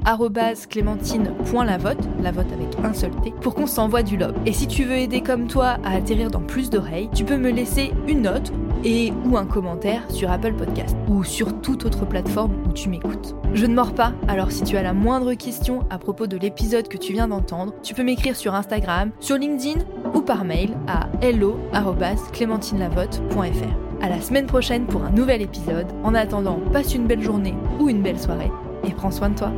clémentine.lavote, 0.70 2.08
la 2.22 2.30
vote 2.30 2.46
avec 2.52 2.68
un 2.84 2.94
seul 2.94 3.10
T, 3.24 3.32
pour 3.40 3.56
qu'on 3.56 3.66
s'envoie 3.66 4.04
du 4.04 4.16
love. 4.16 4.36
Et 4.46 4.52
si 4.52 4.68
tu 4.68 4.84
veux 4.84 4.98
aider 4.98 5.20
comme 5.20 5.48
toi 5.48 5.78
à 5.82 5.96
atterrir 5.96 6.30
dans 6.30 6.42
plus 6.42 6.70
d'oreilles, 6.70 7.10
tu 7.12 7.24
peux 7.24 7.36
me 7.36 7.50
laisser 7.50 7.90
une 8.06 8.22
note 8.22 8.52
et 8.84 9.12
ou 9.24 9.36
un 9.36 9.46
commentaire 9.46 10.02
sur 10.10 10.30
Apple 10.30 10.54
Podcast 10.54 10.96
ou 11.08 11.24
sur 11.24 11.60
toute 11.60 11.84
autre 11.84 12.06
plateforme 12.06 12.52
où 12.68 12.72
tu 12.72 12.88
m'écoutes. 12.88 13.34
Je 13.52 13.66
ne 13.66 13.74
mords 13.74 13.94
pas, 13.94 14.12
alors 14.28 14.50
si 14.50 14.64
tu 14.64 14.76
as 14.76 14.82
la 14.82 14.92
moindre 14.92 15.34
question 15.34 15.80
à 15.90 15.98
propos 15.98 16.26
de 16.26 16.36
l'épisode 16.36 16.88
que 16.88 16.96
tu 16.96 17.12
viens 17.12 17.28
d'entendre, 17.28 17.72
tu 17.82 17.94
peux 17.94 18.02
m'écrire 18.02 18.34
sur 18.36 18.54
Instagram, 18.54 19.10
sur 19.20 19.36
LinkedIn 19.36 19.80
ou 20.14 20.20
par 20.20 20.44
mail 20.44 20.76
à 20.88 21.06
hello@clémentinelavotte.fr. 21.22 24.02
À 24.02 24.08
la 24.08 24.20
semaine 24.20 24.46
prochaine 24.46 24.86
pour 24.86 25.04
un 25.04 25.10
nouvel 25.10 25.40
épisode. 25.40 25.86
En 26.02 26.14
attendant, 26.14 26.58
passe 26.72 26.94
une 26.94 27.06
belle 27.06 27.22
journée 27.22 27.54
ou 27.80 27.88
une 27.88 28.02
belle 28.02 28.18
soirée 28.18 28.50
et 28.86 28.90
prends 28.90 29.10
soin 29.10 29.30
de 29.30 29.38
toi. 29.38 29.50